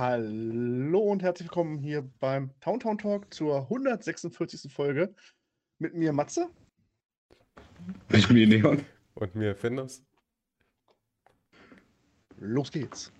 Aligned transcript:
Hallo 0.00 1.00
und 1.00 1.22
herzlich 1.22 1.48
willkommen 1.48 1.76
hier 1.76 2.10
beim 2.20 2.58
Towntown 2.62 2.96
Talk 2.96 3.34
zur 3.34 3.64
146. 3.64 4.72
Folge 4.72 5.14
mit 5.78 5.94
mir 5.94 6.14
Matze. 6.14 6.48
Ich 8.10 8.26
bin 8.26 8.36
die 8.38 8.46
Neon. 8.46 8.82
Und 9.12 9.34
mir 9.34 9.54
Findus. 9.54 10.02
Los 12.38 12.72
geht's. 12.72 13.12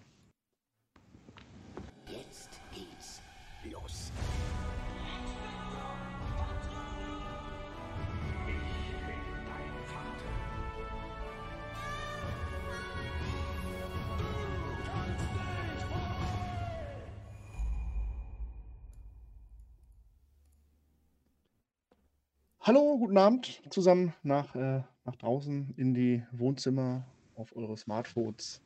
Hallo, 22.70 22.98
guten 22.98 23.19
Abend 23.19 23.60
zusammen 23.69 24.15
nach, 24.23 24.55
äh, 24.55 24.84
nach 25.05 25.16
draußen 25.16 25.74
in 25.77 25.92
die 25.92 26.23
Wohnzimmer, 26.30 27.05
auf 27.34 27.56
eure 27.56 27.77
Smartphones, 27.77 28.62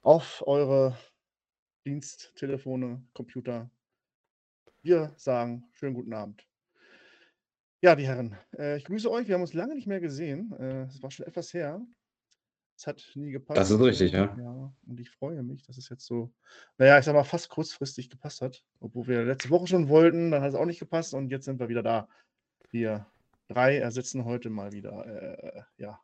auf 0.00 0.42
eure 0.46 0.96
Diensttelefone, 1.84 3.04
Computer. 3.12 3.68
Wir 4.80 5.12
sagen 5.18 5.68
schönen 5.74 5.92
guten 5.92 6.14
Abend. 6.14 6.48
Ja, 7.82 7.94
die 7.94 8.06
Herren, 8.06 8.34
äh, 8.56 8.78
ich 8.78 8.86
grüße 8.86 9.10
euch. 9.10 9.28
Wir 9.28 9.34
haben 9.34 9.42
uns 9.42 9.52
lange 9.52 9.74
nicht 9.74 9.86
mehr 9.86 10.00
gesehen. 10.00 10.50
Äh, 10.58 10.84
Es 10.84 11.02
war 11.02 11.10
schon 11.10 11.26
etwas 11.26 11.52
her. 11.52 11.86
Es 12.78 12.86
hat 12.86 13.12
nie 13.14 13.32
gepasst. 13.32 13.58
Das 13.58 13.70
ist 13.70 13.78
richtig, 13.78 14.12
ja. 14.12 14.34
Ja, 14.38 14.72
und 14.86 15.00
ich 15.00 15.10
freue 15.10 15.42
mich, 15.42 15.62
dass 15.64 15.76
es 15.76 15.90
jetzt 15.90 16.06
so, 16.06 16.32
naja, 16.78 16.98
ich 16.98 17.04
sag 17.04 17.12
mal, 17.12 17.24
fast 17.24 17.50
kurzfristig 17.50 18.08
gepasst 18.08 18.40
hat. 18.40 18.64
Obwohl 18.80 19.06
wir 19.06 19.22
letzte 19.26 19.50
Woche 19.50 19.66
schon 19.66 19.90
wollten, 19.90 20.30
dann 20.30 20.40
hat 20.40 20.48
es 20.48 20.54
auch 20.54 20.64
nicht 20.64 20.80
gepasst 20.80 21.12
und 21.12 21.28
jetzt 21.28 21.44
sind 21.44 21.60
wir 21.60 21.68
wieder 21.68 21.82
da. 21.82 22.08
Wir 22.70 23.06
drei 23.48 23.78
ersetzen 23.78 24.24
heute 24.24 24.50
mal 24.50 24.72
wieder, 24.72 25.04
äh, 25.06 25.62
ja. 25.78 26.00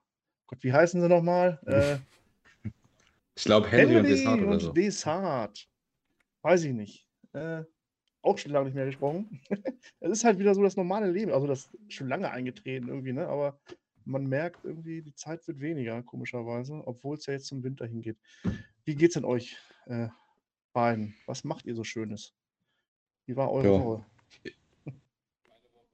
Gott, 0.47 0.63
wie 0.63 0.73
heißen 0.73 1.01
sie 1.01 1.09
nochmal? 1.09 1.61
Äh, 1.67 1.99
Ich 3.37 3.45
glaube 3.45 3.67
Henry 3.69 3.97
und 3.97 4.05
Henry 4.05 4.09
Desart 4.11 4.41
oder 4.41 4.51
und 4.53 4.61
so. 4.61 4.73
Desart. 4.73 5.69
Weiß 6.43 6.63
ich 6.65 6.73
nicht. 6.73 7.09
Äh, 7.33 7.65
auch 8.23 8.39
schon 8.39 8.53
lange 8.53 8.67
nicht 8.67 8.75
mehr 8.75 8.87
gesprochen. 8.87 9.41
Es 10.01 10.11
ist 10.11 10.25
halt 10.25 10.39
wieder 10.39 10.55
so 10.55 10.63
das 10.63 10.77
normale 10.77 11.11
Leben. 11.11 11.33
Also 11.33 11.47
das 11.49 11.67
ist 11.89 11.95
schon 11.95 12.09
lange 12.09 12.31
eingetreten 12.31 12.89
irgendwie, 12.89 13.13
ne? 13.13 13.27
Aber 13.27 13.59
man 14.05 14.27
merkt 14.27 14.65
irgendwie, 14.65 15.03
die 15.03 15.15
Zeit 15.15 15.47
wird 15.49 15.61
weniger, 15.61 16.01
komischerweise, 16.03 16.75
obwohl 16.87 17.17
es 17.17 17.27
ja 17.27 17.33
jetzt 17.33 17.47
zum 17.47 17.63
Winter 17.65 17.87
hingeht. 17.87 18.19
Wie 18.85 18.95
geht's 18.95 19.15
denn 19.15 19.25
euch 19.25 19.57
äh, 19.87 20.09
beiden? 20.73 21.17
Was 21.27 21.43
macht 21.43 21.65
ihr 21.67 21.75
so 21.75 21.83
Schönes? 21.85 22.35
Wie 23.27 23.35
war 23.35 23.51
eure 23.51 23.67
Ja. 23.73 23.81
Woche? 23.85 24.07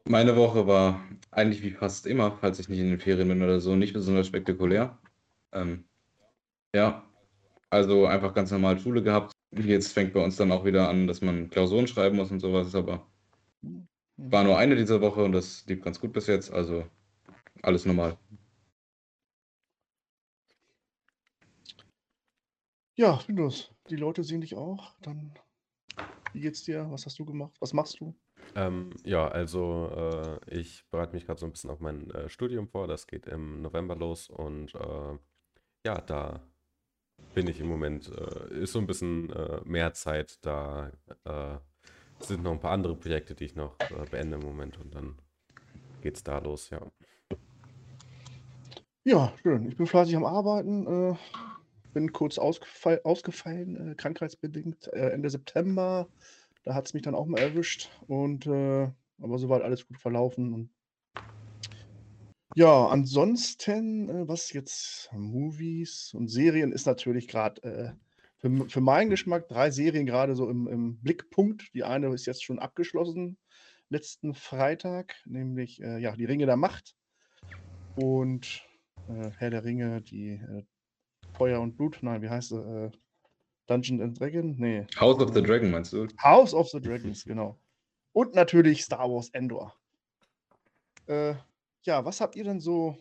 Meine 0.04 0.36
Woche 0.36 0.66
war 0.66 1.04
eigentlich 1.30 1.62
wie 1.62 1.70
fast 1.70 2.06
immer, 2.06 2.32
falls 2.32 2.58
ich 2.58 2.68
nicht 2.68 2.80
in 2.80 2.90
den 2.90 3.00
Ferien 3.00 3.28
bin 3.28 3.42
oder 3.42 3.60
so, 3.60 3.76
nicht 3.76 3.92
besonders 3.92 4.26
spektakulär. 4.26 4.98
Ähm, 5.52 5.84
ja, 6.74 7.04
also 7.70 8.06
einfach 8.06 8.34
ganz 8.34 8.50
normal 8.50 8.78
Schule 8.78 9.02
gehabt. 9.02 9.32
Jetzt 9.52 9.92
fängt 9.92 10.12
bei 10.12 10.22
uns 10.22 10.36
dann 10.36 10.52
auch 10.52 10.64
wieder 10.64 10.88
an, 10.88 11.06
dass 11.06 11.20
man 11.20 11.50
Klausuren 11.50 11.86
schreiben 11.86 12.16
muss 12.16 12.30
und 12.30 12.40
sowas, 12.40 12.74
aber 12.74 13.06
war 14.16 14.44
nur 14.44 14.58
eine 14.58 14.76
diese 14.76 15.00
Woche 15.00 15.24
und 15.24 15.32
das 15.32 15.64
lief 15.66 15.82
ganz 15.82 16.00
gut 16.00 16.12
bis 16.12 16.26
jetzt, 16.26 16.52
also 16.52 16.84
alles 17.62 17.86
normal. 17.86 18.16
Ja, 22.96 23.18
Windows, 23.26 23.72
die 23.88 23.96
Leute 23.96 24.22
sehen 24.22 24.42
dich 24.42 24.54
auch. 24.54 24.94
Dann, 25.00 25.32
wie 26.32 26.40
geht's 26.40 26.64
dir? 26.64 26.90
Was 26.90 27.06
hast 27.06 27.18
du 27.18 27.24
gemacht? 27.24 27.56
Was 27.60 27.72
machst 27.72 27.98
du? 28.00 28.14
Ähm, 28.56 28.90
ja, 29.04 29.28
also 29.28 30.38
äh, 30.48 30.58
ich 30.58 30.84
bereite 30.90 31.14
mich 31.14 31.26
gerade 31.26 31.38
so 31.38 31.46
ein 31.46 31.52
bisschen 31.52 31.70
auf 31.70 31.80
mein 31.80 32.10
äh, 32.10 32.28
Studium 32.28 32.68
vor. 32.68 32.86
Das 32.86 33.06
geht 33.06 33.26
im 33.26 33.62
November 33.62 33.94
los 33.96 34.28
und 34.28 34.74
äh, 34.74 35.18
ja, 35.86 36.00
da 36.00 36.40
bin 37.34 37.46
ich 37.46 37.60
im 37.60 37.68
Moment, 37.68 38.10
äh, 38.10 38.62
ist 38.62 38.72
so 38.72 38.78
ein 38.78 38.86
bisschen 38.86 39.30
äh, 39.30 39.60
mehr 39.64 39.92
Zeit. 39.92 40.38
Da 40.42 40.90
äh, 41.24 41.58
sind 42.18 42.42
noch 42.42 42.52
ein 42.52 42.60
paar 42.60 42.72
andere 42.72 42.96
Projekte, 42.96 43.34
die 43.34 43.44
ich 43.44 43.54
noch 43.54 43.76
beende 44.10 44.36
im 44.36 44.42
Moment 44.42 44.78
und 44.78 44.94
dann 44.94 45.16
geht's 46.02 46.22
da 46.22 46.38
los, 46.38 46.70
ja. 46.70 46.80
Ja, 49.04 49.32
schön. 49.42 49.66
Ich 49.68 49.76
bin 49.76 49.86
fleißig 49.86 50.14
am 50.16 50.24
Arbeiten. 50.24 51.16
Bin 51.94 52.12
kurz 52.12 52.38
ausgefall, 52.38 53.00
ausgefallen, 53.02 53.96
krankheitsbedingt, 53.96 54.88
Ende 54.92 55.30
September. 55.30 56.06
Da 56.62 56.74
hat 56.74 56.86
es 56.86 56.94
mich 56.94 57.02
dann 57.02 57.14
auch 57.14 57.26
mal 57.26 57.40
erwischt. 57.40 57.90
Und 58.06 58.46
äh, 58.46 58.90
aber 59.20 59.38
soweit 59.38 59.62
alles 59.62 59.86
gut 59.86 59.98
verlaufen. 59.98 60.70
Ja, 62.56 62.88
ansonsten, 62.88 64.08
äh, 64.08 64.28
was 64.28 64.52
jetzt 64.52 65.10
Movies 65.12 66.12
und 66.14 66.28
Serien 66.28 66.72
ist 66.72 66.86
natürlich 66.86 67.28
gerade 67.28 67.62
äh, 67.62 67.92
für, 68.38 68.68
für 68.68 68.80
meinen 68.80 69.10
Geschmack 69.10 69.48
drei 69.48 69.70
Serien 69.70 70.06
gerade 70.06 70.34
so 70.34 70.48
im, 70.48 70.66
im 70.66 71.00
Blickpunkt. 71.00 71.72
Die 71.74 71.84
eine 71.84 72.12
ist 72.12 72.26
jetzt 72.26 72.42
schon 72.42 72.58
abgeschlossen, 72.58 73.38
letzten 73.88 74.34
Freitag, 74.34 75.14
nämlich 75.26 75.80
äh, 75.80 75.98
ja, 75.98 76.16
die 76.16 76.24
Ringe 76.24 76.46
der 76.46 76.56
Macht. 76.56 76.96
Und 77.94 78.66
äh, 79.08 79.30
Herr 79.38 79.50
der 79.50 79.64
Ringe, 79.64 80.00
die 80.00 80.30
äh, 80.30 80.64
Feuer 81.34 81.60
und 81.60 81.76
Blut, 81.76 81.98
nein, 82.02 82.22
wie 82.22 82.30
heißt 82.30 82.48
sie? 82.48 82.90
Dungeon 83.70 84.02
and 84.02 84.18
Dragon? 84.18 84.54
Nee. 84.58 84.86
House 84.98 85.20
of 85.20 85.32
the 85.32 85.42
Dragon 85.42 85.70
meinst 85.70 85.92
du? 85.92 86.08
House 86.18 86.52
of 86.52 86.68
the 86.70 86.80
Dragons, 86.80 87.24
genau. 87.24 87.58
Und 88.12 88.34
natürlich 88.34 88.82
Star 88.82 89.08
Wars 89.08 89.28
Endor. 89.30 89.74
Äh, 91.06 91.34
ja, 91.82 92.04
was 92.04 92.20
habt 92.20 92.34
ihr 92.36 92.44
denn 92.44 92.60
so 92.60 92.96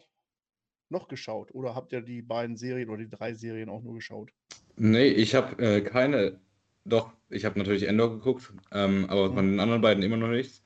noch 0.89 1.07
geschaut? 1.07 1.53
Oder 1.53 1.73
habt 1.75 1.91
ihr 1.91 2.01
die 2.01 2.21
beiden 2.21 2.55
Serien 2.55 2.89
oder 2.89 2.99
die 2.99 3.09
drei 3.09 3.33
Serien 3.33 3.69
auch 3.69 3.81
nur 3.81 3.95
geschaut? 3.95 4.31
Nee, 4.75 5.07
ich 5.07 5.33
habe 5.35 5.61
äh, 5.61 5.81
keine, 5.81 6.39
doch, 6.85 7.11
ich 7.29 7.45
habe 7.45 7.57
natürlich 7.59 7.83
Endor 7.83 8.11
geguckt, 8.11 8.53
ähm, 8.71 9.05
aber 9.09 9.33
von 9.33 9.45
Mhm. 9.47 9.51
den 9.53 9.59
anderen 9.59 9.81
beiden 9.81 10.03
immer 10.03 10.17
noch 10.17 10.29
nichts. 10.29 10.63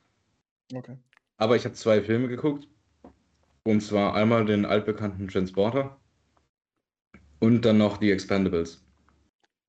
Okay. 0.73 0.97
Aber 1.37 1.55
ich 1.55 1.65
habe 1.65 1.75
zwei 1.75 2.01
Filme 2.01 2.27
geguckt. 2.27 2.67
Und 3.65 3.79
zwar 3.81 4.13
einmal 4.13 4.43
den 4.45 4.65
altbekannten 4.65 5.29
Transporter 5.29 5.97
und 7.39 7.61
dann 7.63 7.77
noch 7.77 7.95
die 7.97 8.11
Expendables. 8.11 8.83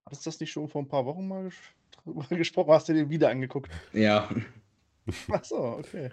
Hast 0.06 0.24
du 0.26 0.30
das 0.30 0.40
nicht 0.40 0.52
schon 0.52 0.68
vor 0.68 0.82
ein 0.82 0.88
paar 0.88 1.04
Wochen 1.06 1.26
mal 1.26 1.44
ges 1.44 1.54
drüber 2.04 2.24
gesprochen? 2.36 2.70
Hast 2.72 2.88
du 2.88 2.92
dir 2.92 3.08
wieder 3.08 3.30
angeguckt? 3.30 3.70
Ja, 3.92 4.28
Ach 5.30 5.44
so, 5.44 5.56
okay. 5.56 6.10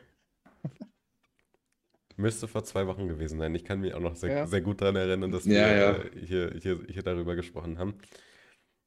Müsste 2.18 2.48
vor 2.48 2.64
zwei 2.64 2.86
Wochen 2.88 3.08
gewesen 3.08 3.40
sein. 3.40 3.56
Ich 3.56 3.64
kann 3.64 3.80
mich 3.80 3.94
auch 3.94 4.00
noch 4.00 4.16
sehr, 4.16 4.30
Ja. 4.32 4.48
sehr 4.48 4.62
gut 4.62 4.82
daran 4.82 4.96
erinnern, 4.98 5.32
dass 5.32 5.46
Ja, 5.46 5.54
wir 5.54 5.76
ja. 5.76 6.04
hier, 6.20 6.54
hier, 6.62 6.86
hier 6.88 7.04
darüber 7.04 7.36
gesprochen 7.36 7.80
haben. 7.80 7.96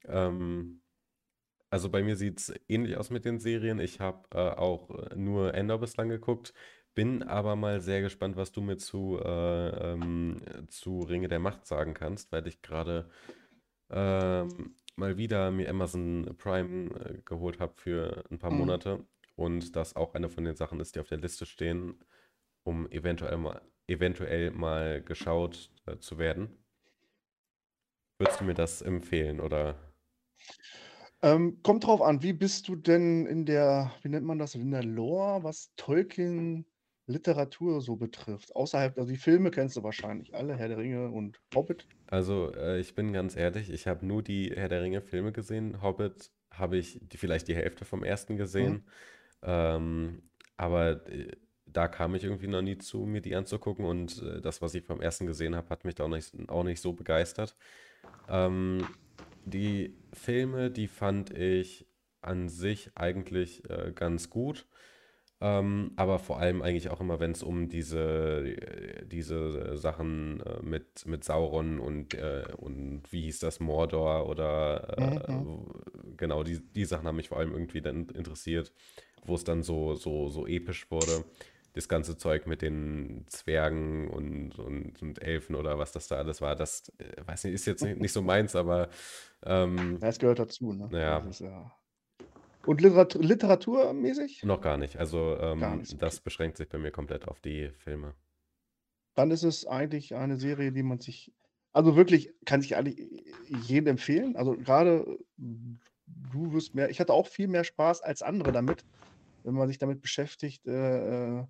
Ähm, 0.06 0.80
also 1.70 1.90
bei 1.90 2.02
mir 2.02 2.16
sieht 2.16 2.38
es 2.40 2.54
ähnlich 2.68 2.96
aus 2.96 3.10
mit 3.10 3.24
den 3.24 3.40
Serien. 3.40 3.80
Ich 3.80 4.00
habe 4.00 4.28
äh, 4.32 4.38
auch 4.38 4.90
äh, 4.90 5.16
nur 5.16 5.54
Endor 5.54 5.78
bislang 5.80 6.08
geguckt, 6.08 6.54
bin 6.94 7.22
aber 7.24 7.56
mal 7.56 7.80
sehr 7.80 8.02
gespannt, 8.02 8.36
was 8.36 8.52
du 8.52 8.60
mir 8.60 8.76
zu, 8.76 9.18
äh, 9.22 9.92
ähm, 9.94 10.40
zu 10.68 11.00
Ringe 11.00 11.28
der 11.28 11.40
Macht 11.40 11.66
sagen 11.66 11.94
kannst, 11.94 12.30
weil 12.30 12.46
ich 12.46 12.62
gerade 12.62 13.10
ähm, 13.90 14.76
mal 14.96 15.16
wieder 15.18 15.50
mir 15.50 15.68
Amazon 15.70 16.34
Prime 16.38 16.90
äh, 17.00 17.22
geholt 17.24 17.60
habe 17.60 17.74
für 17.76 18.24
ein 18.30 18.38
paar 18.38 18.50
Mhm. 18.50 18.50
Monate 18.50 19.06
und 19.36 19.76
das 19.76 19.96
auch 19.96 20.14
eine 20.14 20.28
von 20.30 20.44
den 20.44 20.56
Sachen 20.56 20.80
ist, 20.80 20.94
die 20.94 21.00
auf 21.00 21.08
der 21.08 21.18
Liste 21.18 21.46
stehen, 21.46 22.04
um 22.64 22.90
eventuell 22.90 23.36
mal, 23.38 23.62
eventuell 23.88 24.50
mal 24.52 25.02
geschaut 25.02 25.70
äh, 25.86 25.98
zu 25.98 26.18
werden. 26.18 26.58
Würdest 28.18 28.40
du 28.40 28.44
mir 28.44 28.54
das 28.54 28.82
empfehlen 28.82 29.38
oder? 29.38 29.76
Ähm, 31.22 31.60
kommt 31.62 31.84
drauf 31.86 32.02
an, 32.02 32.22
wie 32.22 32.32
bist 32.32 32.68
du 32.68 32.76
denn 32.76 33.26
in 33.26 33.46
der, 33.46 33.92
wie 34.02 34.08
nennt 34.08 34.26
man 34.26 34.38
das, 34.38 34.54
in 34.54 34.70
der 34.70 34.84
Lore, 34.84 35.42
was 35.42 35.74
Tolkien-Literatur 37.06 37.80
so 37.80 37.96
betrifft? 37.96 38.54
Außerhalb, 38.54 38.98
also 38.98 39.10
die 39.10 39.18
Filme 39.18 39.50
kennst 39.50 39.76
du 39.76 39.82
wahrscheinlich 39.82 40.34
alle, 40.34 40.56
Herr 40.56 40.68
der 40.68 40.78
Ringe 40.78 41.10
und 41.10 41.40
Hobbit. 41.54 41.86
Also, 42.06 42.52
äh, 42.54 42.80
ich 42.80 42.94
bin 42.94 43.12
ganz 43.12 43.36
ehrlich, 43.36 43.70
ich 43.70 43.86
habe 43.86 44.06
nur 44.06 44.22
die 44.22 44.52
Herr 44.54 44.68
der 44.68 44.82
Ringe 44.82 45.00
Filme 45.00 45.32
gesehen. 45.32 45.82
Hobbit 45.82 46.30
habe 46.50 46.76
ich 46.76 47.00
die, 47.02 47.16
vielleicht 47.16 47.48
die 47.48 47.56
Hälfte 47.56 47.84
vom 47.84 48.04
ersten 48.04 48.34
Mhm. 48.34 48.38
gesehen. 48.38 48.82
Ähm, 49.42 50.22
aber 50.56 51.06
äh, 51.08 51.32
da 51.66 51.88
kam 51.88 52.14
ich 52.14 52.24
irgendwie 52.24 52.46
noch 52.46 52.62
nie 52.62 52.78
zu, 52.78 53.00
mir 53.00 53.20
die 53.20 53.34
anzugucken. 53.34 53.84
Und 53.84 54.22
äh, 54.22 54.40
das, 54.40 54.62
was 54.62 54.74
ich 54.74 54.84
vom 54.84 55.00
ersten 55.00 55.26
gesehen 55.26 55.56
habe, 55.56 55.68
hat 55.70 55.84
mich 55.84 55.94
da 55.96 56.04
auch 56.04 56.08
nicht, 56.08 56.32
auch 56.48 56.64
nicht 56.64 56.80
so 56.80 56.92
begeistert. 56.92 57.56
Ähm, 58.28 58.86
die 59.44 59.94
Filme, 60.12 60.70
die 60.70 60.88
fand 60.88 61.36
ich 61.36 61.86
an 62.22 62.48
sich 62.48 62.90
eigentlich 62.94 63.68
äh, 63.68 63.92
ganz 63.94 64.30
gut. 64.30 64.66
Ähm, 65.40 65.92
aber 65.96 66.18
vor 66.18 66.38
allem 66.38 66.62
eigentlich 66.62 66.90
auch 66.90 67.00
immer, 67.00 67.20
wenn 67.20 67.32
es 67.32 67.42
um 67.42 67.68
diese, 67.68 67.98
äh, 68.46 69.04
diese 69.06 69.76
Sachen 69.76 70.40
äh, 70.40 70.62
mit, 70.62 71.04
mit 71.06 71.24
Sauron 71.24 71.80
und, 71.80 72.14
äh, 72.14 72.44
und 72.56 73.02
wie 73.10 73.22
hieß 73.22 73.40
das, 73.40 73.60
Mordor 73.60 74.28
oder 74.28 75.28
äh, 75.28 75.34
Mhm. 75.34 75.44
wo- 75.44 75.66
genau, 76.16 76.44
die, 76.44 76.60
die 76.60 76.84
Sachen 76.84 77.06
haben 77.06 77.16
mich 77.16 77.28
vor 77.28 77.38
allem 77.38 77.52
irgendwie 77.52 77.82
dann 77.82 78.08
interessiert, 78.10 78.72
wo 79.26 79.34
es 79.34 79.44
dann 79.44 79.62
so, 79.62 79.94
so, 79.94 80.28
so 80.28 80.46
episch 80.46 80.90
wurde. 80.90 81.24
Das 81.72 81.88
ganze 81.88 82.16
Zeug 82.16 82.46
mit 82.46 82.62
den 82.62 83.24
Zwergen 83.26 84.08
und, 84.08 84.56
und, 84.60 85.02
und 85.02 85.20
Elfen 85.20 85.56
oder 85.56 85.76
was 85.78 85.90
das 85.90 86.06
da 86.06 86.16
alles 86.16 86.40
war, 86.40 86.54
das, 86.54 86.92
äh, 86.98 87.26
weiß 87.26 87.44
nicht, 87.44 87.54
ist 87.54 87.66
jetzt 87.66 87.82
nicht, 87.82 87.98
nicht 88.00 88.12
so 88.12 88.22
meins, 88.22 88.54
aber 88.54 88.88
ähm, 89.44 90.00
Ja, 90.00 90.08
es 90.08 90.18
gehört 90.20 90.38
dazu, 90.38 90.72
ne? 90.72 90.88
Ja. 90.90 91.20
Das 91.20 91.24
ist, 91.24 91.40
ja. 91.40 91.72
Und 92.66 92.80
Literatur, 92.80 93.22
literaturmäßig? 93.22 94.42
noch 94.44 94.60
gar 94.60 94.76
nicht. 94.78 94.96
Also 94.96 95.36
Gar 95.38 95.52
ähm, 95.52 95.78
nicht, 95.78 95.92
okay. 95.92 96.00
das 96.00 96.20
beschränkt 96.20 96.56
sich 96.56 96.68
bei 96.68 96.78
mir 96.78 96.90
komplett 96.90 97.28
auf 97.28 97.40
die 97.40 97.70
Filme. 97.70 98.14
Dann 99.14 99.30
ist 99.30 99.44
es 99.44 99.66
eigentlich 99.66 100.14
eine 100.14 100.36
Serie, 100.36 100.72
die 100.72 100.82
man 100.82 100.98
sich, 100.98 101.32
also 101.72 101.94
wirklich, 101.96 102.32
kann 102.44 102.60
ich 102.60 102.76
eigentlich 102.76 103.08
jedem 103.48 103.88
empfehlen. 103.88 104.36
Also 104.36 104.56
gerade 104.56 105.18
du 106.06 106.52
wirst 106.52 106.74
mehr, 106.74 106.90
ich 106.90 107.00
hatte 107.00 107.12
auch 107.12 107.26
viel 107.26 107.48
mehr 107.48 107.64
Spaß 107.64 108.02
als 108.02 108.22
andere 108.22 108.52
damit, 108.52 108.84
wenn 109.42 109.54
man 109.54 109.68
sich 109.68 109.78
damit 109.78 110.00
beschäftigt. 110.00 110.66
Äh, 110.66 111.40
äh, 111.40 111.44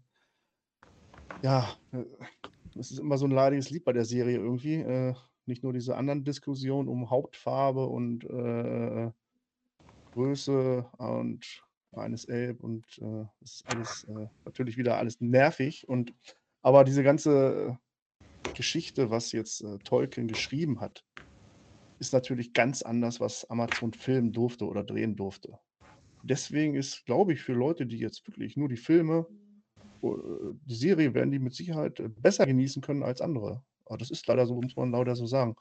ja, 1.43 1.77
äh, 1.93 2.05
es 2.79 2.91
ist 2.91 2.99
immer 2.99 3.19
so 3.19 3.27
ein 3.27 3.31
leidiges 3.31 3.71
Lied 3.71 3.85
bei 3.85 3.93
der 3.93 4.05
Serie 4.05 4.39
irgendwie. 4.39 4.75
Äh, 4.75 5.15
nicht 5.47 5.63
nur 5.63 5.73
diese 5.73 5.97
anderen 5.97 6.25
Diskussionen 6.25 6.89
um 6.89 7.11
Hauptfarbe 7.11 7.87
und 7.87 8.25
äh, 8.25 9.11
Größe 10.15 10.89
und 10.99 11.63
eines 11.93 12.25
Elb 12.25 12.63
und 12.63 12.85
äh, 12.99 13.25
ist 13.41 13.65
alles 13.67 14.05
äh, 14.05 14.27
natürlich 14.45 14.77
wieder 14.77 14.97
alles 14.99 15.21
nervig 15.21 15.89
und 15.89 16.13
aber 16.63 16.85
diese 16.85 17.03
ganze 17.03 17.79
Geschichte, 18.55 19.11
was 19.11 19.33
jetzt 19.33 19.63
äh, 19.63 19.79
Tolkien 19.79 20.29
geschrieben 20.29 20.81
hat, 20.81 21.05
ist 21.99 22.13
natürlich 22.13 22.53
ganz 22.53 22.83
anders, 22.83 23.21
was 23.21 23.49
Amazon 23.51 23.93
filmen 23.93 24.33
durfte 24.33 24.67
oder 24.67 24.85
drehen 24.85 25.17
durfte. 25.17 25.59
Deswegen 26.23 26.75
ist, 26.75 27.05
glaube 27.05 27.33
ich, 27.33 27.43
für 27.43 27.53
Leute, 27.53 27.87
die 27.87 27.99
jetzt 27.99 28.27
wirklich 28.27 28.57
nur 28.57 28.69
die 28.69 28.77
Filme, 28.77 29.27
äh, 30.03 30.09
die 30.65 30.75
Serie 30.75 31.13
werden 31.15 31.31
die 31.31 31.39
mit 31.39 31.55
Sicherheit 31.55 32.01
äh, 32.01 32.09
besser 32.09 32.47
genießen 32.47 32.83
können 32.83 33.03
als 33.03 33.21
andere. 33.21 33.63
Aber 33.87 33.99
das 33.99 34.11
ist 34.11 34.27
leider 34.27 34.47
so, 34.47 34.61
muss 34.61 34.77
man 34.77 34.91
leider 34.91 35.17
so 35.17 35.27
sagen. 35.27 35.57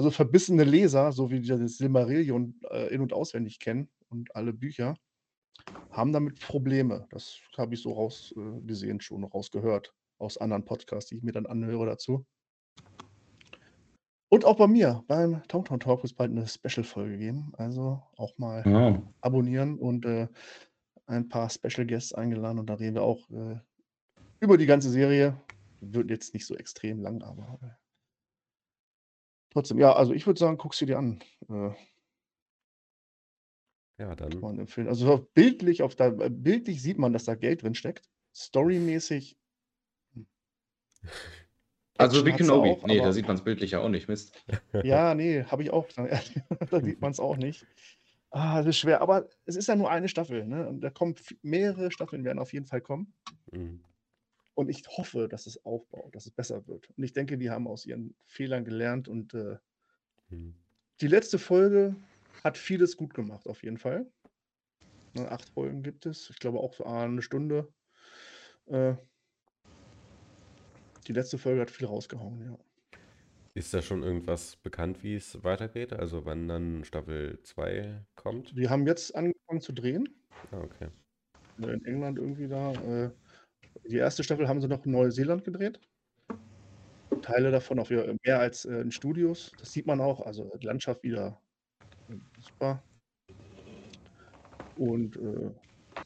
Also 0.00 0.10
verbissene 0.10 0.64
Leser, 0.64 1.12
so 1.12 1.30
wie 1.30 1.40
die 1.40 1.48
das 1.48 1.76
Silmarillion 1.76 2.58
äh, 2.70 2.86
in- 2.86 3.02
und 3.02 3.12
auswendig 3.12 3.58
kennen 3.58 3.90
und 4.08 4.34
alle 4.34 4.54
Bücher, 4.54 4.94
haben 5.90 6.14
damit 6.14 6.40
Probleme. 6.40 7.06
Das 7.10 7.38
habe 7.58 7.74
ich 7.74 7.82
so 7.82 7.92
rausgesehen 7.92 8.96
äh, 8.96 9.02
schon, 9.02 9.24
rausgehört 9.24 9.92
aus 10.16 10.38
anderen 10.38 10.64
Podcasts, 10.64 11.10
die 11.10 11.16
ich 11.16 11.22
mir 11.22 11.32
dann 11.32 11.44
anhöre 11.44 11.84
dazu. 11.84 12.24
Und 14.30 14.46
auch 14.46 14.56
bei 14.56 14.68
mir, 14.68 15.04
beim 15.06 15.42
Towntown 15.48 15.80
Talk 15.80 15.98
wird 15.98 16.12
es 16.12 16.16
bald 16.16 16.30
eine 16.30 16.48
Special-Folge 16.48 17.18
geben. 17.18 17.52
Also 17.58 18.02
auch 18.16 18.38
mal 18.38 18.64
Oh. 18.66 19.06
abonnieren 19.20 19.78
und 19.78 20.06
äh, 20.06 20.28
ein 21.08 21.28
paar 21.28 21.50
Special 21.50 21.86
Guests 21.86 22.14
eingeladen 22.14 22.58
und 22.58 22.70
da 22.70 22.74
reden 22.76 22.94
wir 22.94 23.02
auch 23.02 23.28
äh, 23.28 23.60
über 24.40 24.56
die 24.56 24.64
ganze 24.64 24.88
Serie. 24.88 25.38
Wird 25.82 26.08
jetzt 26.08 26.32
nicht 26.32 26.46
so 26.46 26.54
extrem 26.56 27.00
lang, 27.02 27.20
aber 27.22 27.58
äh, 27.60 27.89
trotzdem, 29.50 29.78
ja, 29.78 29.92
also 29.92 30.12
ich 30.12 30.26
würde 30.26 30.40
sagen, 30.40 30.58
guck 30.58 30.74
sie 30.74 30.86
dir 30.86 30.98
an. 30.98 31.20
Äh, 31.48 31.70
Ja, 33.98 34.14
dann. 34.16 34.30
kann 34.30 34.40
man 34.40 34.58
empfehlen. 34.58 34.88
Also 34.88 35.12
auf 35.12 35.32
bildlich, 35.34 35.82
auf 35.82 35.94
da, 35.94 36.06
äh, 36.08 36.30
bildlich 36.30 36.80
sieht 36.80 36.98
man, 36.98 37.12
dass 37.12 37.24
da 37.24 37.34
Geld 37.34 37.62
drin 37.62 37.74
steckt. 37.74 38.08
Storymäßig. 38.34 39.36
Also 41.98 42.24
wie 42.24 42.32
Kenobi. 42.32 42.70
auch, 42.70 42.86
nee, 42.86 42.96
da 42.96 43.12
sieht 43.12 43.26
man 43.26 43.36
es 43.36 43.44
bildlich 43.44 43.72
ja 43.72 43.80
auch 43.80 43.90
nicht. 43.90 44.08
Mist. 44.08 44.32
Ja, 44.84 45.14
nee, 45.14 45.44
habe 45.44 45.62
ich 45.62 45.70
auch. 45.70 45.86
da 46.70 46.80
sieht 46.80 47.02
man 47.02 47.10
es 47.10 47.20
auch 47.20 47.36
nicht. 47.36 47.66
Ah, 48.30 48.56
das 48.58 48.68
ist 48.68 48.78
schwer. 48.78 49.02
Aber 49.02 49.28
es 49.44 49.54
ist 49.54 49.66
ja 49.66 49.76
nur 49.76 49.90
eine 49.90 50.08
Staffel. 50.08 50.46
Ne? 50.46 50.66
Und 50.66 50.80
da 50.80 50.88
kommen 50.88 51.14
mehrere 51.42 51.90
Staffeln, 51.90 52.24
werden 52.24 52.38
auf 52.38 52.54
jeden 52.54 52.64
Fall 52.64 52.80
kommen. 52.80 53.12
Mhm. 53.52 53.84
Und 54.54 54.68
ich 54.68 54.82
hoffe, 54.88 55.28
dass 55.28 55.46
es 55.46 55.64
aufbaut, 55.64 56.14
dass 56.14 56.26
es 56.26 56.32
besser 56.32 56.66
wird. 56.66 56.90
Und 56.96 57.04
ich 57.04 57.12
denke, 57.12 57.38
die 57.38 57.50
haben 57.50 57.66
aus 57.66 57.86
ihren 57.86 58.14
Fehlern 58.26 58.64
gelernt. 58.64 59.08
Und 59.08 59.34
äh, 59.34 59.58
Mhm. 60.30 60.54
die 61.00 61.08
letzte 61.08 61.38
Folge 61.38 61.96
hat 62.44 62.56
vieles 62.58 62.96
gut 62.96 63.14
gemacht, 63.14 63.46
auf 63.48 63.62
jeden 63.62 63.78
Fall. 63.78 64.06
Ne, 65.14 65.30
acht 65.30 65.48
Folgen 65.50 65.82
gibt 65.82 66.06
es. 66.06 66.30
Ich 66.30 66.38
glaube 66.38 66.58
auch 66.60 66.74
so 66.74 66.84
eine 66.84 67.22
Stunde. 67.22 67.72
Äh, 68.66 68.94
die 71.06 71.12
letzte 71.12 71.38
Folge 71.38 71.60
hat 71.60 71.70
viel 71.70 71.86
rausgehauen, 71.86 72.40
ja. 72.44 72.58
Ist 73.54 73.74
da 73.74 73.82
schon 73.82 74.02
irgendwas 74.02 74.56
bekannt, 74.56 75.02
wie 75.02 75.16
es 75.16 75.42
weitergeht? 75.42 75.92
Also 75.92 76.24
wann 76.24 76.46
dann 76.46 76.84
Staffel 76.84 77.42
2 77.42 78.06
kommt? 78.14 78.56
Die 78.56 78.68
haben 78.68 78.86
jetzt 78.86 79.14
angefangen 79.14 79.60
zu 79.60 79.72
drehen. 79.72 80.08
Ah, 80.52 80.60
okay. 80.60 80.88
in 81.58 81.84
England 81.84 82.18
irgendwie 82.18 82.48
da. 82.48 82.72
Äh, 82.72 83.10
die 83.88 83.96
erste 83.96 84.22
Staffel 84.24 84.48
haben 84.48 84.60
sie 84.60 84.68
noch 84.68 84.84
in 84.84 84.92
Neuseeland 84.92 85.44
gedreht. 85.44 85.80
Teile 87.22 87.50
davon 87.50 87.78
auf 87.78 87.90
ihr- 87.90 88.16
mehr 88.24 88.38
als 88.40 88.64
äh, 88.64 88.80
in 88.80 88.90
Studios. 88.92 89.52
Das 89.58 89.72
sieht 89.72 89.86
man 89.86 90.00
auch. 90.00 90.20
Also 90.24 90.50
die 90.56 90.66
Landschaft 90.66 91.02
wieder 91.02 91.40
super. 92.40 92.82
Und 94.76 95.16
äh, 95.16 95.50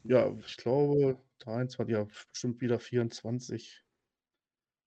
ja, 0.04 0.32
ich 0.46 0.56
glaube 0.56 1.18
23, 1.40 1.92
ja, 1.94 2.04
bestimmt 2.32 2.60
wieder 2.60 2.78
24. 2.80 3.84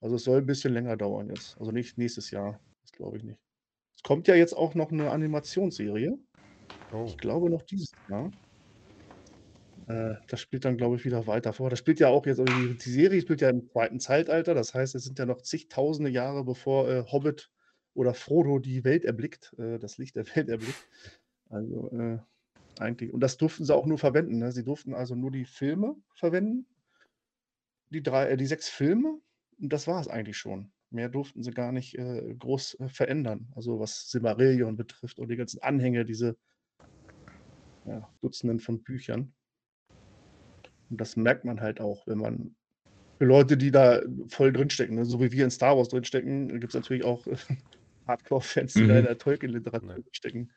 Also 0.02 0.16
es 0.16 0.24
soll 0.24 0.40
ein 0.40 0.46
bisschen 0.46 0.74
länger 0.74 0.98
dauern 0.98 1.30
jetzt. 1.30 1.58
Also 1.60 1.72
nicht 1.72 1.98
nächstes 1.98 2.32
Jahr. 2.32 2.60
Das 2.84 2.92
glaube 2.92 3.18
ich 3.18 3.24
nicht. 3.24 3.40
Es 3.96 4.04
kommt 4.04 4.28
ja 4.28 4.36
jetzt 4.36 4.54
auch 4.54 4.76
noch 4.76 4.92
eine 4.92 5.10
Animationsserie. 5.12 6.18
Oh, 6.92 7.06
Ich 7.08 7.18
glaube 7.18 7.50
noch 7.50 7.64
dieses 7.64 7.92
Jahr. 8.10 8.32
Äh, 9.88 10.16
das 10.28 10.42
spielt 10.42 10.66
dann, 10.66 10.78
glaube 10.78 10.98
ich, 10.98 11.06
wieder 11.06 11.28
weiter 11.28 11.54
vor. 11.54 11.70
Das 11.70 11.80
spielt 11.80 12.00
ja 12.00 12.10
auch 12.10 12.26
jetzt, 12.26 12.40
die, 12.40 12.78
die 12.78 12.90
Serie 12.90 13.22
spielt 13.22 13.42
ja 13.42 13.50
im 13.50 13.68
zweiten 13.70 14.00
Zeitalter. 14.00 14.54
Das 14.54 14.74
heißt, 14.74 14.96
es 14.96 15.04
sind 15.04 15.18
ja 15.18 15.26
noch 15.26 15.42
zigtausende 15.42 16.12
Jahre, 16.12 16.44
bevor 16.44 16.90
äh, 16.90 17.04
Hobbit 17.12 17.52
oder 17.94 18.14
Frodo 18.14 18.60
die 18.60 18.84
Welt 18.84 19.06
erblickt, 19.06 19.56
äh, 19.58 19.80
das 19.80 19.98
Licht 19.98 20.16
der 20.16 20.28
Welt 20.36 20.50
erblickt. 20.50 20.88
Also 21.50 21.90
äh, 21.92 22.20
eigentlich, 22.80 23.14
und 23.14 23.22
das 23.22 23.38
durften 23.38 23.66
sie 23.66 23.74
auch 23.74 23.86
nur 23.86 23.98
verwenden. 23.98 24.40
Ne? 24.40 24.52
Sie 24.52 24.64
durften 24.64 24.94
also 24.94 25.16
nur 25.16 25.32
die 25.32 25.46
Filme 25.46 25.96
verwenden. 26.16 26.68
Die 27.90 28.04
drei, 28.04 28.30
äh, 28.30 28.38
die 28.38 28.46
sechs 28.46 28.68
Filme. 28.68 29.20
Und 29.60 29.74
das 29.74 29.88
war 29.88 30.02
es 30.02 30.10
eigentlich 30.10 30.38
schon. 30.38 30.72
Mehr 30.90 31.10
durften 31.10 31.44
sie 31.44 31.52
gar 31.52 31.72
nicht 31.72 31.98
äh, 31.98 32.36
groß 32.38 32.78
verändern. 32.88 33.48
Also 33.56 33.80
was 33.80 34.10
Silmarillion 34.12 34.76
betrifft 34.76 35.20
und 35.20 35.30
die 35.30 35.36
ganzen 35.38 35.62
Anhänge, 35.62 36.06
diese 36.06 36.38
ja, 37.86 38.10
Dutzenden 38.22 38.60
von 38.60 38.84
Büchern. 38.84 39.34
Und 40.90 41.02
das 41.02 41.16
merkt 41.16 41.46
man 41.46 41.62
halt 41.62 41.82
auch, 41.82 42.06
wenn 42.08 42.18
man 42.20 42.56
für 43.18 43.26
Leute, 43.26 43.58
die 43.58 43.72
da 43.72 44.02
voll 44.30 44.54
drinstecken, 44.54 44.96
ne? 44.96 45.06
so 45.06 45.20
wie 45.20 45.32
wir 45.32 45.44
in 45.44 45.52
Star 45.52 45.76
Wars 45.76 45.90
drinstecken, 45.90 46.60
gibt 46.60 46.74
es 46.74 46.76
natürlich 46.76 47.04
auch 47.04 47.26
äh, 47.28 47.36
Hardcore-Fans, 48.08 48.74
die 48.74 48.88
da 48.88 48.96
in 48.98 49.02
Mhm. 49.02 49.08
der 49.08 49.18
Tolkien-Literatur 49.18 49.90
Ja. 49.90 49.96
drinstecken. 49.96 50.52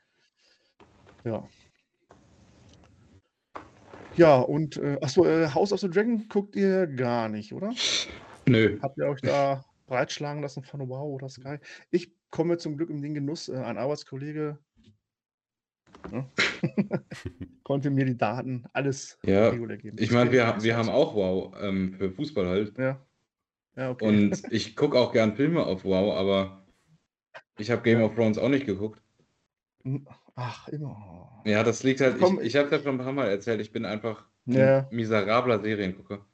Ja. 1.25 1.49
Ja, 4.17 4.39
und 4.41 4.77
äh, 4.77 4.99
achso, 5.01 5.25
äh, 5.25 5.49
House 5.49 5.73
of 5.73 5.81
the 5.81 5.89
Dragon 5.89 6.29
guckt 6.29 6.57
ihr 6.57 6.87
gar 6.87 7.29
nicht, 7.29 7.53
oder? 7.55 7.75
Nö. 8.47 8.79
Habt 8.83 8.99
ihr 8.99 9.07
euch 9.07 9.21
da 9.23 9.65
breitschlagen 9.87 10.43
lassen 10.43 10.63
von 10.63 10.89
Wow 10.89 11.15
oder 11.15 11.29
Sky? 11.29 11.59
Ich 11.91 12.13
komme 12.31 12.59
zum 12.59 12.77
Glück 12.77 12.91
in 12.91 13.03
den 13.03 13.15
Genuss, 13.15 13.49
äh, 13.49 13.57
ein 13.57 13.79
Arbeitskollege 13.79 14.59
ne, 16.09 16.30
konnte 17.62 17.90
mir 17.90 18.04
die 18.07 18.16
Daten, 18.16 18.64
alles 18.73 19.19
Ja, 19.25 19.50
regulär 19.50 19.76
geben. 19.78 19.97
Ich 19.97 20.09
Das 20.09 20.14
meine, 20.14 20.30
wir, 20.33 20.62
wir 20.62 20.76
haben 20.76 20.88
auch 20.88 21.14
Wow 21.14 21.54
ähm, 21.61 21.95
für 21.95 22.11
Fußball 22.11 22.47
halt. 22.49 22.75
Ja. 22.76 23.07
Ja, 23.76 23.90
okay. 23.90 24.19
Und 24.19 24.47
ich 24.52 24.75
gucke 24.76 24.99
auch 24.99 25.12
gern 25.12 25.37
Filme 25.37 25.64
auf 25.64 25.85
Wow, 25.85 26.16
aber 26.16 26.66
ich 27.59 27.71
habe 27.71 27.83
Game 27.83 28.02
of 28.02 28.14
Thrones 28.14 28.38
auch 28.38 28.49
nicht 28.50 28.66
geguckt. 28.66 29.02
Ach, 30.37 30.69
immer. 30.69 31.42
Ja, 31.45 31.62
das 31.64 31.83
liegt 31.83 32.00
halt, 32.00 32.19
ich, 32.19 32.21
Komm, 32.21 32.40
ich 32.40 32.57
habe 32.57 32.71
ja 32.71 32.83
schon 32.83 32.95
ein 33.00 33.04
paar 33.04 33.12
Mal 33.12 33.28
erzählt, 33.28 33.61
ich 33.61 33.73
bin 33.73 33.85
einfach 33.87 34.26
ein 34.47 34.54
Ja. 34.54 34.90
miserabler 34.90 35.61
Seriengucker. 35.62 36.26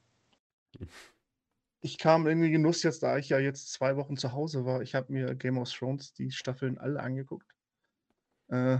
Ich 1.80 1.96
kam 1.98 2.26
in 2.26 2.40
den 2.42 2.52
Genuss 2.52 2.82
jetzt, 2.82 3.02
da 3.02 3.16
ich 3.16 3.28
ja 3.30 3.38
jetzt 3.38 3.72
zwei 3.72 3.96
Wochen 3.96 4.16
zu 4.18 4.32
Hause 4.32 4.64
war. 4.66 4.82
Ich 4.82 4.94
habe 4.94 5.10
mir 5.12 5.34
Game 5.34 5.56
of 5.58 5.70
Thrones, 5.72 6.12
die 6.12 6.30
Staffeln 6.30 6.76
alle 6.78 7.00
angeguckt. 7.00 7.46
Äh, 8.48 8.78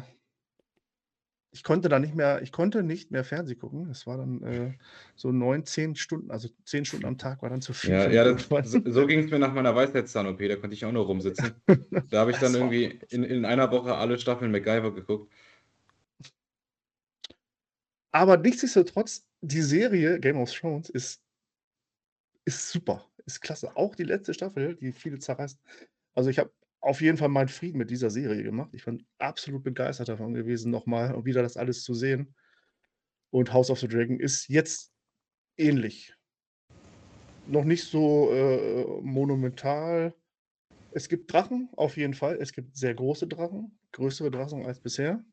ich 1.56 1.64
konnte 1.64 1.88
da 1.88 1.98
nicht 1.98 2.14
mehr, 2.14 2.42
ich 2.42 2.52
konnte 2.52 2.82
nicht 2.82 3.10
mehr 3.10 3.24
Fernsehen 3.24 3.58
gucken. 3.58 3.88
Es 3.88 4.06
war 4.06 4.18
dann 4.18 4.42
äh, 4.42 4.74
so 5.14 5.32
neun, 5.32 5.64
zehn 5.64 5.96
Stunden, 5.96 6.30
also 6.30 6.50
zehn 6.66 6.84
Stunden 6.84 7.06
am 7.06 7.16
Tag 7.16 7.40
war 7.40 7.48
dann 7.48 7.62
zu 7.62 7.72
viel. 7.72 7.92
Ja, 7.92 8.10
ja 8.10 8.24
das, 8.24 8.46
so, 8.70 8.80
so 8.84 9.06
ging 9.06 9.20
es 9.20 9.30
mir 9.30 9.38
nach 9.38 9.54
meiner 9.54 9.74
Weisheitszahn-OP, 9.74 10.38
da 10.38 10.56
konnte 10.56 10.74
ich 10.74 10.84
auch 10.84 10.92
nur 10.92 11.06
rumsitzen. 11.06 11.54
Da 12.10 12.20
habe 12.20 12.30
ich 12.30 12.36
dann 12.36 12.52
Das 12.52 12.60
irgendwie 12.60 13.00
in, 13.08 13.24
in 13.24 13.46
einer 13.46 13.70
Woche 13.70 13.94
alle 13.94 14.18
Staffeln 14.18 14.50
MacGyver 14.50 14.94
geguckt. 14.94 15.32
Aber 18.12 18.36
nichtsdestotrotz, 18.36 19.26
die 19.40 19.62
Serie 19.62 20.20
Game 20.20 20.36
of 20.36 20.52
Thrones 20.52 20.90
ist 20.90 21.22
ist 22.44 22.70
super, 22.70 23.04
ist 23.24 23.40
klasse. 23.40 23.76
Auch 23.76 23.94
die 23.94 24.04
letzte 24.04 24.34
Staffel, 24.34 24.76
die 24.76 24.92
viele 24.92 25.18
zerreißt. 25.18 25.58
Also, 26.14 26.30
ich 26.30 26.38
habe 26.38 26.52
auf 26.86 27.00
jeden 27.00 27.16
Fall 27.16 27.28
meinen 27.28 27.48
Frieden 27.48 27.78
mit 27.78 27.90
dieser 27.90 28.10
Serie 28.10 28.44
gemacht. 28.44 28.70
Ich 28.72 28.84
bin 28.84 29.04
absolut 29.18 29.64
begeistert 29.64 30.08
davon 30.08 30.34
gewesen, 30.34 30.70
noch 30.70 30.86
mal 30.86 31.24
wieder 31.24 31.42
das 31.42 31.56
alles 31.56 31.82
zu 31.82 31.94
sehen. 31.94 32.34
Und 33.30 33.52
House 33.52 33.70
of 33.70 33.80
the 33.80 33.88
Dragon 33.88 34.20
ist 34.20 34.48
jetzt 34.48 34.92
ähnlich. 35.56 36.14
Noch 37.48 37.64
nicht 37.64 37.84
so, 37.84 38.32
äh, 38.32 38.84
monumental. 39.02 40.14
Es 40.92 41.08
gibt 41.08 41.32
Drachen, 41.32 41.68
auf 41.76 41.96
jeden 41.96 42.14
Fall. 42.14 42.36
Es 42.40 42.52
gibt 42.52 42.76
sehr 42.76 42.94
große 42.94 43.26
Drachen, 43.26 43.76
größere 43.90 44.30
Drachen 44.30 44.64
als 44.64 44.78
bisher, 44.78 45.24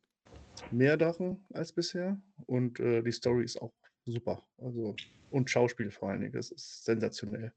mehr 0.71 0.97
Drachen 0.97 1.45
als 1.53 1.71
bisher 1.71 2.19
und, 2.47 2.79
äh, 2.79 3.03
die 3.03 3.11
Story 3.11 3.43
ist 3.43 3.61
auch 3.61 3.73
super. 4.05 4.43
Also 4.57 4.95
und 5.29 5.51
Schauspiel 5.51 5.91
vor 5.91 6.09
allen 6.09 6.21
Dingen, 6.21 6.33
das 6.33 6.49
ist 6.49 6.83
sensationell. 6.83 7.53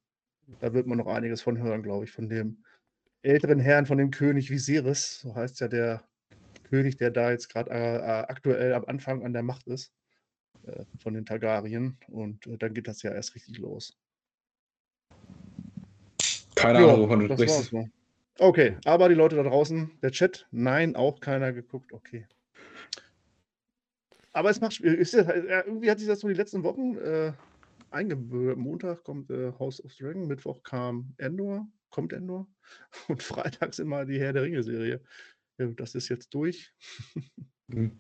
Da 0.60 0.74
wird 0.74 0.86
man 0.86 0.98
noch 0.98 1.06
einiges 1.06 1.40
von 1.40 1.58
hören, 1.58 1.82
glaube 1.82 2.04
ich, 2.04 2.12
von 2.12 2.28
dem 2.28 2.62
älteren 3.22 3.58
Herrn, 3.58 3.86
von 3.86 3.98
dem 3.98 4.10
König 4.10 4.50
Viserys, 4.50 5.20
so 5.20 5.34
heißt 5.34 5.60
ja 5.60 5.68
der 5.68 6.04
König, 6.64 6.96
der 6.96 7.10
da 7.10 7.30
jetzt 7.30 7.48
grad, 7.48 7.68
äh, 7.68 7.96
äh, 7.96 8.00
aktuell 8.00 8.74
am 8.74 8.84
Anfang 8.86 9.24
an 9.24 9.32
der 9.32 9.42
Macht 9.42 9.66
ist, 9.66 9.92
äh, 10.64 10.84
von 10.98 11.14
den 11.14 11.24
Targaryen 11.26 11.98
und, 12.08 12.46
äh, 12.46 12.56
dann 12.58 12.74
geht 12.74 12.88
das 12.88 13.02
ja 13.02 13.12
erst 13.12 13.34
richtig 13.34 13.58
los. 13.58 13.96
Keine 16.54 16.78
Ahnung, 16.78 17.02
wovon 17.02 17.20
du 17.20 17.34
sprichst. 17.34 17.74
Okay, 18.38 18.76
aber 18.84 19.08
die 19.08 19.14
Leute 19.14 19.36
da 19.36 19.42
draußen, 19.44 19.90
der 20.02 20.10
Chat, 20.10 20.46
nein, 20.50 20.94
auch 20.94 21.20
keiner 21.20 21.52
geguckt, 21.52 21.92
okay. 21.92 22.26
Aber 24.32 24.50
es 24.50 24.60
macht 24.60 24.72
Sp 24.76 24.84
ist 24.84 25.14
äh, 25.14 25.62
irgendwie 25.66 25.90
hat 25.90 25.98
sich 25.98 26.08
das 26.08 26.20
so 26.20 26.28
die 26.28 26.34
letzten 26.34 26.62
Wochen, 26.62 26.98
äh, 26.98 27.32
eingebürgert. 27.90 28.58
Montag 28.58 29.04
kommt, 29.04 29.30
äh, 29.30 29.52
House 29.58 29.82
of 29.82 29.94
Dragon, 29.94 30.26
Mittwoch 30.26 30.62
kam 30.62 31.14
Endor 31.16 31.66
kommt 31.96 32.12
Endor 32.12 32.46
und 33.08 33.22
freitags 33.22 33.78
immer 33.78 34.04
die 34.04 34.20
Herr 34.20 34.34
der 34.34 34.42
Ringe-Serie. 34.42 35.00
Ja, 35.58 35.66
das 35.68 35.94
ist 35.94 36.10
jetzt 36.10 36.28
durch. 36.34 36.74
Mhm. 37.68 37.92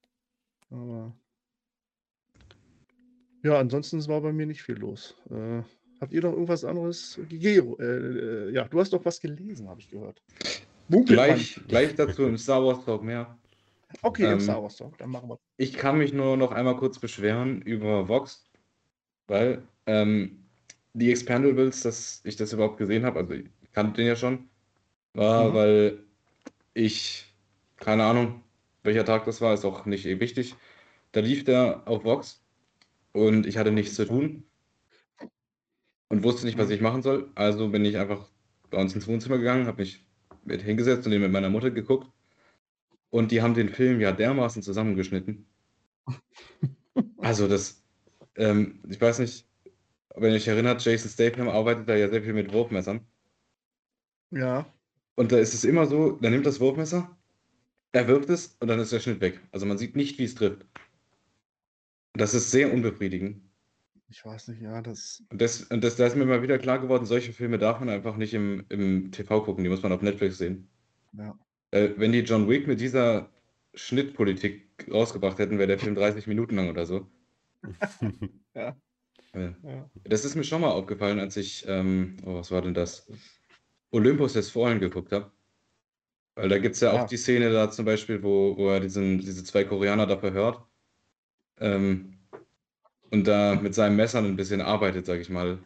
Aber 0.70 1.14
ja, 3.42 3.60
ansonsten 3.60 4.04
war 4.08 4.22
bei 4.22 4.32
mir 4.32 4.46
nicht 4.46 4.62
viel 4.62 4.76
los. 4.76 5.14
Äh, 5.30 5.62
habt 6.00 6.12
ihr 6.12 6.22
noch 6.22 6.32
irgendwas 6.32 6.64
anderes? 6.64 7.20
Gero, 7.28 7.78
äh, 7.78 7.84
äh, 7.84 8.54
ja, 8.54 8.66
du 8.66 8.80
hast 8.80 8.92
doch 8.92 9.04
was 9.04 9.20
gelesen, 9.20 9.68
habe 9.68 9.80
ich 9.80 9.90
gehört. 9.90 10.22
Gleich, 10.88 11.60
gleich 11.68 11.94
dazu 11.94 12.24
im 12.24 12.38
Star 12.38 12.64
Wars 12.64 12.84
Talk 12.84 13.04
mehr. 13.04 13.38
Okay, 14.02 14.24
im 14.24 14.32
Ähm, 14.32 14.40
Star 14.40 14.62
Wars 14.62 14.76
Talk, 14.76 14.96
dann 14.98 15.10
machen 15.10 15.28
wir. 15.28 15.38
Ich 15.58 15.74
kann 15.74 15.98
mich 15.98 16.12
nur 16.12 16.38
noch 16.38 16.52
einmal 16.52 16.76
kurz 16.76 16.98
beschweren 16.98 17.60
über 17.62 18.08
Vox, 18.08 18.50
weil 19.26 19.62
ähm, 19.84 20.45
die 20.98 21.10
Expendables, 21.10 21.82
dass 21.82 22.20
ich 22.24 22.36
das 22.36 22.52
überhaupt 22.52 22.78
gesehen 22.78 23.04
habe, 23.04 23.20
also 23.20 23.34
ich 23.34 23.50
kannte 23.72 24.00
den 24.02 24.08
ja 24.08 24.16
schon, 24.16 24.50
war, 25.14 25.52
Mhm. 25.52 25.54
weil 25.54 26.04
ich, 26.74 27.26
keine 27.78 28.04
Ahnung, 28.04 28.44
welcher 28.84 29.04
Tag 29.04 29.24
das 29.26 29.40
war, 29.42 29.54
ist 29.54 29.64
auch 29.66 29.86
nicht 29.86 30.04
wichtig. 30.06 30.56
Da 31.12 31.20
lief 31.20 31.44
der 31.44 31.88
auf 31.88 32.04
Vox 32.04 32.44
und 33.12 33.46
ich 33.46 33.58
hatte 33.58 33.72
nichts 33.72 33.96
zu 33.96 34.06
tun 34.06 34.50
und 36.08 36.22
wusste 36.24 36.46
nicht, 36.46 36.58
was 36.58 36.68
Mhm. 36.68 36.72
ich 36.72 36.80
machen 36.80 37.02
soll. 37.02 37.30
Also 37.34 37.68
bin 37.70 37.84
ich 37.84 37.96
einfach 37.98 38.30
bei 38.70 38.78
uns 38.80 38.94
ins 38.94 39.06
Wohnzimmer 39.08 39.38
gegangen, 39.38 39.66
habe 39.66 39.82
mich 39.82 40.04
mit 40.44 40.62
hingesetzt 40.62 41.06
und 41.06 41.12
den 41.12 41.22
mit 41.22 41.32
meiner 41.32 41.50
Mutter 41.50 41.70
geguckt. 41.70 42.10
Und 43.10 43.32
die 43.32 43.42
haben 43.42 43.54
den 43.54 43.68
Film 43.70 44.00
ja 44.00 44.12
dermaßen 44.12 44.62
zusammengeschnitten. 44.62 45.48
Also 47.20 47.48
das, 47.48 47.84
ähm, 48.36 48.82
ich 48.88 49.00
weiß 49.00 49.18
nicht, 49.20 49.45
wenn 50.16 50.30
ihr 50.32 50.36
euch 50.36 50.48
erinnert, 50.48 50.84
Jason 50.84 51.10
Statham 51.10 51.48
arbeitet 51.48 51.88
da 51.88 51.96
ja 51.96 52.08
sehr 52.08 52.22
viel 52.22 52.32
mit 52.34 52.52
Wurfmessern. 52.52 53.06
Ja, 54.30 54.72
Und 55.14 55.30
da 55.32 55.38
ist 55.38 55.52
es 55.54 55.64
immer 55.64 55.86
so, 55.86 56.18
er 56.22 56.30
nimmt 56.30 56.46
das 56.46 56.58
Wurfmesser, 56.60 57.16
er 57.92 58.08
wirft 58.08 58.30
es 58.30 58.56
und 58.60 58.68
dann 58.68 58.80
ist 58.80 58.92
der 58.92 59.00
Schnitt 59.00 59.20
weg. 59.22 59.40
Also 59.52 59.66
man 59.66 59.78
sieht 59.78 59.96
nicht, 59.96 60.18
wie 60.18 60.24
es 60.24 60.34
trifft. 60.36 60.66
Das 62.14 62.34
ist 62.34 62.50
sehr 62.50 62.72
unbefriedigend. 62.72 63.42
ich 64.08 64.24
weiß 64.24 64.48
nicht, 64.48 64.60
ja, 64.62 64.82
das. 64.82 65.22
Und 65.30 65.40
das, 65.40 65.62
und 65.64 65.82
das, 65.84 65.96
da 65.96 66.06
ist 66.06 66.16
mir 66.16 66.24
mal 66.26 66.42
wieder 66.42 66.58
klar 66.58 66.78
geworden, 66.80 67.06
solche 67.06 67.32
Filme 67.32 67.58
darf 67.58 67.80
man 67.80 67.88
einfach 67.88 68.16
nicht 68.16 68.34
im, 68.34 68.64
im 68.68 69.10
TV 69.12 69.42
gucken, 69.44 69.64
die 69.64 69.70
muss 69.70 69.82
man 69.82 69.92
auf 69.92 70.02
Netflix 70.02 70.38
sehen. 70.38 70.68
Ja. 71.12 71.38
Äh, 71.70 71.90
wenn 71.96 72.12
die 72.12 72.20
John 72.20 72.48
Wick 72.48 72.66
mit 72.66 72.80
dieser 72.80 73.32
Schnittpolitik 73.74 74.86
rausgebracht 74.90 75.38
hätten, 75.38 75.58
wäre 75.58 75.68
der 75.68 75.78
Film 75.78 75.94
30 75.94 76.26
Minuten 76.26 76.56
lang 76.56 76.70
oder 76.70 76.86
so. 76.86 77.08
Ja. 78.54 78.76
Ja. 79.36 79.90
Das 80.04 80.24
ist 80.24 80.34
mir 80.34 80.44
schon 80.44 80.60
mal 80.60 80.70
aufgefallen, 80.70 81.18
als 81.18 81.36
ich, 81.36 81.64
ähm, 81.68 82.16
oh, 82.24 82.34
was 82.34 82.50
war 82.50 82.62
denn 82.62 82.74
das? 82.74 83.06
Olympus 83.90 84.32
des 84.32 84.50
Fallen 84.50 84.80
geguckt 84.80 85.12
habe. 85.12 85.30
Weil 86.34 86.48
da 86.48 86.58
gibt 86.58 86.74
es 86.74 86.80
ja 86.82 86.92
auch 86.92 87.06
die 87.06 87.16
Szene 87.16 87.50
da 87.50 87.70
zum 87.70 87.86
Beispiel, 87.86 88.22
wo, 88.22 88.56
wo 88.56 88.68
er 88.68 88.80
diesen, 88.80 89.18
diese 89.18 89.42
zwei 89.42 89.64
Koreaner 89.64 90.06
da 90.06 90.18
verhört. 90.18 90.62
Ähm, 91.58 92.18
und 93.10 93.26
da 93.26 93.54
mit 93.54 93.74
seinem 93.74 93.96
Messer 93.96 94.18
ein 94.18 94.36
bisschen 94.36 94.60
arbeitet, 94.60 95.06
sag 95.06 95.20
ich 95.20 95.30
mal. 95.30 95.58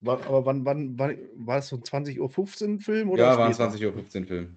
War, 0.00 0.24
aber 0.26 0.46
wann, 0.46 0.64
wann, 0.64 0.98
wann 0.98 1.18
war 1.34 1.56
das 1.56 1.68
so 1.68 1.76
ein 1.76 1.82
20.15 1.82 2.18
Uhr 2.18 2.80
Film 2.80 3.10
oder? 3.10 3.22
ja, 3.22 3.38
waren 3.38 3.52
später? 3.52 3.70
20.15 3.70 4.22
Uhr 4.22 4.26
Film. 4.26 4.56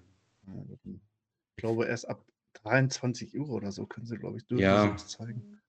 Ich 1.56 1.62
glaube, 1.62 1.86
erst 1.86 2.08
ab 2.08 2.24
23 2.54 3.38
Uhr 3.38 3.50
oder 3.50 3.70
so 3.70 3.86
können 3.86 4.06
sie, 4.06 4.16
glaube 4.16 4.38
ich, 4.38 4.46
dürfen 4.46 4.62
Ja. 4.64 4.96
zeigen. 4.96 5.60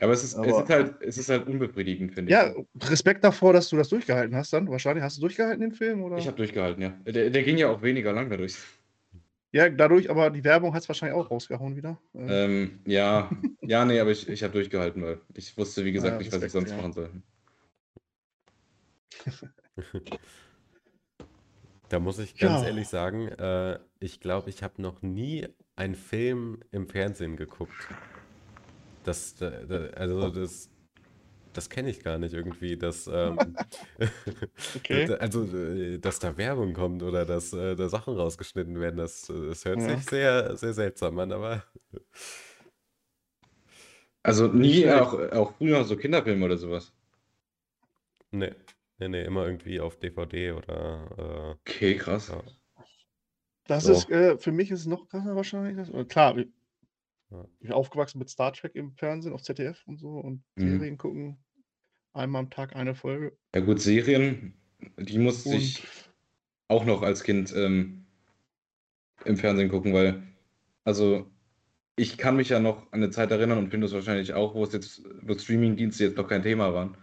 Aber 0.00 0.12
es 0.12 0.22
ist, 0.22 0.32
es 0.32 0.38
Aber- 0.38 0.62
ist 0.62 0.68
halt, 0.70 1.02
es 1.02 1.18
ist 1.18 1.28
halt 1.28 1.46
unbefriedigend, 1.48 2.14
finde 2.14 2.30
Ja, 2.32 2.52
ich. 2.54 2.90
Respekt 2.90 3.24
davor, 3.24 3.52
dass 3.52 3.68
du 3.68 3.76
das 3.76 3.88
durchgehalten 3.88 4.36
hast 4.36 4.52
dann. 4.52 4.68
Wahrscheinlich 4.70 5.02
hast 5.02 5.16
du 5.16 5.22
durchgehalten 5.22 5.60
den 5.60 5.72
Film, 5.72 6.02
oder? 6.04 6.18
Ich 6.18 6.26
habe 6.26 6.36
durchgehalten, 6.36 6.82
ja. 6.82 6.90
Der, 7.04 7.30
der 7.30 7.42
ging 7.42 7.58
ja 7.58 7.68
auch 7.68 7.82
weniger 7.82 8.12
lang 8.12 8.30
dadurch. 8.30 8.56
ja, 9.50 9.68
dadurch, 9.68 10.08
aber 10.08 10.30
die 10.30 10.44
Werbung 10.44 10.72
hat 10.72 10.82
es 10.82 10.88
wahrscheinlich 10.88 11.18
auch 11.18 11.28
rausgehauen 11.30 11.74
wieder. 11.74 11.98
Äh, 12.14 12.44
Ähm, 12.44 12.78
ja, 12.86 13.28
ja, 13.62 13.84
nee, 13.84 13.98
aber 13.98 14.12
ich, 14.12 14.28
ich 14.28 14.42
habe 14.44 14.52
durchgehalten, 14.52 15.02
weil 15.02 15.20
ich 15.34 15.56
wusste, 15.58 15.84
wie 15.84 15.90
gesagt, 15.92 16.12
Ja, 16.12 16.18
nicht, 16.18 16.28
was 16.32 16.38
ich 16.38 16.44
Respekt, 16.44 16.52
sonst 16.52 16.70
ja. 16.70 16.76
machen 16.76 16.92
soll. 16.92 17.10
Da 21.90 21.98
muss 22.00 22.18
ich 22.18 22.36
ganz 22.36 22.60
Ja. 22.60 22.66
ehrlich 22.66 22.86
sagen, 22.86 23.28
äh, 23.28 23.78
ich 23.98 24.20
glaube, 24.20 24.50
ich 24.50 24.62
habe 24.62 24.82
noch 24.82 25.00
nie 25.00 25.48
einen 25.74 25.94
Film 25.94 26.60
im 26.70 26.86
Fernsehen 26.86 27.34
geguckt. 27.36 27.88
Das, 29.08 29.34
da, 29.36 29.50
da, 29.50 29.86
also 29.96 30.30
das, 30.30 30.70
das 31.54 31.70
kenne 31.70 31.90
ich 31.90 32.02
gar 32.04 32.18
nicht 32.18 32.34
irgendwie, 32.34 32.76
dass, 32.78 33.08
ähm, 33.12 33.58
Okay. 34.76 35.08
da- 35.08 35.14
also, 35.16 35.44
äh, 35.46 35.98
dass 35.98 36.18
da 36.20 36.36
Werbung 36.36 36.74
kommt 36.74 37.02
oder 37.02 37.24
dass 37.26 37.52
äh, 37.54 37.76
da 37.76 37.88
Sachen 37.88 38.14
rausgeschnitten 38.16 38.80
werden. 38.80 38.98
Das, 38.98 39.28
äh, 39.30 39.48
das 39.48 39.64
hört 39.64 39.80
Ja. 39.80 39.82
sich 39.82 40.06
sehr, 40.06 40.56
sehr 40.56 40.74
seltsam 40.74 41.18
an, 41.20 41.32
aber 41.32 41.64
Also 44.22 44.46
nie, 44.48 44.88
schlecht. 44.88 44.90
auch, 44.90 45.14
auch 45.32 45.56
früher 45.56 45.82
so 45.84 45.96
Kinderfilme 45.96 46.44
oder 46.44 46.56
sowas. 46.56 46.92
nee, 48.30 48.54
nee, 48.98 49.08
nee, 49.08 49.24
immer 49.24 49.46
irgendwie 49.46 49.80
auf 49.80 49.96
DVD 49.98 50.52
oder 50.52 51.58
Okay, 51.66 51.96
krass. 51.96 52.30
äh, 52.30 52.32
ja. 52.34 52.42
Das 53.66 53.86
So. 53.86 53.88
ist, 53.88 54.08
äh, 54.10 54.36
für 54.38 54.50
mich 54.52 54.70
ist 54.72 54.80
es 54.80 54.86
noch 54.86 55.08
krasser 55.08 55.36
wahrscheinlich. 55.36 55.76
Das, 55.76 55.90
äh, 55.90 56.04
klar, 56.04 56.36
Ja. 57.30 57.44
ich 57.54 57.58
bin 57.60 57.72
aufgewachsen 57.72 58.18
mit 58.18 58.30
Star 58.30 58.52
Trek 58.52 58.74
im 58.74 58.92
Fernsehen 58.92 59.32
auf 59.32 59.42
ZDF 59.42 59.86
und 59.86 59.98
so 59.98 60.08
und 60.18 60.42
Mhm. 60.56 60.78
Serien 60.78 60.98
gucken. 60.98 61.38
Einmal 62.12 62.40
am 62.42 62.50
Tag 62.50 62.74
eine 62.74 62.94
Folge. 62.94 63.36
Ja 63.54 63.60
gut, 63.60 63.80
Serien, 63.80 64.54
die 64.98 65.18
musste 65.18 65.50
Und 65.50 65.56
ich 65.56 65.82
auch 66.68 66.84
noch 66.84 67.02
als 67.02 67.22
Kind 67.22 67.54
ähm, 67.54 68.06
im 69.24 69.36
Fernsehen 69.36 69.68
gucken, 69.68 69.92
weil, 69.92 70.22
also 70.84 71.30
ich 71.96 72.16
kann 72.18 72.36
mich 72.36 72.48
ja 72.50 72.60
noch 72.60 72.92
an 72.92 73.02
eine 73.02 73.10
Zeit 73.10 73.30
erinnern 73.30 73.58
und 73.58 73.70
finde 73.70 73.86
es 73.86 73.92
wahrscheinlich 73.92 74.32
auch, 74.34 74.54
wo 74.54 74.64
es 74.64 74.72
jetzt, 74.72 75.02
wo 75.22 75.36
Streamingdienste 75.36 76.04
jetzt 76.04 76.16
noch 76.16 76.28
kein 76.28 76.42
Thema 76.42 76.72
waren. 76.72 76.96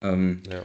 Ähm, 0.00 0.42
Ja. 0.50 0.64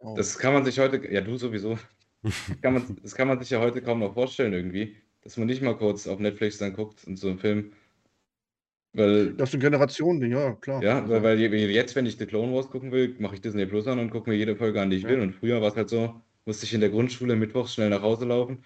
oh, 0.00 0.14
das 0.16 0.38
kann 0.38 0.54
man 0.54 0.64
sich 0.64 0.78
heute, 0.78 1.10
ja 1.12 1.20
du 1.20 1.36
sowieso, 1.36 1.78
kann 2.62 2.74
man, 2.74 2.96
das 3.02 3.14
kann 3.14 3.28
man 3.28 3.38
sich 3.40 3.50
ja 3.50 3.60
heute 3.60 3.82
kaum 3.82 4.00
noch 4.00 4.14
vorstellen 4.14 4.52
irgendwie, 4.52 4.96
dass 5.22 5.36
man 5.36 5.46
nicht 5.46 5.62
mal 5.62 5.76
kurz 5.76 6.06
auf 6.06 6.18
Netflix 6.20 6.58
dann 6.58 6.74
guckt 6.74 7.04
und 7.04 7.16
so 7.16 7.28
einen 7.28 7.38
Film, 7.38 7.72
weil 8.94 9.34
das 9.34 9.50
ist 9.50 9.54
ein 9.54 9.60
Generationending, 9.60 10.32
ja, 10.32 10.52
klar. 10.56 10.82
Ja, 10.82 11.00
Also, 11.00 11.12
weil, 11.12 11.22
weil 11.22 11.38
je- 11.38 11.48
jetzt, 11.70 11.94
wenn 11.96 12.06
ich 12.06 12.18
The 12.18 12.26
Clone 12.26 12.52
Wars 12.54 12.68
gucken 12.70 12.92
will, 12.92 13.14
mache 13.18 13.34
ich 13.36 13.40
Disney 13.40 13.66
Plus 13.66 13.86
an 13.86 13.98
und 13.98 14.10
gucke 14.10 14.28
mir 14.30 14.36
jede 14.36 14.56
Folge 14.56 14.80
an, 14.80 14.90
die 14.90 14.96
ich 14.96 15.02
Ja. 15.04 15.10
will. 15.10 15.20
Und 15.20 15.34
früher 15.34 15.60
war 15.60 15.68
es 15.70 15.76
halt 15.76 15.88
so, 15.88 16.20
musste 16.44 16.66
ich 16.66 16.74
in 16.74 16.80
der 16.80 16.90
Grundschule 16.90 17.36
mittwochs 17.36 17.74
schnell 17.74 17.90
nach 17.90 18.02
Hause 18.02 18.24
laufen, 18.26 18.64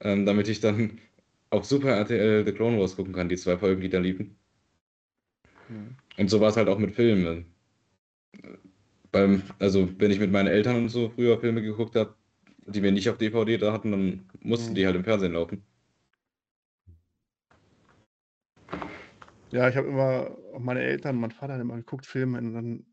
ähm, 0.00 0.26
damit 0.26 0.48
ich 0.48 0.60
dann 0.60 1.00
auf 1.50 1.64
Super 1.66 1.90
RTL 1.92 2.44
The 2.46 2.52
Clone 2.52 2.78
Wars 2.80 2.96
gucken 2.96 3.14
kann, 3.14 3.28
die 3.28 3.36
zwei 3.36 3.58
Folgen, 3.58 3.80
die 3.82 3.90
da 3.90 3.98
liefen. 4.00 4.38
Mhm. 5.68 5.96
Und 6.18 6.28
so 6.30 6.40
war 6.40 6.50
es 6.50 6.56
halt 6.56 6.68
auch 6.68 6.78
mit 6.78 6.94
Filmen. 6.94 7.46
Äh, 8.34 8.48
Beim, 9.12 9.42
also, 9.58 9.88
wenn 10.00 10.10
ich 10.10 10.18
mit 10.20 10.32
meinen 10.32 10.48
Eltern 10.48 10.76
und 10.76 10.88
so 10.90 11.10
früher 11.10 11.38
Filme 11.40 11.62
geguckt 11.62 11.96
habe, 11.96 12.16
die 12.66 12.82
wir 12.82 12.92
nicht 12.92 13.08
auf 13.10 13.18
DVD 13.18 13.58
da 13.58 13.72
hatten, 13.72 13.92
dann 13.92 14.30
mussten 14.40 14.72
Mhm. 14.72 14.76
die 14.76 14.86
halt 14.86 14.96
im 14.96 15.04
Fernsehen 15.04 15.32
laufen. 15.34 15.64
Ja, 19.52 19.68
ich 19.68 19.76
habe 19.76 19.88
immer, 19.88 20.34
meine 20.58 20.80
Eltern, 20.80 21.16
mein 21.16 21.30
Vater 21.30 21.52
haben 21.52 21.60
immer 21.60 21.76
geguckt, 21.76 22.06
Filme 22.06 22.38
und 22.38 22.54
dann, 22.54 22.86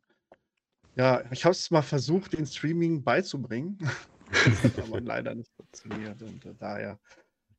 ja, 0.95 1.23
ich 1.31 1.45
habe 1.45 1.53
es 1.53 1.71
mal 1.71 1.81
versucht, 1.81 2.33
den 2.33 2.45
Streaming 2.45 3.01
beizubringen, 3.01 3.77
das 4.29 4.63
hat 4.63 4.79
aber 4.79 4.99
leider 4.99 5.33
nicht 5.35 5.49
funktioniert 5.55 6.21
und 6.21 6.45
äh, 6.45 6.53
daher 6.59 6.99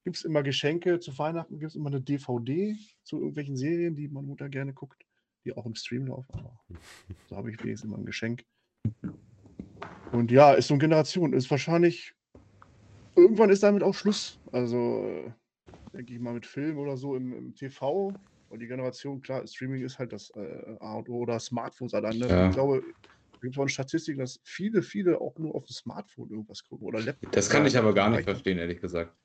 gibt 0.05 0.19
es 0.19 0.25
immer 0.25 0.43
Geschenke, 0.43 1.01
zu 1.01 1.17
Weihnachten 1.19 1.59
gibt 1.59 1.71
es 1.71 1.77
immer 1.77 1.89
eine 1.89 2.03
DVD 2.03 2.77
zu 3.03 3.17
irgendwelchen 3.17 3.57
Serien, 3.57 3.95
die 3.95 4.07
meine 4.07 4.27
Mutter 4.27 4.51
gerne 4.51 4.75
guckt, 4.75 5.03
die 5.47 5.57
auch 5.57 5.65
im 5.65 5.75
Stream 5.75 6.07
laufen, 6.07 6.35
aber 6.35 6.61
so 7.31 7.37
habe 7.37 7.51
ich 7.51 7.59
wenigstens 7.65 7.89
immer 7.89 7.97
ein 7.97 8.05
Geschenk. 8.05 8.45
Und 10.13 10.31
ja, 10.31 10.53
ist 10.53 10.69
so 10.69 10.75
eine 10.75 10.81
Generation, 10.81 11.33
ist 11.33 11.51
wahrscheinlich, 11.51 12.13
irgendwann 13.17 13.49
ist 13.49 13.63
damit 13.63 13.83
auch 13.83 13.95
Schluss, 13.95 14.39
also 14.53 15.07
äh, 15.07 15.33
denke 15.95 16.13
ich 16.13 16.21
mal 16.21 16.35
mit 16.35 16.45
Film 16.45 16.77
oder 16.77 16.99
so 16.99 17.17
im, 17.17 17.33
im 17.33 17.55
TV, 17.55 18.13
weil 18.51 18.59
die 18.59 18.67
Generation, 18.67 19.23
klar, 19.23 19.47
Streaming 19.47 19.83
ist 19.85 19.99
halt 19.99 20.13
das 20.13 20.31
äh, 20.31 20.77
A 20.81 20.95
und 20.95 21.09
O 21.09 21.19
oder 21.19 21.39
Smartphones 21.39 21.95
allein. 21.95 22.19
Ne? 22.19 22.29
Ja. 22.29 22.49
Ich 22.49 22.55
glaube, 22.55 22.83
es 23.33 23.41
gibt 23.41 23.57
auch 23.57 23.63
eine 23.63 23.71
Statistik, 23.71 24.19
dass 24.19 24.41
viele, 24.45 24.83
viele 24.83 25.21
auch 25.21 25.39
nur 25.39 25.55
auf 25.55 25.65
dem 25.65 25.73
Smartphone 25.73 26.31
irgendwas 26.31 26.65
gucken 26.65 26.87
oder 26.87 27.01
Laptop. 27.01 27.33
Das 27.33 27.49
kann 27.49 27.65
ich 27.65 27.79
aber 27.79 27.95
gar 27.95 28.11
nicht 28.11 28.25
verstehen, 28.25 28.59
ehrlich 28.59 28.81
gesagt. 28.81 29.17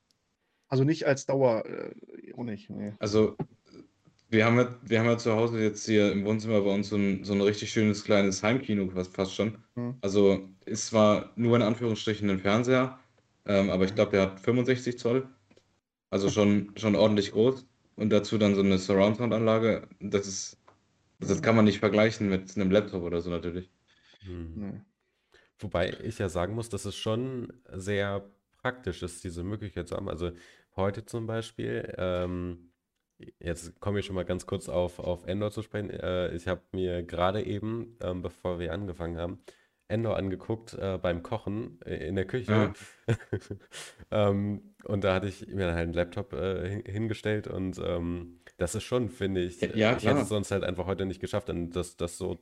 Also 0.67 0.84
nicht 0.84 1.05
als 1.05 1.25
Dauer, 1.25 1.65
äh, 1.65 2.34
auch 2.34 2.44
nicht. 2.44 2.70
Nee. 2.70 2.94
Also, 3.00 3.36
wir 4.29 4.46
haben 4.46 4.58
ja, 4.58 4.79
wir 4.84 5.00
haben 5.00 5.08
ja 5.08 5.17
zu 5.17 5.34
Hause 5.34 5.62
jetzt 5.62 5.86
hier 5.86 6.12
im 6.12 6.24
Wohnzimmer 6.24 6.62
bei 6.62 6.74
uns 6.74 6.89
so 6.89 6.96
ein, 6.96 7.24
so 7.24 7.34
ein 7.34 7.41
richtig 7.41 7.72
schönes 7.72 8.03
kleines 8.03 8.41
Heimkino, 8.44 8.89
fast, 8.89 9.13
fast 9.13 9.34
schon. 9.34 9.58
Hm. 9.75 9.96
Also, 10.01 10.50
ist 10.65 10.88
zwar 10.88 11.32
nur 11.36 11.55
in 11.55 11.62
Anführungsstrichen 11.63 12.29
ein 12.29 12.39
Fernseher, 12.39 13.00
ähm, 13.46 13.70
aber 13.70 13.86
ich 13.86 13.96
glaube, 13.96 14.12
der 14.12 14.22
hat 14.22 14.39
65 14.39 14.98
Zoll. 14.98 15.27
Also 16.10 16.29
schon, 16.29 16.72
schon 16.77 16.96
ordentlich 16.96 17.32
groß. 17.32 17.65
Und 17.96 18.10
dazu 18.10 18.38
dann 18.38 18.56
so 18.56 18.62
eine 18.62 18.78
Surround-Sound-Anlage. 18.78 19.88
Das 20.00 20.28
ist, 20.28 20.58
das 21.20 21.42
kann 21.42 21.56
man 21.56 21.66
nicht 21.66 21.80
vergleichen 21.80 22.30
mit 22.30 22.56
einem 22.56 22.72
Laptop 22.72 23.04
oder 23.04 23.22
so 23.22 23.30
natürlich. 23.30 23.72
Hm. 24.20 24.54
Nee. 24.56 24.82
Wobei 25.60 25.94
ich 26.04 26.20
ja 26.20 26.28
sagen 26.28 26.56
muss, 26.56 26.70
dass 26.70 26.86
es 26.86 26.96
schon 26.96 27.54
sehr 27.72 28.30
praktisch 28.62 29.02
ist, 29.04 29.24
diese 29.24 29.44
Möglichkeit 29.44 29.88
zu 29.88 29.96
haben. 29.96 30.10
Also 30.10 30.32
heute 30.75 31.06
zum 31.06 31.28
Beispiel, 31.28 31.94
ähm, 31.98 32.72
jetzt 33.40 33.80
komme 33.80 34.00
ich 34.00 34.06
schon 34.06 34.16
mal 34.16 34.25
ganz 34.25 34.46
kurz 34.46 34.68
auf, 34.68 35.00
auf 35.00 35.25
Endor 35.25 35.52
zu 35.52 35.62
sprechen. 35.62 35.90
Äh, 35.90 36.36
ich 36.36 36.48
habe 36.48 36.62
mir 36.74 37.04
gerade 37.04 37.44
eben, 37.44 37.98
ähm, 38.02 38.22
bevor 38.22 38.60
wir 38.60 38.74
angefangen 38.74 39.18
haben, 39.18 39.40
Endor 39.88 40.18
angeguckt 40.18 40.74
äh, 40.74 40.98
beim 41.02 41.24
Kochen 41.24 41.80
äh, 41.86 42.08
in 42.08 42.16
der 42.16 42.25
Küche. 42.25 42.74
ähm, 44.12 44.75
und 44.86 45.04
da 45.04 45.13
hatte 45.15 45.27
ich 45.27 45.48
mir 45.48 45.65
halt 45.68 45.77
einen 45.77 45.94
Laptop 45.94 46.34
äh, 46.34 46.70
hin- 46.70 46.84
hingestellt 46.86 47.48
und 47.48 47.80
ähm, 47.84 48.39
das 48.58 48.75
ist 48.75 48.84
schon, 48.84 49.10
finde 49.10 49.42
ich, 49.44 49.62
Ja, 49.62 49.98
ich 49.98 50.06
hätte 50.06 50.22
es 50.22 50.30
sonst 50.30 50.51
halt 50.51 50.63
einfach 50.63 50.86
heute 50.86 51.06
nicht 51.06 51.20
geschafft, 51.22 51.50
und 51.50 51.72
das, 51.72 51.98
das 51.98 52.18
so 52.18 52.39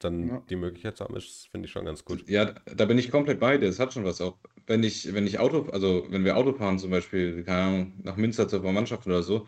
dann 0.00 0.28
Ja. 0.28 0.42
die 0.48 0.56
Möglichkeit 0.56 0.96
zu 0.96 1.04
haben, 1.04 1.16
ist, 1.16 1.48
finde 1.50 1.66
ich 1.66 1.72
schon 1.72 1.84
ganz 1.84 2.04
gut. 2.04 2.24
Ja, 2.28 2.54
da 2.76 2.84
bin 2.86 2.98
ich 2.98 3.10
komplett 3.10 3.40
bei 3.40 3.58
dir. 3.58 3.68
Es 3.68 3.78
hat 3.78 3.92
schon 3.92 4.04
was 4.04 4.20
auch. 4.20 4.38
Wenn 4.66 4.82
ich, 4.82 5.12
wenn 5.14 5.26
ich 5.26 5.38
Auto, 5.38 5.68
also 5.70 6.06
wenn 6.10 6.24
wir 6.24 6.36
Auto 6.36 6.52
fahren, 6.52 6.78
zum 6.78 6.90
Beispiel, 6.90 7.44
keine 7.44 7.62
Ahnung, 7.62 7.94
nach 8.02 8.16
Münster 8.16 8.48
zur 8.48 8.62
Verwandtschaft 8.62 9.06
oder 9.06 9.22
so, 9.22 9.46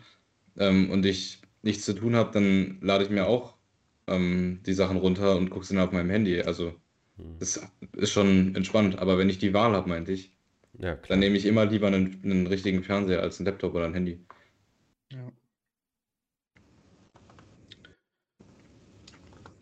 ähm, 0.57 0.91
und 0.91 1.05
ich 1.05 1.41
nichts 1.63 1.85
zu 1.85 1.93
tun 1.93 2.15
habe, 2.15 2.31
dann 2.31 2.79
lade 2.81 3.03
ich 3.05 3.09
mir 3.11 3.27
auch 3.27 3.57
ähm, 4.07 4.61
die 4.65 4.73
Sachen 4.73 4.97
runter 4.97 5.37
und 5.37 5.49
gucke 5.49 5.65
sie 5.65 5.75
dann 5.75 5.85
auf 5.87 5.93
meinem 5.93 6.09
Handy. 6.11 6.41
Also 6.41 6.73
Hm. 7.17 7.39
das 7.39 7.61
ist 7.93 8.11
schon 8.11 8.55
entspannt. 8.55 8.99
Aber 8.99 9.17
wenn 9.17 9.29
ich 9.29 9.39
die 9.39 9.53
Wahl 9.53 9.73
habe, 9.73 9.89
meinte 9.89 10.11
ich, 10.13 10.32
Ja, 10.79 10.95
klar. 10.95 11.09
dann 11.09 11.19
nehme 11.19 11.37
ich 11.37 11.45
immer 11.45 11.65
lieber 11.65 11.87
einen, 11.87 12.19
einen 12.23 12.47
richtigen 12.47 12.83
Fernseher 12.83 13.21
als 13.21 13.39
einen 13.39 13.45
Laptop 13.45 13.75
oder 13.75 13.85
ein 13.85 13.93
Handy. 13.93 14.19
Ja. 15.11 15.31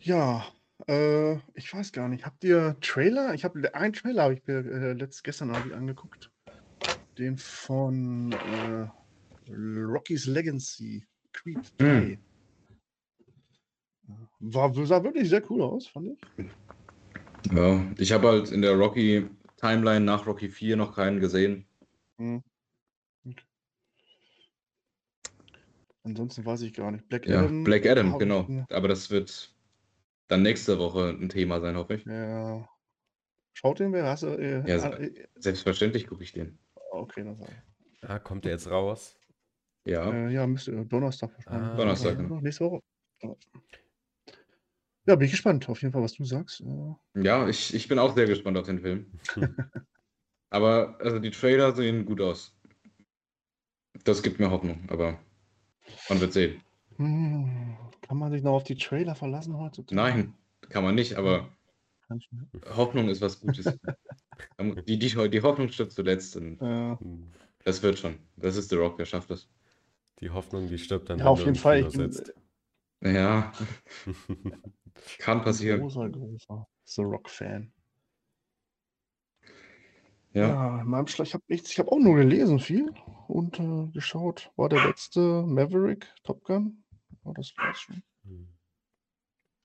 Ja, 0.00 0.46
äh, 0.88 1.34
ich 1.54 1.72
weiß 1.72 1.92
gar 1.92 2.08
nicht. 2.08 2.26
Habt 2.26 2.42
ihr 2.42 2.76
Trailer? 2.80 3.34
Ich 3.34 3.44
habe 3.44 3.72
einen 3.74 3.92
Trailer 3.92 4.24
habe 4.24 4.34
ich 4.34 4.46
mir 4.46 4.56
äh, 4.56 4.92
letzt, 4.94 5.22
gestern 5.22 5.50
Abend 5.50 5.72
angeguckt. 5.72 6.30
Den 7.18 7.36
von 7.36 8.32
äh, 8.32 8.88
Rocky's 9.52 10.26
Legacy, 10.26 11.06
Creed 11.32 11.72
3. 11.78 12.18
War, 14.40 14.74
sah 14.86 15.04
wirklich 15.04 15.28
sehr 15.28 15.48
cool 15.50 15.62
aus, 15.62 15.86
fand 15.86 16.08
ich. 16.08 16.46
Ja, 17.54 17.84
ich 17.98 18.12
habe 18.12 18.28
halt 18.28 18.50
in 18.50 18.62
der 18.62 18.74
Rocky 18.74 19.28
Timeline 19.62 20.04
nach 20.04 20.26
Rocky 20.26 20.48
4 20.48 20.76
noch 20.76 20.96
keinen 20.96 21.20
gesehen. 21.20 21.66
Hm. 22.18 22.42
Okay. 23.24 23.44
Ansonsten 26.02 26.44
weiß 26.44 26.62
ich 26.62 26.74
gar 26.74 26.90
nicht. 26.90 27.08
Black 27.08 27.26
Ja, 27.26 27.40
Adam. 27.42 27.62
Black 27.62 27.86
Adam, 27.86 28.18
genau. 28.18 28.66
Aber 28.70 28.88
das 28.88 29.10
wird 29.10 29.54
dann 30.26 30.42
nächste 30.42 30.78
Woche 30.78 31.10
ein 31.10 31.28
Thema 31.28 31.60
sein, 31.60 31.76
hoffe 31.76 31.94
ich. 31.94 32.04
Ja. 32.04 32.68
Schaut 33.54 33.78
den 33.78 33.92
wer? 33.92 34.04
Hast 34.06 34.24
du, 34.24 34.28
äh, 34.28 34.68
Ja, 34.68 34.82
ah, 34.82 34.96
äh, 34.96 35.28
Selbstverständlich 35.36 36.08
gucke 36.08 36.24
ich 36.24 36.32
den. 36.32 36.58
okay, 36.90 37.22
dann 37.22 37.36
sag 37.36 37.48
ich. 37.48 38.08
Ah, 38.08 38.18
kommt 38.18 38.44
der 38.44 38.52
jetzt 38.52 38.68
raus? 38.68 39.16
Ja. 39.84 40.10
Äh, 40.10 40.32
ja, 40.32 40.46
müsste 40.46 40.84
Donnerstag 40.86 41.30
wahrscheinlich. 41.34 41.70
Ah, 41.70 41.76
Donnerstag, 41.76 42.16
genau. 42.16 42.40
Nächste 42.40 42.64
Woche. 42.64 42.80
Ja. 43.22 43.36
Ja, 45.06 45.16
bin 45.16 45.26
ich 45.26 45.32
gespannt, 45.32 45.68
auf 45.68 45.80
jeden 45.82 45.92
Fall, 45.92 46.02
was 46.02 46.14
du 46.14 46.24
sagst. 46.24 46.60
Äh, 46.60 46.94
Ja, 47.14 47.48
ich, 47.48 47.74
ich 47.74 47.88
bin 47.88 47.98
auch 47.98 48.14
sehr 48.14 48.26
gespannt 48.26 48.56
auf 48.56 48.66
den 48.66 48.80
Film. 48.80 49.06
Aber 50.50 50.98
also 51.00 51.18
die 51.18 51.30
Trailer 51.30 51.74
sehen 51.74 52.04
gut 52.04 52.20
aus. 52.20 52.54
Das 54.04 54.22
gibt 54.22 54.38
mir 54.38 54.50
Hoffnung, 54.50 54.84
aber 54.88 55.18
man 56.08 56.20
wird 56.20 56.32
sehen. 56.32 56.62
hm, 56.96 57.76
kann 58.02 58.16
man 58.18 58.32
sich 58.32 58.42
noch 58.42 58.52
auf 58.52 58.64
die 58.64 58.76
Trailer 58.76 59.14
verlassen 59.14 59.56
heutzutage? 59.56 59.96
Nein, 59.96 60.34
kann 60.68 60.84
man 60.84 60.94
nicht, 60.94 61.14
aber. 61.14 61.48
Hoffnung 62.76 63.08
ist 63.08 63.20
was 63.20 63.40
Gutes. 63.40 63.66
die, 64.86 64.98
die, 64.98 65.30
die 65.30 65.42
Hoffnung 65.42 65.68
stirbt 65.68 65.92
zuletzt 65.92 66.36
und 66.36 66.58
Äh, 66.60 66.96
Hm. 67.00 67.30
das 67.64 67.82
wird 67.82 67.98
schon. 67.98 68.18
Das 68.36 68.56
ist 68.56 68.70
The 68.70 68.76
Rock, 68.76 68.96
der 68.98 69.06
schafft 69.06 69.30
das. 69.30 69.48
Die 70.20 70.30
Hoffnung, 70.30 70.68
die 70.68 70.78
stirbt 70.78 71.10
dann, 71.10 71.18
ja, 71.18 71.24
wenn 71.26 71.32
auf 71.32 71.44
jeden 71.44 71.56
Fall. 71.56 71.78
Kino 71.78 71.88
Ich 71.88 71.92
bin 71.92 72.12
sitzt. 72.12 72.34
Ja, 73.02 73.52
kann 75.18 75.38
ein 75.38 75.44
passieren. 75.44 75.80
großer, 75.80 76.08
großer 76.10 76.66
The 76.84 77.02
Rock-Fan. 77.02 77.72
Ja. 80.34 80.48
Ja, 80.48 80.80
in 80.80 80.86
meinem 80.88 81.06
Schlag, 81.06 81.26
ich 81.28 81.34
habe 81.34 81.44
nichts, 81.48 81.70
ich 81.70 81.78
habe 81.78 81.92
auch 81.92 81.98
nur 81.98 82.16
gelesen 82.16 82.58
viel 82.58 82.90
und 83.28 83.58
äh, 83.60 83.86
geschaut. 83.92 84.50
War 84.56 84.68
der 84.68 84.86
letzte 84.86 85.42
Maverick, 85.42 86.06
Top 86.24 86.42
Gun? 86.44 86.82
War 87.22 87.34
das 87.34 87.52
war's 87.56 87.80
schon? 87.80 88.02
Hm. 88.24 88.48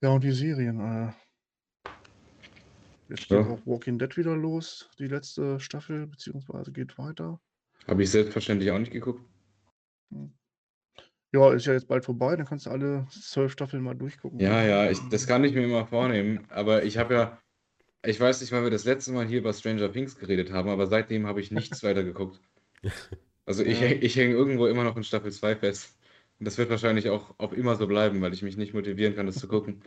Ja, 0.02 0.10
und 0.10 0.22
die 0.22 0.32
Serien. 0.32 0.80
Äh, 0.80 1.12
jetzt 3.08 3.30
Ja. 3.30 3.42
geht 3.42 3.50
auch 3.50 3.66
Walking 3.66 3.98
Dead 3.98 4.14
wieder 4.16 4.36
los, 4.36 4.90
die 4.98 5.06
letzte 5.08 5.58
Staffel, 5.58 6.06
beziehungsweise 6.06 6.70
geht 6.70 6.98
weiter. 6.98 7.40
Habe 7.86 8.02
ich 8.02 8.10
selbstverständlich 8.10 8.70
auch 8.70 8.78
nicht 8.78 8.92
geguckt. 8.92 9.22
Ja, 11.32 11.52
ist 11.52 11.66
ja 11.66 11.74
jetzt 11.74 11.88
bald 11.88 12.04
vorbei, 12.04 12.36
dann 12.36 12.46
kannst 12.46 12.66
du 12.66 12.70
alle 12.70 13.06
zwölf 13.10 13.52
Staffeln 13.52 13.82
mal 13.82 13.94
durchgucken. 13.94 14.40
Ja, 14.40 14.62
ja, 14.64 14.90
ich, 14.90 14.98
das 15.10 15.26
kann 15.26 15.44
ich 15.44 15.54
mir 15.54 15.64
immer 15.64 15.86
vornehmen, 15.86 16.46
aber 16.48 16.84
ich 16.84 16.96
habe 16.96 17.14
ja, 17.14 17.38
ich 18.04 18.18
weiß 18.18 18.40
nicht, 18.40 18.52
wann 18.52 18.64
wir 18.64 18.70
das 18.70 18.84
letzte 18.84 19.12
Mal 19.12 19.26
hier 19.26 19.38
über 19.38 19.52
Stranger 19.52 19.92
Things 19.92 20.16
geredet 20.18 20.52
haben, 20.52 20.68
aber 20.70 20.86
seitdem 20.86 21.26
habe 21.26 21.40
ich 21.40 21.50
nichts 21.50 21.82
weiter 21.82 22.04
geguckt. 22.04 22.40
Also 23.46 23.62
ich, 23.64 23.80
Ja. 23.80 23.86
häng- 23.86 24.02
ich 24.02 24.14
hänge 24.14 24.34
irgendwo 24.34 24.66
immer 24.66 24.84
noch 24.84 24.94
in 24.98 25.04
Staffel 25.04 25.32
2 25.32 25.56
fest. 25.56 25.96
Und 26.38 26.44
das 26.46 26.58
wird 26.58 26.68
wahrscheinlich 26.68 27.08
auch 27.08 27.34
auf 27.38 27.54
immer 27.54 27.76
so 27.76 27.86
bleiben, 27.86 28.20
weil 28.20 28.34
ich 28.34 28.42
mich 28.42 28.58
nicht 28.58 28.74
motivieren 28.74 29.16
kann, 29.16 29.24
das 29.24 29.36
zu 29.38 29.48
gucken. 29.48 29.80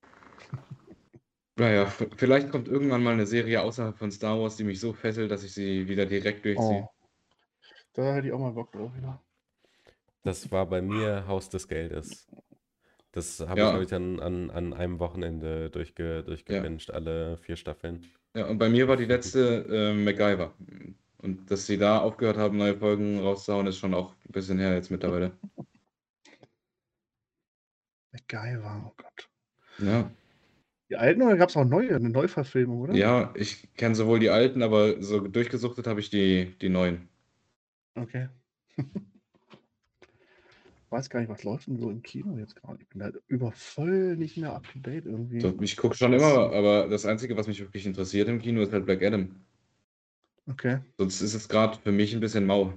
Naja, 1.56 1.84
vielleicht 2.16 2.50
kommt 2.50 2.68
irgendwann 2.68 3.02
mal 3.02 3.12
eine 3.12 3.26
Serie 3.26 3.60
außerhalb 3.60 3.98
von 3.98 4.10
Star 4.10 4.40
Wars, 4.40 4.56
die 4.56 4.64
mich 4.64 4.80
so 4.80 4.94
fesselt, 4.94 5.30
dass 5.30 5.44
ich 5.44 5.52
sie 5.52 5.86
wieder 5.86 6.06
direkt 6.06 6.46
durchziehe. 6.46 6.88
Oh. 6.88 7.01
Da 7.94 8.12
hätte 8.14 8.26
ich 8.26 8.32
auch 8.34 8.38
mal 8.38 8.52
Bock 8.52 8.70
drauf 8.72 8.94
wieder. 8.94 9.22
Das 10.24 10.50
war 10.50 10.66
bei 10.68 10.82
mir 10.82 11.26
Haus 11.28 11.48
des 11.48 11.68
Geldes. 11.68 12.28
Das 13.12 13.40
habe 13.40 13.60
Ja. 13.60 13.64
ich, 13.64 13.70
glaube 13.70 13.84
ich, 13.84 13.94
an, 13.94 14.20
an, 14.20 14.50
an 14.50 14.72
einem 14.74 14.98
Wochenende 15.00 15.70
durchge, 15.70 16.24
durchgebinged, 16.24 16.90
alle 16.92 17.38
vier 17.38 17.56
Staffeln. 17.56 18.12
Ja, 18.34 18.46
und 18.46 18.58
bei 18.58 18.68
mir 18.68 18.88
war 18.88 18.96
die 18.96 19.04
letzte 19.04 19.64
äh, 19.68 19.94
MacGyver. 19.94 20.54
Und 21.18 21.50
dass 21.50 21.66
sie 21.66 21.78
da 21.78 21.98
aufgehört 22.00 22.36
haben, 22.36 22.56
neue 22.56 22.76
Folgen 22.78 23.20
rauszuhauen, 23.20 23.66
ist 23.66 23.78
schon 23.78 23.94
auch 23.94 24.14
ein 24.26 24.32
bisschen 24.32 24.58
her 24.58 24.74
jetzt 24.74 24.90
mittlerweile. 24.90 25.32
MacGyver, 28.14 28.86
oh 28.86 28.94
Gott. 28.96 29.28
Ja, 29.78 30.12
Die 30.90 30.96
alten 30.96 31.22
oder 31.22 31.36
gab 31.36 31.48
es 31.48 31.56
auch 31.56 31.64
neue, 31.64 31.96
eine 31.96 32.08
Neuverfilmung, 32.10 32.80
oder? 32.82 33.02
ja 33.02 33.32
ich 33.36 33.74
kenne 33.74 33.94
sowohl 33.94 34.18
die 34.20 34.30
alten, 34.30 34.62
aber 34.62 35.02
so 35.02 35.20
durchgesuchtet 35.20 35.86
habe 35.86 36.00
ich 36.00 36.10
die, 36.10 36.56
die 36.60 36.68
neuen. 36.68 37.08
Okay. 37.94 38.28
Weiß 40.90 41.08
gar 41.08 41.20
nicht, 41.20 41.30
was 41.30 41.42
läuft 41.42 41.68
denn 41.68 41.78
so 41.78 41.90
im 41.90 42.02
Kino 42.02 42.36
jetzt 42.36 42.54
gerade. 42.54 42.82
Ich 42.82 42.88
bin 42.88 42.98
da 43.00 43.10
über 43.28 43.50
voll 43.52 44.16
nicht 44.16 44.36
mehr 44.36 44.52
up 44.52 44.70
to 44.70 44.78
date 44.78 45.06
irgendwie. 45.06 45.40
So, 45.40 45.56
ich 45.62 45.76
gucke 45.76 45.96
schon 45.96 46.12
immer, 46.12 46.52
aber 46.52 46.86
das 46.88 47.06
Einzige, 47.06 47.34
was 47.36 47.46
mich 47.46 47.60
wirklich 47.60 47.86
interessiert 47.86 48.28
im 48.28 48.42
Kino, 48.42 48.60
ist 48.60 48.72
halt 48.72 48.84
Black 48.84 49.02
Adam. 49.02 49.34
Okay. 50.46 50.80
Sonst 50.98 51.22
ist 51.22 51.32
es 51.34 51.48
gerade 51.48 51.78
für 51.78 51.92
mich 51.92 52.12
ein 52.12 52.20
bisschen 52.20 52.44
mau. 52.44 52.74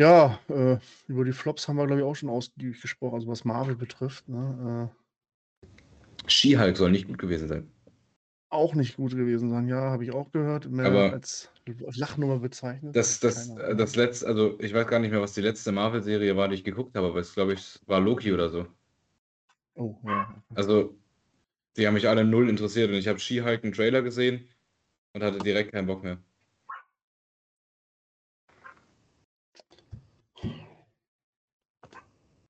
Ja, 0.00 0.40
äh, 0.48 0.78
über 1.08 1.26
die 1.26 1.32
Flops 1.32 1.68
haben 1.68 1.76
wir, 1.76 1.86
glaube 1.86 2.00
ich, 2.00 2.06
auch 2.06 2.16
schon 2.16 2.30
ausgiebig 2.30 2.80
gesprochen, 2.80 3.16
also 3.16 3.28
was 3.28 3.44
Marvel 3.44 3.76
betrifft. 3.76 4.26
Ne? 4.30 4.90
Äh, 4.90 6.26
She-Hulk 6.26 6.78
soll 6.78 6.90
nicht 6.90 7.06
gut 7.06 7.18
gewesen 7.18 7.48
sein. 7.48 7.70
Auch 8.50 8.74
nicht 8.74 8.96
gut 8.96 9.12
gewesen 9.12 9.48
sein, 9.48 9.68
ja, 9.68 9.80
habe 9.80 10.04
ich 10.04 10.12
auch 10.12 10.30
gehört. 10.32 10.68
Mehr 10.68 10.86
Aber- 10.86 11.12
als 11.12 11.48
Lachnummer 11.94 12.38
bezeichnet. 12.40 12.94
Das, 12.94 13.20
das, 13.20 13.48
äh, 13.56 13.76
das 13.76 13.96
letzte, 13.96 14.26
also 14.26 14.58
ich 14.60 14.74
weiß 14.74 14.86
gar 14.88 14.98
nicht 14.98 15.12
mehr, 15.12 15.20
was 15.20 15.32
die 15.34 15.40
letzte 15.40 15.72
Marvel-Serie 15.72 16.36
war, 16.36 16.48
die 16.48 16.56
ich 16.56 16.64
geguckt 16.64 16.96
habe, 16.96 17.06
aber 17.06 17.20
es 17.20 17.32
glaube 17.32 17.54
ich 17.54 17.80
war 17.86 18.00
Loki 18.00 18.32
oder 18.32 18.48
so. 18.50 18.66
Oh, 19.74 19.96
ja. 20.04 20.42
Also, 20.54 20.96
die 21.76 21.86
haben 21.86 21.94
mich 21.94 22.08
alle 22.08 22.24
null 22.24 22.48
interessiert 22.48 22.90
und 22.90 22.96
ich 22.96 23.06
habe 23.08 23.20
She-Hulk 23.20 23.62
einen 23.62 23.72
Trailer 23.72 24.02
gesehen 24.02 24.48
und 25.14 25.22
hatte 25.22 25.38
direkt 25.38 25.72
keinen 25.72 25.86
Bock 25.86 26.02
mehr. 26.02 26.18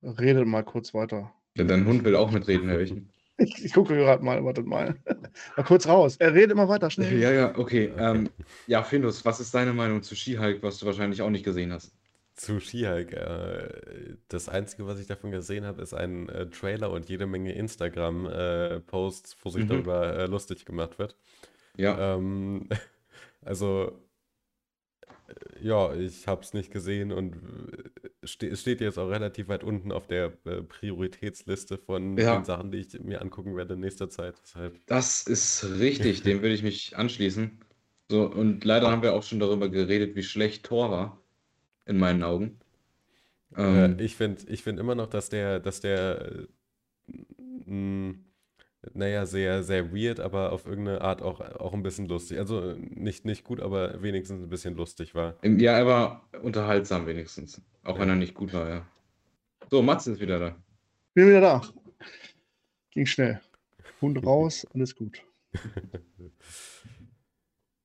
Redet 0.03 0.47
mal 0.47 0.65
kurz 0.65 0.95
weiter. 0.95 1.31
Denn 1.59 1.69
dein 1.69 1.87
Hund 1.87 2.05
will 2.05 2.17
auch 2.17 2.31
mitreden, 2.31 2.69
Herr 2.69 2.79
Wichen. 2.79 3.11
Ich, 3.41 3.65
ich 3.65 3.73
gucke 3.73 3.95
gerade 3.97 4.23
mal, 4.25 4.45
wartet 4.45 4.67
mal. 4.67 4.97
mal 5.57 5.63
kurz 5.65 5.87
raus. 5.87 6.17
Er 6.19 6.35
redet 6.35 6.53
immer 6.53 6.69
weiter, 6.69 6.91
schnell. 6.91 7.21
Ja, 7.21 7.31
ja, 7.33 7.57
okay. 7.59 7.93
Ähm, 7.99 8.31
ja, 8.67 8.83
Findus, 8.83 9.25
was 9.25 9.41
ist 9.41 9.55
deine 9.55 9.73
Meinung 9.73 10.03
zu 10.03 10.15
She-Hulk, 10.15 10.63
was 10.63 10.79
du 10.79 10.87
wahrscheinlich 10.87 11.23
auch 11.23 11.31
nicht 11.31 11.45
gesehen 11.45 11.73
hast? 11.73 11.95
Zu 12.37 12.59
She-Hulk. 12.61 13.13
Äh, 13.13 14.17
das 14.29 14.49
Einzige, 14.49 14.87
was 14.87 14.99
ich 14.99 15.07
davon 15.07 15.31
gesehen 15.31 15.65
habe, 15.65 15.83
ist 15.83 15.93
ein 15.95 16.29
äh, 16.31 16.49
Trailer 16.49 16.91
und 16.91 17.09
jede 17.09 17.27
Menge 17.27 17.53
Instagram-Posts, 17.53 19.37
wo 19.43 19.51
sich 19.51 19.65
Mhm. 19.65 19.69
darüber 19.69 20.17
äh, 20.17 20.27
lustig 20.27 20.65
gemacht 20.65 20.99
wird. 20.99 21.17
Ja, 21.77 22.03
Ähm, 22.17 22.69
also, 23.43 23.93
äh, 23.93 23.93
ja, 25.61 25.95
ich 25.95 26.27
habe 26.27 26.43
es 26.43 26.55
nicht 26.55 26.71
gesehen 26.73 27.13
und 27.13 27.35
äh, 27.35 28.27
ste 28.27 28.49
es 28.49 28.61
steht 28.63 28.81
jetzt 28.81 28.99
auch 28.99 29.09
relativ 29.09 29.49
weit 29.49 29.65
unten 29.65 29.93
auf 29.93 30.07
der 30.07 30.33
äh, 30.45 30.63
Prioritätsliste 30.63 31.79
von 31.79 32.17
Ja. 32.19 32.37
den 32.37 32.45
Sachen, 32.45 32.71
die 32.73 32.79
ich 32.79 33.01
mir 33.01 33.21
angucken 33.23 33.57
werde 33.57 33.75
in 33.75 33.81
nächster 33.81 34.09
Zeit. 34.09 34.41
Deshalb, 34.43 34.77
das 34.87 35.27
ist 35.27 35.65
richtig, 35.79 36.23
dem 36.23 36.43
würde 36.43 36.55
ich 36.55 36.63
mich 36.63 36.97
anschließen. 36.97 37.61
So, 38.11 38.27
und 38.27 38.65
leider 38.65 38.91
haben 38.91 39.03
wir 39.03 39.15
auch 39.15 39.23
schon 39.23 39.39
darüber 39.39 39.69
geredet, 39.69 40.17
wie 40.17 40.23
schlecht 40.23 40.65
Thor 40.65 40.91
war, 40.91 41.23
in 41.87 41.99
meinen 41.99 42.23
Augen. 42.25 42.59
Ähm, 43.57 43.99
äh, 43.99 44.05
ich 44.05 44.17
finde 44.17 44.43
ich 44.49 44.63
find 44.63 44.79
immer 44.79 44.95
noch, 44.95 45.09
dass 45.09 45.29
der, 45.29 45.61
dass 45.61 45.81
der, 45.81 46.33
äh, 46.33 46.47
naja, 48.95 49.27
sehr, 49.27 49.63
sehr 49.63 49.93
weird, 49.93 50.21
aber 50.21 50.53
auf 50.53 50.67
irgendeine 50.67 51.01
Art 51.03 51.23
auch, 51.23 51.41
auch 51.41 51.73
ein 51.75 51.83
bisschen 51.83 52.07
lustig. 52.07 52.39
Also 52.39 52.71
äh, 52.71 52.77
nicht, 52.79 53.25
nicht 53.25 53.45
gut, 53.45 53.61
aber 53.61 54.03
wenigstens 54.03 54.43
ein 54.43 54.49
bisschen 54.49 54.75
lustig 54.75 55.15
war. 55.15 55.37
ja, 55.45 55.73
er 55.79 55.87
war 55.87 56.29
unterhaltsam 56.43 57.07
wenigstens, 57.07 57.61
auch 57.85 57.99
wenn 57.99 58.09
Ja. 58.09 58.15
er 58.15 58.19
nicht 58.19 58.35
gut 58.35 58.53
war, 58.53 58.69
ja. 58.69 58.87
So, 59.71 59.83
Mats 59.83 60.07
ist 60.07 60.21
wieder 60.21 60.39
da. 60.39 60.57
Bin 61.15 61.29
wieder 61.29 61.41
da. 61.41 61.63
Ging 62.91 63.07
schnell. 63.07 63.41
Hund 64.01 64.19
raus, 64.27 64.67
alles 64.75 64.95
gut. 64.97 65.23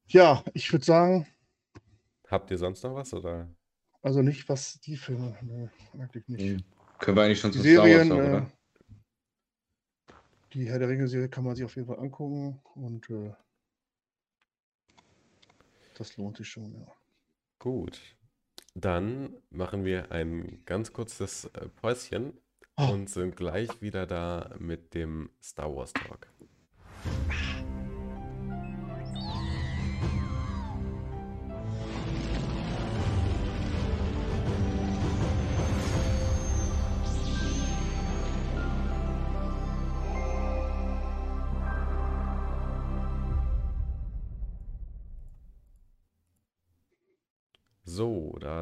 Ja, 0.08 0.44
ich 0.54 0.72
würde 0.72 0.86
sagen, 0.86 1.28
Habt 2.28 2.50
ihr 2.52 2.58
sonst 2.58 2.84
noch 2.84 2.96
was 2.96 3.14
oder? 3.14 3.48
also 4.02 4.22
nicht, 4.22 4.48
was 4.50 4.80
die 4.82 4.98
Filme, 4.98 5.36
nee, 5.42 5.70
eigentlich 6.00 6.28
nicht. 6.28 6.54
Mhm. 6.54 6.64
Können 7.00 7.18
wir 7.18 7.24
eigentlich 7.24 7.40
schon 7.40 7.52
Die 7.52 7.58
zu 7.60 7.64
Star 7.64 7.78
Wars 7.78 7.88
Serien, 7.90 8.10
kommen, 8.10 8.26
äh, 8.26 8.30
oder? 8.30 8.52
Die 10.56 10.70
Herr 10.70 10.80
der 10.80 10.88
Ringe-Serie 10.89 11.30
kann 11.30 11.44
man 11.44 11.56
sich 11.56 11.65
auf 11.65 11.76
jeden 11.76 11.88
Fall 11.88 12.00
angucken 12.00 12.62
und 12.76 13.10
äh, 13.10 13.34
das 15.96 16.15
lohnt 16.18 16.38
sich 16.38 16.48
schon, 16.48 16.74
ja. 16.74 16.88
Gut. 17.60 18.02
Dann 18.74 19.36
machen 19.50 19.86
wir 19.86 20.12
ein 20.12 20.63
ganz 20.65 20.91
kurzes 20.94 21.46
äh, 21.46 21.70
Päuschen 21.70 22.34
Oh. 22.78 22.91
und 22.91 23.10
sind 23.10 23.38
gleich 23.38 23.82
wieder 23.82 24.06
da 24.06 24.54
mit 24.60 24.94
dem 24.96 25.30
Star 25.41 25.74
Wars 25.74 25.94
Talk. 25.94 26.28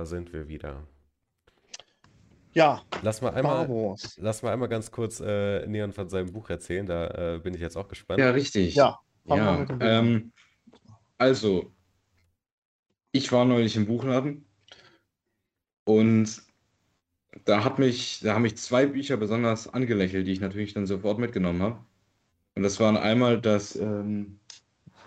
Da 0.04 0.08
sind 0.08 0.34
wir 0.34 0.50
wieder. 0.50 0.86
Ja, 2.52 2.84
Lass 3.02 3.22
mal 3.22 3.34
einmal, 3.34 3.96
lass 4.18 4.44
mal 4.44 4.52
einmal 4.52 4.68
ganz 4.68 4.92
kurz 4.92 5.22
äh, 5.22 5.66
Neon 5.66 5.94
von 5.94 6.10
seinem 6.10 6.34
Buch 6.34 6.50
erzählen. 6.50 6.86
Da 6.86 7.36
äh, 7.36 7.40
bin 7.40 7.54
ich 7.54 7.62
jetzt 7.62 7.78
auch 7.78 7.88
gespannt. 7.88 8.20
Ja, 8.20 8.32
richtig. 8.32 8.76
Ja, 8.76 9.00
Ja, 9.26 9.66
ähm, 9.80 10.34
also, 11.18 11.74
ich 13.14 13.32
war 13.32 13.46
neulich 13.46 13.78
im 13.78 13.86
Buchladen 13.86 14.46
und 15.86 16.44
da 17.46 17.64
hat 17.64 17.80
mich, 17.80 18.20
da 18.20 18.36
haben 18.36 18.42
mich 18.42 18.58
zwei 18.58 18.86
Bücher 18.86 19.16
besonders 19.16 19.74
angelächelt, 19.74 20.28
die 20.28 20.34
ich 20.34 20.42
natürlich 20.42 20.74
dann 20.74 20.86
sofort 20.86 21.18
mitgenommen 21.18 21.62
habe. 21.62 21.80
Und 22.56 22.64
das 22.64 22.78
waren 22.82 22.98
einmal 22.98 23.40
das, 23.40 23.78
ähm, 23.78 24.42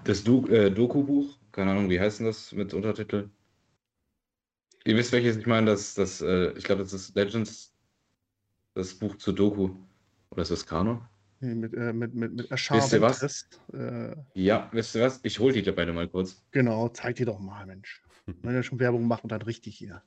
das 0.04 0.24
Do 0.24 0.46
äh, 0.46 0.70
Doku-Buch, 0.70 1.36
keine 1.52 1.72
Ahnung, 1.72 1.90
wie 1.90 2.00
heißt 2.00 2.20
denn 2.20 2.26
das 2.26 2.52
mit 2.52 2.72
Untertitel? 2.72 3.28
Ihr 4.86 4.96
wisst, 4.96 5.10
welches 5.10 5.36
ich 5.36 5.46
meine, 5.46 5.66
das, 5.66 5.94
das, 5.94 6.20
äh, 6.20 6.52
ich 6.52 6.62
glaube, 6.62 6.82
das 6.82 6.92
ist 6.92 7.16
Legends, 7.16 7.74
das 8.74 8.94
Buch 8.94 9.16
zu 9.16 9.32
Doku. 9.32 9.70
Oder 10.30 10.42
ist 10.42 10.52
das 10.52 10.64
Kanon? 10.64 11.04
Nee, 11.40 11.56
mit, 11.56 11.74
äh, 11.74 11.92
mit, 11.92 12.14
mit, 12.14 12.34
mit 12.34 12.50
Wisst 12.50 12.92
ihr 12.92 13.00
was? 13.00 13.20
Ventress, 13.20 13.48
Äh, 13.72 14.16
Ja, 14.34 14.68
wisst 14.72 14.94
ihr 14.94 15.02
was? 15.02 15.18
Ich 15.24 15.40
hole 15.40 15.60
die 15.60 15.70
beide 15.72 15.92
mal 15.92 16.08
kurz. 16.08 16.40
genau, 16.52 16.88
zeig 16.88 17.16
dir 17.16 17.26
doch 17.26 17.40
mal, 17.40 17.66
Mensch. 17.66 18.00
Wenn 18.26 18.54
wir 18.54 18.62
schon 18.62 18.78
Werbung 18.78 19.08
machen, 19.08 19.28
dann 19.28 19.42
richtig 19.42 19.76
hier. 19.76 20.02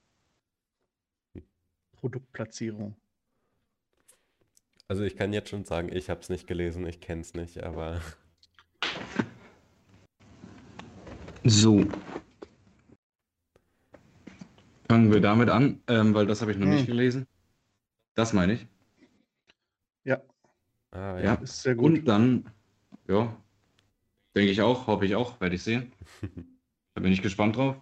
Produktplatzierung. 1.98 2.96
Also 4.88 5.04
ich 5.04 5.18
kann 5.18 5.34
jetzt 5.34 5.50
schon 5.50 5.66
sagen, 5.66 5.94
ich 5.94 6.10
habe 6.10 6.22
es 6.22 6.30
nicht 6.30 6.48
gelesen, 6.48 6.88
ich 6.88 7.02
kenne 7.02 7.22
es 7.22 7.34
nicht, 7.34 7.62
aber 7.62 8.02
So. 11.44 11.86
Fangen 14.90 15.14
wir 15.14 15.22
damit 15.22 15.50
an, 15.50 15.82
ähm, 15.88 16.14
weil 16.16 16.26
das 16.26 16.42
habe 16.42 16.52
ich 16.52 16.58
noch 16.58 16.66
nicht 16.66 16.82
Hm. 16.82 16.88
gelesen. 16.88 17.28
Das 18.16 18.34
meine 18.34 18.54
ich. 18.54 18.68
Ja, 20.04 20.22
ah, 20.92 21.18
Ja. 21.20 21.24
ja. 21.24 21.34
ist 21.36 21.62
sehr 21.62 21.76
gut. 21.76 21.92
Und 22.00 22.06
dann, 22.08 22.50
ja, 23.08 23.36
denke 24.36 24.52
ich 24.52 24.62
auch, 24.62 24.88
hoffe 24.88 25.06
ich 25.06 25.16
auch, 25.16 25.40
werde 25.42 25.56
ich 25.56 25.64
sehen. 25.64 25.92
Da 26.96 27.02
bin 27.04 27.14
ich 27.14 27.22
gespannt 27.22 27.56
drauf. 27.56 27.78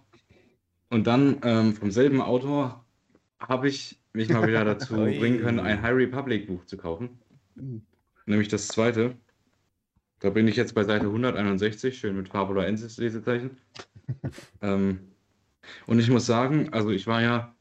Und 0.90 1.06
dann 1.08 1.38
ähm, 1.42 1.74
vom 1.74 1.90
selben 1.90 2.20
Autor 2.20 2.84
habe 3.40 3.66
ich 3.68 3.98
mich 4.12 4.28
mal 4.28 4.46
wieder 4.46 4.64
dazu 4.64 4.94
bringen 4.94 5.40
können, 5.40 5.58
ein 5.58 5.82
High 5.82 5.94
Republic 5.96 6.46
Buch 6.46 6.64
zu 6.66 6.76
kaufen. 6.76 7.18
Hm. 7.56 7.82
Nämlich 8.26 8.48
das 8.48 8.68
zweite. 8.68 9.16
Da 10.20 10.30
bin 10.30 10.46
ich 10.46 10.56
jetzt 10.56 10.74
bei 10.74 10.84
Seite 10.84 11.06
161, 11.06 11.98
schön 11.98 12.16
mit 12.16 12.28
Fabula 12.28 12.64
Ensis 12.66 12.98
Lesezeichen. 12.98 13.56
ähm, 14.62 15.00
und 15.86 15.98
ich 15.98 16.10
muss 16.10 16.26
sagen, 16.26 16.72
also 16.72 16.90
ich 16.90 17.06
war 17.06 17.22
ja 17.22 17.54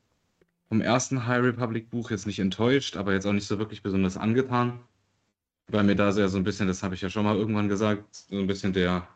vom 0.69 0.81
ersten 0.81 1.25
High 1.27 1.43
Republic 1.43 1.89
Buch 1.89 2.11
jetzt 2.11 2.27
nicht 2.27 2.39
enttäuscht, 2.39 2.97
aber 2.97 3.13
jetzt 3.13 3.25
auch 3.25 3.33
nicht 3.33 3.47
so 3.47 3.57
wirklich 3.59 3.83
besonders 3.83 4.17
angetan, 4.17 4.79
weil 5.69 5.83
mir 5.83 5.95
da 5.95 6.11
sehr 6.11 6.29
so 6.29 6.37
ein 6.37 6.43
bisschen, 6.43 6.67
das 6.67 6.83
habe 6.83 6.95
ich 6.95 7.01
ja 7.01 7.09
schon 7.09 7.23
mal 7.25 7.35
irgendwann 7.37 7.69
gesagt, 7.69 8.15
so 8.15 8.37
ein 8.37 8.47
bisschen 8.47 8.73
der, 8.73 9.07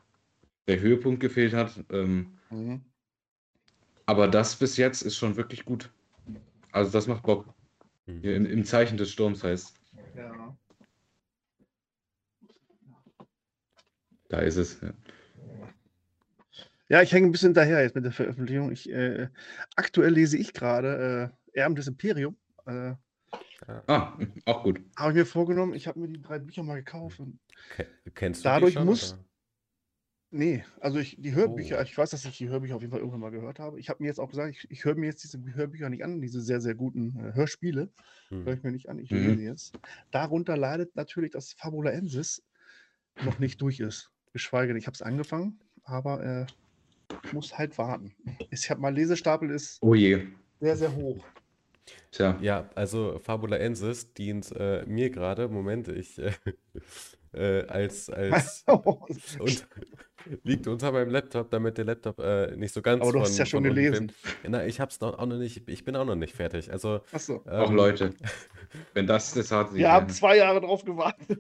der 0.67 0.80
Höhepunkt 0.80 1.19
gefehlt 1.19 1.54
hat. 1.54 1.84
Ähm, 1.91 2.38
Mhm. 2.49 2.82
aber 4.06 4.27
das 4.27 4.56
bis 4.58 4.75
jetzt 4.77 5.01
ist 5.04 5.15
schon 5.15 5.38
wirklich 5.38 5.63
gut. 5.65 5.89
Also 6.73 6.91
das 6.91 7.08
macht 7.08 7.23
Bock. 7.23 7.45
Mhm. 8.08 8.21
Hier 8.21 8.36
im, 8.36 8.45
im 8.45 8.65
Zeichen 8.65 8.97
des 8.97 9.12
Sturms 9.12 9.43
heißt. 9.43 9.73
Ja. 10.15 10.58
Da 14.30 14.39
ist 14.39 14.58
es. 14.58 14.82
Ja. 14.82 14.93
Ja, 16.91 17.01
ich 17.01 17.13
hänge 17.13 17.27
ein 17.27 17.32
bisschen 17.32 17.49
hinterher 17.51 17.82
jetzt 17.82 17.95
mit 17.95 18.04
der 18.04 18.12
Veröffentlichung. 18.12 18.69
Ich, 18.69 18.89
äh, 18.91 19.30
aktuell 19.77 20.12
lese 20.12 20.38
ich 20.38 20.51
gerade 20.51 21.32
äh, 21.54 21.58
Erben 21.58 21.75
des 21.75 21.88
Imperium. 21.88 22.36
Äh, 22.65 22.95
Ah, 23.88 24.17
auch 24.45 24.63
gut. 24.63 24.82
habe 24.97 25.12
ich 25.12 25.15
mir 25.19 25.25
vorgenommen, 25.25 25.73
ich 25.73 25.88
habe 25.88 26.01
mir 26.01 26.10
die 26.10 26.21
drei 26.21 26.38
Bücher 26.39 26.63
mal 26.63 26.75
gekauft. 26.75 27.21
Und, 27.21 27.39
Ke- 27.69 27.88
Kennst 28.13 28.43
du 28.43 28.49
die 28.49 28.54
Dadurch 28.54 28.73
schon, 28.73 28.86
muss- 28.86 29.13
oder? 29.13 29.25
nee, 30.32 30.65
also 30.82 30.99
ich, 30.99 31.15
die 31.17 31.34
Hörbücher, 31.34 31.77
Oh. 31.80 31.82
ich 31.84 31.97
weiß, 31.97 32.10
dass 32.10 32.25
ich 32.25 32.38
die 32.38 32.49
Hörbücher 32.49 32.75
auf 32.75 32.82
jeden 32.82 32.91
Fall 32.91 32.99
irgendwann 32.99 33.21
mal 33.21 33.32
gehört 33.32 33.60
habe. 33.60 33.80
Ich 33.80 33.88
habe 33.89 34.04
mir 34.04 34.08
jetzt 34.10 34.19
auch 34.19 34.30
gesagt, 34.30 34.49
ich, 34.54 34.69
ich 34.69 34.84
höre 34.84 34.95
mir 34.95 35.06
jetzt 35.06 35.23
diese 35.23 35.41
Hörbücher 35.56 35.89
nicht 35.89 36.04
an, 36.04 36.19
diese 36.19 36.41
sehr, 36.41 36.60
sehr 36.60 36.75
guten 36.75 37.15
äh, 37.17 37.34
Hörspiele. 37.36 37.89
Hm. 38.27 38.45
höre 38.45 38.54
ich 38.56 38.63
mir 38.63 38.71
nicht 38.73 38.89
an, 38.89 38.99
ich 38.99 39.12
Mhm. 39.12 39.30
lese 39.30 39.41
jetzt. 39.43 39.80
Darunter 40.12 40.58
leidet 40.58 40.93
natürlich, 40.97 41.32
dass 41.32 41.54
Fabula 41.54 41.91
Ensis 41.91 42.43
noch 43.23 43.39
nicht 43.39 43.62
durch 43.62 43.80
ist. 43.80 44.12
Geschweige 44.34 44.69
denn, 44.73 44.77
ich 44.77 44.88
habe 44.88 44.95
es 44.95 45.01
angefangen, 45.01 45.62
aber 45.84 46.21
äh, 46.23 46.45
muss 47.32 47.58
halt 47.58 47.78
warten. 47.78 48.13
Ich 48.50 48.69
habe 48.69 48.82
mal 48.82 48.93
Lesestapel 48.93 49.50
ist 49.52 49.78
Oh 49.82 49.93
je. 49.95 50.28
sehr, 50.60 50.76
sehr 50.78 50.95
hoch. 50.95 51.24
Tja, 52.12 52.38
Ja, 52.41 52.69
also 52.76 53.19
Fabulaensis 53.24 54.13
dient 54.13 54.52
äh, 54.56 54.84
mir 54.86 55.10
gerade, 55.10 55.47
Moment, 55.47 55.88
ich 55.88 56.19
äh, 56.19 56.32
äh, 57.34 57.65
als, 57.67 58.10
als 58.10 58.63
und 59.39 59.67
liegt 60.43 60.67
unter 60.67 60.91
meinem 60.91 61.10
Laptop, 61.10 61.50
damit 61.50 61.78
der 61.78 61.86
Laptop 61.86 62.19
äh, 62.19 62.56
nicht 62.56 62.74
so 62.74 62.82
ganz 62.82 63.02
Aber 63.02 63.12
du 63.12 63.19
hast 63.21 63.30
von, 63.30 63.32
es 63.34 63.38
ja 63.39 63.45
schon 63.45 63.63
gelesen. 63.63 64.10
filmt. 64.10 64.13
Na, 64.47 64.65
ich 64.65 64.80
hab's 64.80 65.00
noch, 65.00 65.17
auch 65.17 65.26
noch 65.26 65.38
nicht, 65.38 65.67
ich 65.67 65.84
bin 65.84 65.95
auch 65.95 66.06
noch 66.06 66.15
nicht 66.15 66.36
fertig. 66.36 66.71
Also, 66.71 67.02
Achso. 67.12 67.38
auch 67.47 67.69
ähm, 67.69 67.76
Leute. 67.76 68.13
Wenn 68.93 69.08
das 69.08 69.34
das 69.34 69.52
hart 69.52 69.74
Wir 69.74 69.91
haben 69.91 70.10
zwei 70.10 70.38
Jahre 70.38 70.62
drauf 70.62 70.84
gewartet. 70.86 71.38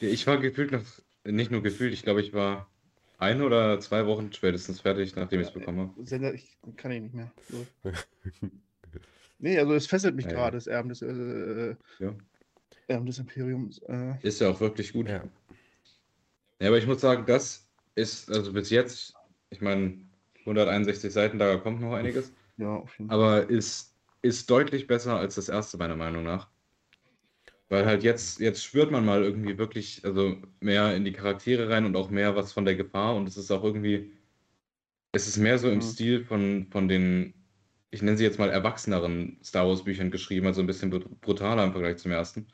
Ich 0.00 0.26
war 0.26 0.38
gefühlt 0.38 0.72
noch, 0.72 0.82
nicht 1.24 1.50
nur 1.50 1.62
gefühlt, 1.62 1.92
ich 1.94 2.02
glaube, 2.02 2.20
ich 2.20 2.34
war 2.34 2.70
ein 3.18 3.42
oder 3.42 3.80
zwei 3.80 4.06
Wochen 4.06 4.32
spätestens 4.32 4.80
fertig, 4.80 5.14
nachdem 5.16 5.40
ich 5.40 5.48
es 5.48 5.52
bekommen 5.52 5.80
habe. 5.96 6.06
Sender, 6.06 6.34
ich 6.34 6.58
kann 6.76 6.90
ich 6.92 7.02
nicht 7.02 7.14
mehr. 7.14 7.30
So. 7.50 7.66
Nee, 9.38 9.58
also 9.58 9.74
es 9.74 9.86
fesselt 9.86 10.16
mich 10.16 10.24
Ja, 10.24 10.30
ja. 10.32 10.36
gerade, 10.38 10.56
das 10.56 10.66
Erben 10.66 10.88
des, 10.88 11.02
äh, 11.02 11.08
äh, 11.08 11.76
Ja. 11.98 12.14
Erben 12.88 13.04
des 13.04 13.18
Imperiums. 13.18 13.78
Äh, 13.86 14.14
Ist 14.22 14.40
ja 14.40 14.48
auch 14.48 14.60
wirklich 14.60 14.94
gut. 14.94 15.08
ja. 15.08 15.22
Ja, 16.58 16.68
aber 16.68 16.78
ich 16.78 16.86
muss 16.86 17.02
sagen, 17.02 17.24
das 17.26 17.68
ist, 17.96 18.30
also 18.30 18.54
bis 18.54 18.70
jetzt, 18.70 19.14
ich 19.50 19.60
meine, 19.60 19.98
161 20.40 21.12
Seiten, 21.12 21.38
da 21.38 21.56
kommt 21.58 21.82
noch 21.82 21.92
einiges, 21.92 22.32
ja, 22.56 22.76
auf 22.76 22.98
jeden 22.98 23.10
Fall. 23.10 23.18
aber 23.18 23.50
ist, 23.50 23.94
ist 24.22 24.48
deutlich 24.48 24.86
besser 24.86 25.16
als 25.18 25.34
das 25.34 25.50
erste, 25.50 25.76
meiner 25.76 25.96
Meinung 25.96 26.24
nach. 26.24 26.48
Weil 27.68 27.86
halt 27.86 28.02
jetzt, 28.04 28.40
jetzt 28.40 28.64
spürt 28.64 28.90
man 28.92 29.04
mal 29.04 29.22
irgendwie 29.24 29.58
wirklich, 29.58 30.04
also 30.04 30.36
mehr 30.60 30.94
in 30.96 31.04
die 31.04 31.12
Charaktere 31.12 31.68
rein 31.68 31.84
und 31.84 31.96
auch 31.96 32.10
mehr 32.10 32.36
was 32.36 32.52
von 32.52 32.64
der 32.64 32.76
Gefahr 32.76 33.16
und 33.16 33.28
es 33.28 33.36
ist 33.36 33.50
auch 33.50 33.64
irgendwie, 33.64 34.12
es 35.12 35.26
ist 35.28 35.38
mehr 35.38 35.58
so 35.58 35.68
im 35.70 35.76
Mhm. 35.76 35.82
Stil 35.82 36.24
von, 36.24 36.68
von 36.70 36.88
den, 36.88 37.34
ich 37.90 38.02
nenne 38.02 38.16
sie 38.16 38.24
jetzt 38.24 38.38
mal 38.38 38.50
erwachseneren 38.50 39.38
Star 39.42 39.66
Wars 39.66 39.84
Büchern 39.84 40.10
geschrieben, 40.10 40.46
also 40.46 40.60
ein 40.60 40.66
bisschen 40.66 40.90
brut- 40.90 41.20
brutaler 41.20 41.64
im 41.64 41.72
Vergleich 41.72 41.96
zum 41.98 42.12
ersten. 42.12 42.46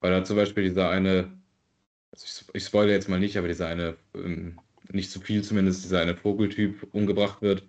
Weil 0.00 0.12
da 0.12 0.24
zum 0.24 0.36
Beispiel 0.36 0.64
dieser 0.64 0.90
eine, 0.90 1.40
also 2.12 2.26
ich, 2.26 2.46
ich 2.54 2.64
spoilere 2.66 2.94
jetzt 2.94 3.08
mal 3.08 3.20
nicht, 3.20 3.36
aber 3.38 3.48
dieser 3.48 3.68
eine, 3.68 3.98
ähm, 4.14 4.60
nicht 4.92 5.10
zu 5.12 5.20
viel 5.20 5.44
zumindest, 5.44 5.84
dieser 5.84 6.00
eine 6.02 6.16
Vogeltyp 6.16 6.88
umgebracht 6.92 7.42
wird. 7.42 7.64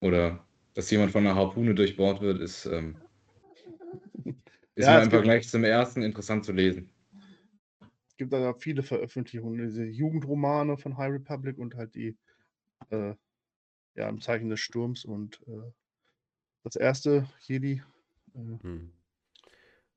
Oder 0.00 0.46
dass 0.74 0.90
jemand 0.90 1.12
von 1.12 1.26
einer 1.26 1.36
Harpune 1.36 1.74
durchbohrt 1.74 2.20
wird, 2.20 2.40
ist, 2.40 2.66
ähm, 2.66 2.96
ist 4.80 4.86
Ja, 4.86 4.96
im 4.96 5.02
gibt- 5.02 5.12
Vergleich 5.12 5.48
zum 5.48 5.64
ersten 5.64 6.02
interessant 6.02 6.44
zu 6.44 6.52
lesen. 6.52 6.90
Es 8.08 8.16
gibt 8.16 8.32
da 8.32 8.52
viele 8.54 8.82
Veröffentlichungen, 8.82 9.66
diese 9.66 9.84
Jugendromane 9.84 10.76
von 10.76 10.96
High 10.98 11.12
Republic 11.12 11.58
und 11.58 11.74
halt 11.76 11.94
die 11.94 12.16
äh, 12.90 13.14
ja, 13.94 14.08
im 14.08 14.20
Zeichen 14.20 14.48
des 14.50 14.60
Sturms 14.60 15.04
und 15.04 15.40
äh, 15.46 15.70
das 16.64 16.76
erste 16.76 17.26
Jedi 17.40 17.82
äh, 18.34 18.38
Hm. 18.62 18.92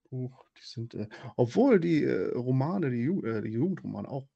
Buch, 0.10 0.46
die 0.58 0.62
sind, 0.66 0.94
äh, 0.94 1.08
obwohl 1.36 1.80
die 1.80 2.04
äh, 2.04 2.32
Romane, 2.34 2.92
die, 2.92 3.02
Ju 3.04 3.24
äh, 3.24 3.42
die 3.42 3.50
Jugendromane 3.50 4.08
auch 4.08 4.28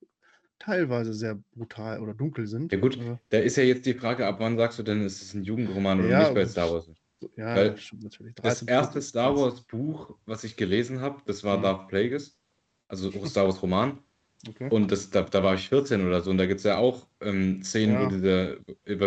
teilweise 0.59 1.13
sehr 1.13 1.35
brutal 1.55 1.99
oder 2.01 2.13
dunkel 2.13 2.47
sind. 2.47 2.71
Ja 2.71 2.79
gut, 2.79 2.97
Äh, 2.97 3.17
da 3.29 3.37
ist 3.39 3.57
ja 3.57 3.63
jetzt 3.63 3.85
die 3.85 3.93
Frage, 3.93 4.25
ab 4.25 4.39
wann 4.39 4.57
sagst 4.57 4.79
du 4.79 4.83
denn, 4.83 5.01
ist 5.05 5.21
es 5.21 5.33
ein 5.33 5.43
Jugendroman 5.43 5.99
oder 5.99 6.09
Ja, 6.09 6.19
nicht 6.23 6.33
bei 6.33 6.45
Star 6.45 6.71
Wars? 6.71 6.89
Ja, 7.35 7.55
weil 7.55 7.71
das 7.71 7.81
stimmt 7.81 8.03
natürlich. 8.03 8.35
Das 8.35 8.59
13, 8.59 8.67
erste 8.67 8.93
14, 8.93 9.09
Star 9.09 9.35
15. 9.35 9.43
Wars 9.45 9.61
Buch, 9.61 10.15
was 10.25 10.43
ich 10.43 10.55
gelesen 10.55 11.01
habe, 11.01 11.21
das 11.25 11.43
war 11.43 11.57
Mhm. 11.57 11.61
Darth 11.63 11.87
Plagueis, 11.87 12.37
also 12.87 13.11
Star 13.25 13.45
Wars 13.45 13.61
Roman. 13.61 13.99
Okay. 14.47 14.69
Und 14.69 14.91
das, 14.91 15.09
da, 15.09 15.23
da 15.23 15.43
war 15.43 15.55
ich 15.55 15.67
14 15.67 16.05
oder 16.05 16.21
so. 16.21 16.29
Und 16.29 16.37
da 16.37 16.45
gibt 16.45 16.59
es 16.59 16.63
ja 16.63 16.77
auch 16.77 17.07
ähm, 17.21 17.63
Szenen, 17.63 17.95
Ja. 17.95 18.05
wo, 18.05 18.09
diese, 18.09 18.59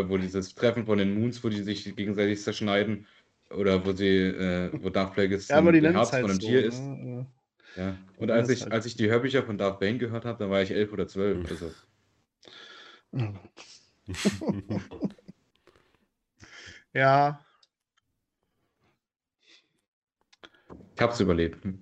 wo 0.09 0.19
dieses 0.19 0.55
Treffen 0.55 0.85
von 0.87 0.99
den 0.99 1.15
Moons, 1.15 1.43
wo 1.45 1.49
die 1.49 1.63
sich 1.63 1.95
gegenseitig 1.97 2.43
zerschneiden. 2.43 3.07
Oder 3.51 3.85
wo 3.85 3.93
sie, 3.93 4.07
äh, 4.07 4.71
wo 4.83 4.91
Darth 4.91 5.15
Plagueis 5.15 5.49
ja, 5.49 5.57
aber 5.57 5.73
die 5.73 5.81
Herz 5.81 6.09
es 6.09 6.13
halt 6.13 6.23
von 6.23 6.31
einem 6.31 6.41
so. 6.41 6.47
Tier 6.47 6.65
ist. 6.65 6.81
Ne? 6.81 7.27
Ja. 7.77 7.97
Die 8.17 8.21
Und 8.23 8.31
als 8.31 8.49
ich, 8.49 8.63
halt 8.63 8.73
als 8.73 8.87
ich 8.87 8.97
die 8.97 9.09
Hörbücher 9.09 9.43
von 9.45 9.57
Darth 9.57 9.79
Bane 9.81 9.99
gehört 9.99 10.25
habe, 10.25 10.39
dann 10.39 10.51
war 10.51 10.63
ich 10.63 10.73
11 10.73 10.93
oder 10.93 11.07
12 11.07 11.37
Mhm. 11.37 11.45
oder 11.45 11.55
so. 11.57 11.73
äh, 13.13 13.33
ja, 16.93 17.41
Ich 21.01 21.03
hab's 21.03 21.19
überlebt. 21.19 21.57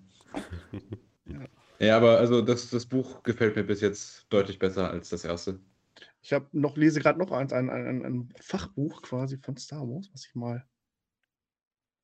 Ja. 1.26 1.46
Ja, 1.80 1.96
aber 1.98 2.18
also 2.18 2.40
das, 2.40 2.70
das 2.70 2.86
Buch 2.86 3.22
gefällt 3.24 3.54
mir 3.56 3.64
bis 3.64 3.80
jetzt 3.82 4.26
deutlich 4.32 4.58
besser 4.60 4.90
als 4.90 5.08
das 5.10 5.24
erste. 5.24 5.58
ich 6.22 6.32
habe 6.32 6.48
noch, 6.52 6.76
lese 6.78 7.00
gerade 7.00 7.18
noch 7.18 7.32
eins, 7.32 7.52
ein, 7.52 7.68
ein, 7.68 8.02
ein 8.04 8.32
Fachbuch 8.40 9.02
quasi 9.02 9.36
von 9.36 9.56
Star 9.58 9.80
Wars, 9.86 10.08
was 10.12 10.24
ich 10.24 10.34
mal. 10.34 10.64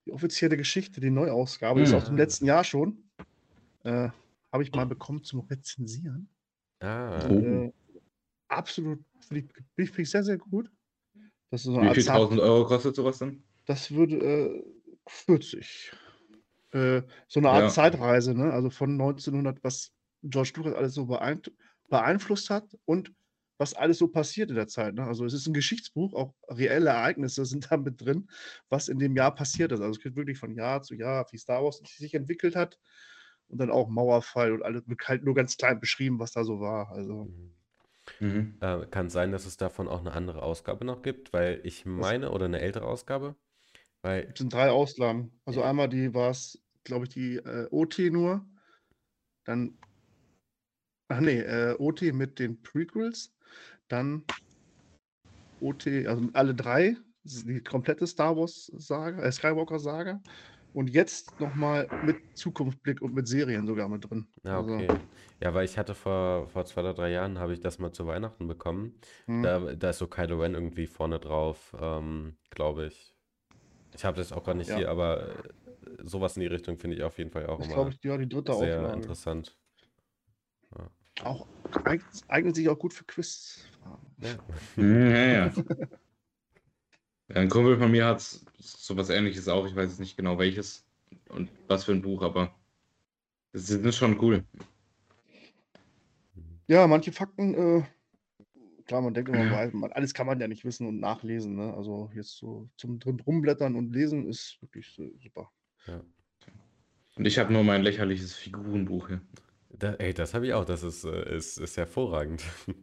Die 0.06 0.12
offizielle 0.12 0.56
Geschichte, 0.58 1.00
die 1.00 1.08
Neuausgabe, 1.10 1.80
ist 1.80 1.90
Hm. 1.92 1.96
aus 1.96 2.04
dem 2.06 2.16
letzten 2.18 2.44
Jahr 2.46 2.64
schon. 2.64 3.08
Äh, 3.84 4.08
habe 4.52 4.62
ich 4.64 4.72
mal 4.74 4.84
bekommen 4.86 5.22
zum 5.24 5.40
Rezensieren. 5.40 6.28
Ah, 6.80 7.28
Oh. 7.30 7.38
Äh, 7.40 7.72
absolut, 8.48 9.02
finde 9.20 9.48
ich, 9.76 9.86
bin 9.94 10.02
ich 10.02 10.10
sehr, 10.10 10.24
sehr 10.24 10.36
gut. 10.38 10.68
Das 11.50 11.60
ist 11.60 11.66
so 11.72 11.80
Wie 11.80 11.94
viel 11.94 12.04
Zart- 12.04 12.16
tausend 12.18 12.40
Euro 12.40 12.66
kostet 12.66 12.94
sowas 12.96 13.18
dann? 13.18 13.42
Das 13.66 13.90
würde 13.92 14.16
äh, 14.16 14.64
40. 15.06 15.92
Äh, 16.74 17.02
so 17.28 17.40
eine 17.40 17.50
Art 17.50 17.62
Ja. 17.62 17.68
Zeitreise, 17.68 18.34
ne? 18.34 18.52
Also 18.52 18.70
von 18.70 18.90
1900, 18.96 19.62
was 19.62 19.92
George 20.22 20.52
Lucas 20.56 20.74
alles 20.74 20.94
so 20.94 21.06
beeinflusst 21.88 22.50
hat 22.50 22.64
und 22.84 23.12
was 23.58 23.74
alles 23.74 23.98
so 23.98 24.08
passiert 24.08 24.50
in 24.50 24.56
der 24.56 24.66
Zeit. 24.66 24.94
Ne? 24.94 25.04
Also 25.04 25.24
es 25.24 25.32
ist 25.32 25.46
ein 25.46 25.54
Geschichtsbuch, 25.54 26.12
auch 26.14 26.34
reelle 26.48 26.90
Ereignisse 26.90 27.44
sind 27.46 27.70
da 27.70 27.76
mit 27.76 28.00
drin, 28.00 28.28
was 28.68 28.88
in 28.88 28.98
dem 28.98 29.16
Jahr 29.16 29.34
passiert 29.34 29.72
ist. 29.72 29.80
Also 29.80 29.92
es 29.92 30.02
geht 30.02 30.16
wirklich 30.16 30.38
von 30.38 30.56
Jahr 30.56 30.82
zu 30.82 30.94
Jahr, 30.94 31.26
wie 31.30 31.38
Star 31.38 31.62
Wars 31.62 31.80
sich 31.84 32.14
entwickelt 32.14 32.56
hat. 32.56 32.78
Und 33.48 33.58
dann 33.58 33.70
auch 33.70 33.88
Mauerfall 33.88 34.52
und 34.52 34.62
alles 34.62 34.88
wird 34.88 35.06
halt 35.06 35.22
nur 35.22 35.34
ganz 35.34 35.56
klein 35.56 35.78
beschrieben, 35.78 36.18
was 36.18 36.32
da 36.32 36.44
so 36.44 36.60
war. 36.60 36.90
Also 36.90 37.26
mhm. 37.26 37.54
Mhm. 38.20 38.58
Äh, 38.60 38.86
kann 38.86 39.10
sein, 39.10 39.32
dass 39.32 39.46
es 39.46 39.56
davon 39.56 39.88
auch 39.88 40.00
eine 40.00 40.12
andere 40.12 40.42
Ausgabe 40.42 40.84
noch 40.84 41.02
gibt, 41.02 41.32
weil 41.32 41.60
ich 41.64 41.84
meine, 41.86 42.30
oder 42.30 42.46
eine 42.46 42.60
ältere 42.60 42.86
Ausgabe, 42.86 43.36
weil 44.02 44.30
es 44.32 44.38
sind 44.38 44.52
drei 44.52 44.70
Auslagen. 44.70 45.40
Also 45.44 45.62
einmal 45.62 45.88
die 45.88 46.14
war 46.14 46.30
es, 46.30 46.63
glaube 46.84 47.06
ich, 47.06 47.10
die 47.10 47.36
äh, 47.36 47.66
OT 47.70 47.98
nur. 48.10 48.44
Dann, 49.44 49.76
ach 51.08 51.20
nee, 51.20 51.40
äh, 51.40 51.76
OT 51.78 52.02
mit 52.12 52.38
den 52.38 52.60
Prequels. 52.62 53.34
Dann 53.88 54.24
OT, 55.60 56.06
also 56.06 56.28
alle 56.32 56.54
drei, 56.54 56.96
die 57.24 57.60
komplette 57.60 58.06
Star 58.06 58.36
Wars-Saga, 58.36 59.22
äh, 59.22 59.32
Skywalker-Saga. 59.32 60.20
Und 60.72 60.90
jetzt 60.90 61.38
nochmal 61.40 61.88
mit 62.04 62.16
Zukunftsblick 62.34 63.00
und 63.00 63.14
mit 63.14 63.28
Serien 63.28 63.66
sogar 63.66 63.88
mit 63.88 64.08
drin. 64.10 64.26
Ja, 64.44 64.58
Also, 64.58 64.74
okay. 64.74 64.88
Ja, 65.40 65.54
weil 65.54 65.64
ich 65.64 65.78
hatte 65.78 65.94
vor, 65.94 66.48
vor 66.48 66.64
zwei 66.64 66.80
oder 66.80 66.94
drei 66.94 67.10
Jahren, 67.10 67.38
habe 67.38 67.52
ich 67.52 67.60
das 67.60 67.78
mal 67.78 67.92
zu 67.92 68.06
Weihnachten 68.06 68.48
bekommen. 68.48 68.94
hm. 69.26 69.42
Da, 69.42 69.74
da 69.74 69.90
ist 69.90 69.98
so 69.98 70.06
Kylo 70.06 70.40
Ren 70.40 70.54
irgendwie 70.54 70.86
vorne 70.86 71.20
drauf, 71.20 71.74
ähm, 71.80 72.36
glaube 72.50 72.86
ich. 72.86 73.14
Ich 73.94 74.04
habe 74.04 74.16
das 74.16 74.32
auch 74.32 74.44
gar 74.44 74.54
nicht 74.54 74.68
Ja. 74.68 74.76
hier, 74.76 74.90
aber 74.90 75.24
sowas 76.02 76.36
in 76.36 76.40
die 76.40 76.46
Richtung 76.46 76.78
finde 76.78 76.96
ich 76.96 77.02
auf 77.02 77.18
jeden 77.18 77.30
Fall 77.30 77.46
auch 77.46 77.58
Das 77.58 77.66
ist, 77.66 77.72
immer 77.72 77.82
glaube 77.82 77.96
ich, 77.96 78.04
ja, 78.04 78.16
die 78.16 78.28
dritte 78.28 78.54
sehr 78.54 78.78
Auflage. 78.78 78.96
interessant. 79.00 79.56
Auch, 81.22 81.46
eignet, 81.84 82.04
eignet 82.28 82.56
sich 82.56 82.68
auch 82.68 82.78
gut 82.78 82.92
für 82.92 83.04
Quiz. 83.04 83.64
Ja. 84.18 84.36
Ja, 84.76 85.26
ja. 85.26 85.52
Ja, 87.28 87.36
Ein 87.36 87.48
Kumpel 87.48 87.78
von 87.78 87.90
mir 87.90 88.06
hat 88.06 88.20
sowas 88.58 89.08
ähnliches 89.10 89.48
auch. 89.48 89.66
Ich 89.66 89.74
weiß 89.74 89.88
jetzt 89.90 90.00
nicht 90.00 90.16
genau 90.16 90.38
welches 90.38 90.84
und 91.28 91.50
was 91.68 91.84
für 91.84 91.92
ein 91.92 92.02
Buch, 92.02 92.22
aber 92.22 92.54
es 93.52 93.70
ist 93.70 93.96
schon 93.96 94.20
cool. 94.20 94.44
Ja, 96.66 96.86
manche 96.86 97.12
Fakten, 97.12 97.54
äh, 97.54 97.82
klar, 98.84 99.00
man 99.02 99.14
denkt 99.14 99.30
immer, 99.30 99.50
weil 99.50 99.70
man, 99.72 99.92
alles 99.92 100.14
kann 100.14 100.26
man 100.26 100.40
ja 100.40 100.48
nicht 100.48 100.64
wissen 100.64 100.86
und 100.86 100.98
nachlesen. 101.00 101.56
Ne? 101.56 101.74
Also 101.74 102.10
jetzt 102.14 102.36
so 102.36 102.68
zum 102.76 102.98
drin 102.98 103.20
rumblättern 103.20 103.76
und 103.76 103.92
lesen 103.92 104.26
ist 104.26 104.58
wirklich 104.60 104.98
äh, 104.98 105.12
super. 105.18 105.50
Ja. 105.86 106.00
Und 107.16 107.26
ich 107.26 107.38
habe 107.38 107.52
nur 107.52 107.62
mein 107.62 107.82
lächerliches 107.82 108.34
Figurenbuch 108.34 109.08
hier. 109.08 109.20
Da, 109.70 109.94
ey, 109.94 110.14
das 110.14 110.34
habe 110.34 110.46
ich 110.46 110.54
auch. 110.54 110.64
Das 110.64 110.82
ist, 110.82 111.04
äh, 111.04 111.36
ist, 111.36 111.58
ist 111.58 111.76
hervorragend. 111.76 112.42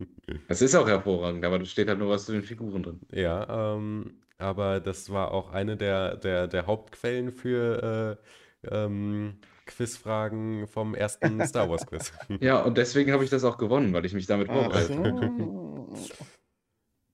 Das 0.47 0.61
ist 0.61 0.75
auch 0.75 0.87
hervorragend, 0.87 1.43
aber 1.43 1.59
da 1.59 1.65
steht 1.65 1.89
halt 1.89 1.99
nur 1.99 2.09
was 2.09 2.25
zu 2.25 2.31
den 2.31 2.43
Figuren 2.43 2.83
drin. 2.83 2.99
Ja, 3.11 3.75
ähm, 3.75 4.21
aber 4.37 4.79
das 4.79 5.09
war 5.09 5.31
auch 5.31 5.51
eine 5.51 5.75
der, 5.75 6.15
der, 6.17 6.47
der 6.47 6.67
Hauptquellen 6.67 7.31
für 7.31 8.17
äh, 8.63 8.67
ähm, 8.73 9.39
Quizfragen 9.65 10.67
vom 10.67 10.95
ersten 10.95 11.45
Star 11.45 11.69
Wars 11.69 11.85
Quiz. 11.85 12.13
Ja, 12.39 12.61
und 12.61 12.77
deswegen 12.77 13.11
habe 13.11 13.23
ich 13.23 13.29
das 13.29 13.43
auch 13.43 13.57
gewonnen, 13.57 13.93
weil 13.93 14.05
ich 14.05 14.13
mich 14.13 14.25
damit 14.25 14.47
so. 14.47 14.71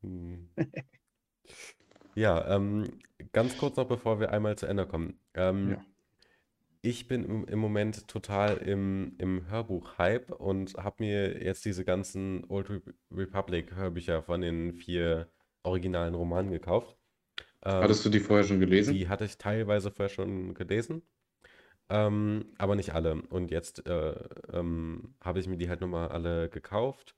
Hm. 0.02 0.50
Ja, 2.16 2.56
ähm, 2.56 2.86
ganz 3.38 3.56
kurz 3.56 3.78
noch, 3.78 3.88
bevor 3.88 4.20
wir 4.20 4.32
einmal 4.32 4.58
zu 4.58 4.66
Ende 4.66 4.88
kommen. 4.88 5.20
Ähm, 5.36 5.70
Ja. 5.72 5.86
Ich 6.82 7.08
bin 7.08 7.46
im, 7.46 7.60
Moment 7.60 8.08
total 8.08 8.58
im, 8.58 9.16
im 9.20 9.50
Hörbuch-Hype 9.50 10.32
und 10.32 10.76
habe 10.76 10.96
mir 11.00 11.44
jetzt 11.44 11.66
diese 11.66 11.84
ganzen 11.86 12.46
Old 12.50 12.70
Re 12.70 12.82
Republic 13.12 13.76
Hörbücher 13.76 14.24
von 14.24 14.42
den 14.42 14.74
vier 14.74 15.28
originalen 15.64 16.16
Romanen 16.16 16.52
gekauft. 16.52 16.96
Ähm, 17.64 17.82
Hattest 17.82 18.06
du 18.06 18.10
die 18.10 18.20
vorher 18.20 18.46
schon 18.46 18.60
gelesen? 18.60 18.94
die 18.94 19.08
hatte 19.10 19.26
ich 19.26 19.38
teilweise 19.38 19.92
vorher 19.92 20.10
schon 20.10 20.54
gelesen, 20.54 21.02
ähm, 21.90 22.46
aber 22.58 22.76
nicht 22.76 22.94
alle. 22.94 23.22
Und 23.30 23.52
jetzt 23.52 23.86
äh, 23.88 24.14
ähm, 24.54 25.16
habe 25.22 25.40
ich 25.40 25.48
mir 25.48 25.58
die 25.58 25.70
halt 25.70 25.82
nochmal 25.82 26.10
alle 26.10 26.50
gekauft, 26.50 27.16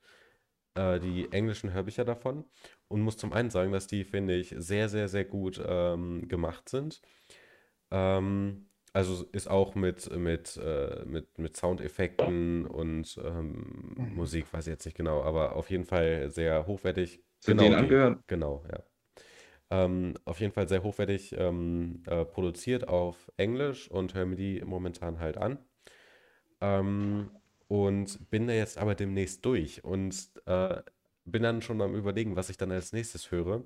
äh, 0.74 1.00
die 1.00 1.32
englischen 1.32 1.72
Hörbücher 1.72 2.04
davon. 2.04 2.44
Und 2.88 3.02
muss 3.02 3.16
zum 3.16 3.32
einen 3.32 3.50
sagen, 3.50 3.72
dass 3.72 3.86
die, 3.86 4.04
finde 4.04 4.36
ich, 4.36 4.54
sehr, 4.58 4.88
sehr, 4.88 5.08
sehr 5.08 5.24
gut 5.24 5.62
ähm, 5.64 6.28
gemacht 6.28 6.68
sind. 6.68 7.00
Ähm, 7.90 8.68
also 8.92 9.24
ist 9.32 9.48
auch 9.48 9.74
mit, 9.74 10.10
mit, 10.16 10.56
äh, 10.56 11.04
mit, 11.06 11.38
mit 11.38 11.56
Soundeffekten 11.56 12.66
und 12.66 13.18
ähm, 13.24 13.94
Mhm. 13.96 14.14
Musik, 14.14 14.52
weiß 14.52 14.66
ich 14.66 14.72
jetzt 14.72 14.84
nicht 14.84 14.96
genau, 14.96 15.22
aber 15.22 15.56
auf 15.56 15.70
jeden 15.70 15.84
Fall 15.84 16.30
sehr 16.30 16.66
hochwertig. 16.66 17.22
Sind 17.40 17.58
Genau 17.58 17.60
denen 17.60 17.74
die. 17.76 17.96
angehört? 17.96 18.22
Genau, 18.26 18.64
ja. 18.70 18.82
Ähm, 19.70 20.14
auf 20.24 20.40
jeden 20.40 20.52
Fall 20.52 20.68
sehr 20.68 20.82
hochwertig 20.82 21.34
ähm, 21.38 22.02
äh, 22.06 22.24
produziert 22.24 22.88
auf 22.88 23.30
Englisch 23.36 23.90
und 23.90 24.14
höre 24.14 24.26
mir 24.26 24.36
die 24.36 24.62
momentan 24.64 25.20
halt 25.20 25.36
an. 25.38 25.58
Und 27.70 28.28
bin 28.30 28.48
da 28.48 28.52
jetzt 28.52 28.78
aber 28.78 28.96
demnächst 28.96 29.44
durch 29.44 29.84
und 29.84 30.32
äh, 30.46 30.82
bin 31.24 31.44
dann 31.44 31.62
schon 31.62 31.80
am 31.80 31.94
Überlegen, 31.94 32.34
was 32.34 32.50
ich 32.50 32.56
dann 32.56 32.72
als 32.72 32.92
nächstes 32.92 33.30
höre. 33.30 33.62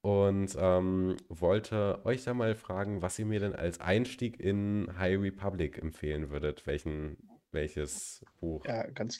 Und 0.00 0.56
ähm, 0.58 1.14
wollte 1.28 2.00
euch 2.06 2.24
da 2.24 2.32
mal 2.32 2.54
fragen, 2.54 3.02
was 3.02 3.18
ihr 3.18 3.26
mir 3.26 3.38
denn 3.38 3.54
als 3.54 3.82
Einstieg 3.82 4.40
in 4.40 4.88
High 4.98 5.20
Republic 5.20 5.76
empfehlen 5.76 6.30
würdet. 6.30 6.66
Welchen, 6.66 7.18
welches 7.52 8.24
Buch? 8.40 8.64
Ja, 8.64 8.86
ganz 8.86 9.18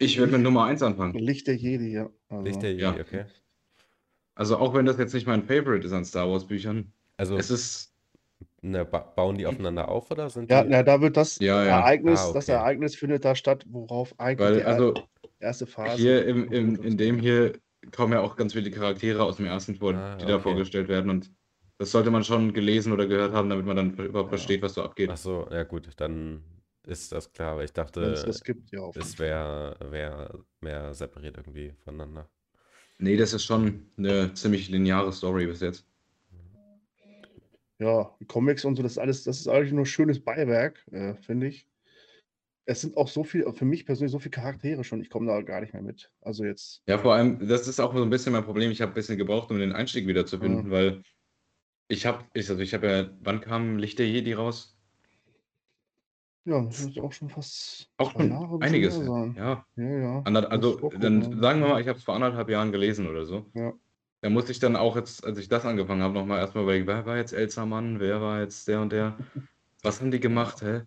Ich 0.00 0.18
würde 0.18 0.32
mit 0.32 0.42
Nummer 0.42 0.64
1 0.64 0.82
anfangen. 0.82 1.14
Licht 1.14 1.46
der 1.46 1.54
Jedi, 1.54 1.92
ja. 1.92 2.10
Also, 2.28 2.42
Licht 2.42 2.60
der 2.60 2.74
ja. 2.74 2.90
Jedi, 2.90 3.02
okay. 3.02 3.24
Also 4.34 4.56
auch 4.56 4.74
wenn 4.74 4.84
das 4.84 4.98
jetzt 4.98 5.14
nicht 5.14 5.28
mein 5.28 5.44
Favorite 5.44 5.86
ist 5.86 5.92
an 5.92 6.04
Star 6.04 6.28
Wars 6.28 6.48
Büchern, 6.48 6.92
Also 7.18 7.36
es 7.36 7.52
ist, 7.52 7.95
ne, 8.62 8.84
ba 8.84 9.00
bauen 9.00 9.38
die 9.38 9.46
aufeinander 9.46 9.88
auf 9.88 10.10
oder 10.10 10.30
sind 10.30 10.50
ja, 10.50 10.64
die? 10.64 10.68
na, 10.68 10.82
da 10.82 11.00
wird 11.00 11.16
das 11.16 11.40
Ja, 11.40 11.64
ja. 11.64 11.82
Ereignis, 11.82 12.04
Ah, 12.04 12.30
das 12.30 12.48
okay. 12.48 12.48
Ereignis 12.48 12.96
findet 12.96 13.24
da 13.24 13.34
statt, 13.34 13.64
worauf 13.68 14.18
eigentlich 14.18 14.52
weil, 14.52 14.52
die 14.52 14.62
er- 14.62 14.68
also 14.68 15.08
erste 15.38 15.66
Phase. 15.66 16.06
hier 16.06 16.26
im, 16.26 16.52
im, 16.52 16.82
in 16.82 16.96
dem 16.98 17.18
hier 17.18 17.60
kommen 17.92 18.12
ja 18.12 18.20
auch 18.20 18.36
ganz 18.36 18.52
viele 18.54 18.70
Charaktere 18.70 19.24
aus 19.24 19.36
dem 19.36 19.46
ersten 19.46 19.76
vor, 19.76 19.94
Ah, 19.94 20.16
die 20.20 20.26
da 20.26 20.38
okay. 20.38 20.40
vorgestellt 20.40 20.88
werden 20.88 21.10
und 21.10 21.32
das 21.78 21.92
sollte 21.92 22.10
man 22.10 22.24
schon 22.24 22.54
gelesen 22.54 22.92
oder 22.92 23.06
gehört 23.06 23.32
haben, 23.34 23.50
damit 23.50 23.66
man 23.66 23.76
dann 23.76 23.94
überhaupt 23.98 24.30
Ja. 24.30 24.30
versteht, 24.30 24.62
was 24.62 24.74
so 24.74 24.82
abgeht. 24.82 25.10
Ach 25.10 25.16
so, 25.16 25.48
ja 25.50 25.62
gut, 25.64 25.90
dann 25.98 26.44
ist 26.84 27.12
das 27.12 27.32
klar, 27.32 27.52
aber 27.52 27.64
ich 27.64 27.72
Wenn 27.98 28.12
es 28.12 28.22
dachte, 28.22 28.24
das 28.24 28.42
gibt, 28.42 28.70
ja. 28.72 28.90
Es 28.94 29.18
wäre 29.18 29.76
wär 29.92 30.38
mehr 30.60 30.94
separiert 30.94 31.36
irgendwie 31.38 31.74
voneinander. 31.84 32.30
Nee, 32.98 33.16
das 33.16 33.32
ist 33.34 33.44
schon 33.44 33.90
eine 33.98 34.34
ziemlich 34.34 34.68
lineare 34.70 35.12
Story 35.12 35.46
bis 35.46 35.60
jetzt. 35.60 35.86
Ja, 37.78 38.14
die 38.20 38.24
Comics 38.24 38.64
und 38.64 38.76
so, 38.76 38.82
das 38.82 38.92
ist 38.92 38.98
alles, 38.98 39.24
das 39.24 39.38
ist 39.38 39.48
eigentlich 39.48 39.72
nur 39.72 39.86
schönes 39.86 40.20
Beiwerk, 40.20 40.84
äh, 40.92 41.14
finde 41.14 41.48
ich. 41.48 41.66
Es 42.64 42.80
sind 42.80 42.96
auch 42.96 43.08
so 43.08 43.22
viel, 43.22 43.50
für 43.52 43.64
mich 43.64 43.86
persönlich 43.86 44.10
so 44.12 44.18
viele 44.18 44.30
Charaktere 44.32 44.82
schon, 44.82 45.00
ich 45.00 45.10
komme 45.10 45.26
da 45.26 45.40
gar 45.42 45.60
nicht 45.60 45.72
mehr 45.72 45.82
mit. 45.82 46.10
Also 46.20 46.44
jetzt, 46.44 46.82
Ja, 46.88 46.98
vor 46.98 47.14
allem, 47.14 47.46
das 47.46 47.68
ist 47.68 47.78
auch 47.78 47.94
so 47.94 48.02
ein 48.02 48.10
bisschen 48.10 48.32
mein 48.32 48.44
Problem. 48.44 48.70
Ich 48.70 48.80
habe 48.80 48.92
ein 48.92 48.94
bisschen 48.94 49.18
gebraucht, 49.18 49.50
um 49.50 49.58
den 49.58 49.72
Einstieg 49.72 50.06
wieder 50.06 50.26
zu 50.26 50.38
finden, 50.38 50.66
Mhm. 50.66 50.70
weil 50.70 51.02
ich 51.88 52.06
habe, 52.06 52.24
ich, 52.34 52.48
also 52.50 52.60
ich 52.62 52.74
habe 52.74 52.86
ja, 52.88 53.10
wann 53.22 53.40
kam 53.40 53.78
Licht 53.78 53.98
der 53.98 54.08
Jedi 54.08 54.32
raus? 54.32 54.76
ja, 56.44 56.62
das 56.62 56.80
ist 56.80 56.98
auch 56.98 57.12
schon 57.12 57.28
fast 57.28 57.90
Auch 57.98 58.12
schon 58.12 58.30
Jahre 58.30 58.58
einiges. 58.60 58.96
Ja, 58.98 59.26
Ja, 59.36 59.66
ja. 59.76 60.22
also 60.24 60.78
ich 60.78 60.84
auch 60.84 60.94
dann 60.98 61.22
sagen 61.40 61.60
wir 61.60 61.68
ja. 61.68 61.74
mal, 61.74 61.80
ich 61.80 61.88
habe 61.88 61.98
es 61.98 62.04
vor 62.04 62.14
anderthalb 62.14 62.48
Jahren 62.48 62.72
gelesen 62.72 63.06
oder 63.08 63.26
so. 63.26 63.46
Ja. 63.54 63.72
Da 64.26 64.30
musste 64.30 64.50
ich 64.50 64.58
dann 64.58 64.74
auch 64.74 64.96
jetzt, 64.96 65.24
als 65.24 65.38
ich 65.38 65.48
das 65.48 65.64
angefangen 65.64 66.02
habe, 66.02 66.12
nochmal 66.12 66.40
erstmal 66.40 66.64
überlegen, 66.64 66.88
wer 66.88 67.06
war 67.06 67.16
jetzt 67.16 67.32
Elsa 67.32 67.64
Mann, 67.64 68.00
wer 68.00 68.20
war 68.20 68.40
jetzt 68.40 68.66
der 68.66 68.80
und 68.80 68.90
der? 68.90 69.16
Was 69.84 70.00
haben 70.00 70.10
die 70.10 70.18
gemacht, 70.18 70.62
hä? 70.62 70.82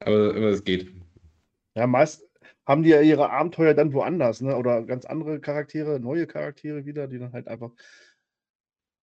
Aber, 0.00 0.30
aber 0.30 0.48
es 0.48 0.64
geht. 0.64 0.90
Ja, 1.74 1.86
meist 1.86 2.26
haben 2.64 2.82
die 2.82 2.88
ja 2.88 3.02
ihre 3.02 3.28
Abenteuer 3.28 3.74
dann 3.74 3.92
woanders, 3.92 4.40
ne? 4.40 4.56
Oder 4.56 4.84
ganz 4.84 5.04
andere 5.04 5.38
Charaktere, 5.38 6.00
neue 6.00 6.26
Charaktere 6.26 6.86
wieder, 6.86 7.08
die 7.08 7.18
dann 7.18 7.34
halt 7.34 7.46
einfach 7.46 7.72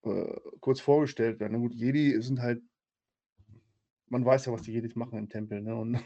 äh, 0.06 0.40
kurz 0.60 0.80
vorgestellt 0.80 1.40
werden. 1.40 1.54
Na 1.54 1.60
gut, 1.60 1.76
Jedi 1.76 2.20
sind 2.24 2.42
halt, 2.42 2.64
man 4.08 4.26
weiß 4.26 4.48
ja, 4.48 4.52
was 4.52 4.64
die 4.64 4.74
Jedis 4.74 4.96
machen 4.96 5.20
im 5.20 5.30
Tempel, 5.30 5.62
ne? 5.62 5.76
Und 5.76 6.04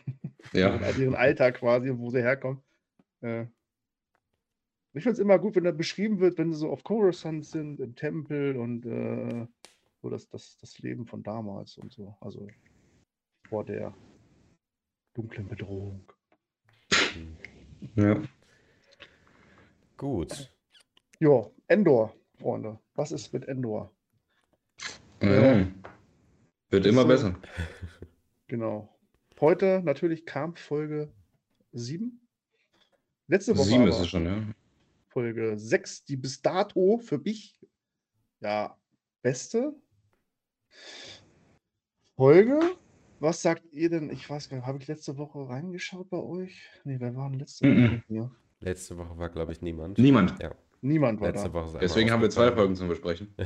Ja. 0.52 0.76
und 0.76 0.98
ihren 0.98 1.16
Alltag 1.16 1.60
quasi, 1.60 1.98
wo 1.98 2.10
sie 2.10 2.22
herkommen. 2.22 2.62
Äh, 3.22 3.46
ich 4.94 5.04
finde 5.04 5.14
es 5.14 5.20
immer 5.20 5.40
gut, 5.40 5.56
wenn 5.56 5.64
da 5.64 5.72
beschrieben 5.72 6.20
wird, 6.20 6.38
wenn 6.38 6.52
sie 6.54 6.60
so 6.60 6.70
auf 6.70 6.84
Coruscant 6.84 7.46
sind, 7.46 7.80
im 7.80 7.96
Tempel 7.96 8.56
und 8.58 8.86
äh, 8.86 9.48
so 10.02 10.10
das, 10.10 10.28
das, 10.30 10.58
das 10.60 10.78
Leben 10.80 11.06
von 11.06 11.24
damals 11.24 11.78
und 11.78 11.92
so. 11.92 12.16
Also 12.22 12.48
vor 13.48 13.64
der 13.66 13.94
dunklen 15.14 15.48
Bedrohung. 15.48 16.12
Ja. 17.96 18.22
Gut. 19.98 20.52
Ja, 21.20 21.50
Endor, 21.68 22.16
Freunde. 22.40 22.80
Was 22.96 23.12
ist 23.12 23.34
mit 23.34 23.48
Endor? 23.48 23.94
ja. 25.22 25.68
Wird 26.70 26.86
immer 26.86 27.02
so- 27.04 27.08
besser. 27.08 27.40
Genau. 28.48 28.94
Heute 29.40 29.82
natürlich 29.84 30.26
kam 30.28 30.56
Folge 30.56 31.12
7. 31.72 32.20
Letzte 33.28 33.58
Woche 33.58 33.66
Sieben 33.66 33.82
aber 33.82 33.90
ist 33.90 34.00
es 34.00 34.10
schon, 34.10 34.26
ja. 34.26 34.44
Folge 35.14 35.58
6, 35.58 36.06
die 36.06 36.18
bis 36.18 36.42
dato 36.42 36.98
für 36.98 37.20
mich 37.20 37.60
ja 38.42 38.76
beste 39.22 39.74
Folge. 42.18 42.60
Was 43.20 43.42
sagt 43.42 43.64
ihr 43.72 43.90
denn? 43.90 44.10
Ich 44.10 44.30
weiß 44.30 44.50
gar 44.50 44.58
nicht, 44.58 44.66
habe 44.66 44.80
ich 44.80 44.88
letzte 44.88 45.18
Woche 45.18 45.48
reingeschaut 45.48 46.10
bei 46.10 46.18
euch? 46.18 46.70
Nee, 46.84 46.98
wer 47.00 47.16
war 47.16 47.30
denn 47.30 47.40
letzte 47.40 47.68
Woche 47.68 48.04
mir? 48.10 48.32
Letzte 48.60 48.98
Woche 48.98 49.18
war, 49.18 49.30
glaube 49.30 49.52
ich, 49.52 49.62
niemand. 49.62 49.98
Niemand. 49.98 50.42
Ja, 50.42 50.54
Niemand 50.82 51.22
war 51.22 51.30
letzte 51.30 51.48
da. 51.50 51.54
Woche 51.54 51.78
Deswegen 51.80 52.12
haben 52.12 52.22
wir 52.22 52.30
zwei. 52.30 52.52
Folgen 52.52 52.76
zum 52.76 52.90
Besprechen. 52.90 53.34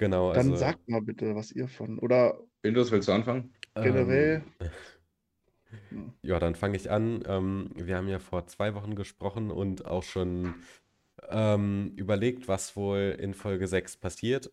Genau, 0.00 0.32
Dann 0.32 0.46
also 0.46 0.54
sagt 0.56 0.88
mal 0.88 1.02
bitte, 1.02 1.34
was 1.34 1.50
ihr 1.50 1.66
von. 1.66 1.98
Oder 1.98 2.38
Windows, 2.62 2.92
willst 2.92 3.08
du 3.08 3.12
anfangen? 3.12 3.52
generell. 3.74 4.44
Ähm, 4.60 4.70
ja, 6.22 6.38
dann 6.38 6.54
fange 6.54 6.76
ich 6.76 6.90
an. 6.90 7.22
Ähm, 7.26 7.70
wir 7.74 7.96
haben 7.96 8.08
ja 8.08 8.18
vor 8.18 8.46
zwei 8.46 8.74
Wochen 8.74 8.94
gesprochen 8.94 9.50
und 9.50 9.86
auch 9.86 10.02
schon 10.02 10.54
ähm, 11.28 11.92
überlegt, 11.96 12.48
was 12.48 12.76
wohl 12.76 13.16
in 13.18 13.34
Folge 13.34 13.66
6 13.66 13.96
passiert. 13.98 14.50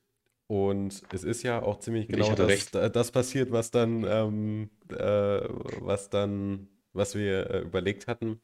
Und 0.47 1.01
es 1.11 1.23
ist 1.23 1.43
ja 1.43 1.61
auch 1.61 1.79
ziemlich 1.79 2.07
genau 2.07 2.35
das, 2.35 2.73
äh, 2.75 2.91
das 2.91 3.11
passiert, 3.11 3.51
was 3.51 3.71
dann, 3.71 4.03
ähm, 4.03 4.69
äh, 4.89 5.41
was 5.79 6.09
dann, 6.09 6.67
was 6.93 7.15
wir 7.15 7.49
äh, 7.49 7.59
überlegt 7.61 8.07
hatten. 8.07 8.41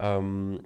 Ähm, 0.00 0.60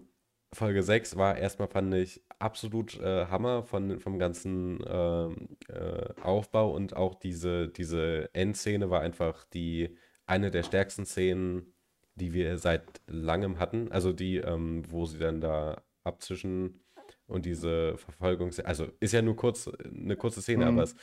Folge 0.55 0.83
6 0.83 1.17
war 1.17 1.37
erstmal, 1.37 1.69
fand 1.69 1.93
ich, 1.95 2.23
absolut 2.39 2.99
äh, 3.01 3.27
Hammer 3.27 3.65
von, 3.65 3.99
vom 4.01 4.19
ganzen 4.19 4.83
ähm, 4.87 5.49
äh, 5.69 6.21
Aufbau 6.23 6.71
und 6.71 6.97
auch 6.97 7.15
diese, 7.15 7.69
diese 7.69 8.31
Endszene 8.33 8.89
war 8.89 9.01
einfach 9.01 9.45
die 9.47 9.97
eine 10.27 10.51
der 10.51 10.63
stärksten 10.63 11.07
Szenen, 11.07 11.75
die 12.15 12.33
wir 12.33 12.59
seit 12.59 13.01
langem 13.07 13.59
hatten. 13.59 13.91
Also 13.93 14.13
die, 14.13 14.37
ähm, 14.39 14.83
wo 14.91 15.07
sie 15.07 15.19
dann 15.19 15.41
da 15.41 15.83
abzischen 16.05 16.81
und 17.27 17.47
diese 17.47 17.97
Verfolgung, 17.97 18.51
also 18.65 18.87
ist 19.01 19.13
ja 19.13 19.23
nur 19.23 19.37
kurz, 19.37 19.69
eine 19.69 20.17
kurze 20.17 20.43
Szene, 20.43 20.65
Mhm. 20.65 20.79
aber 20.79 20.83
es 20.85 20.95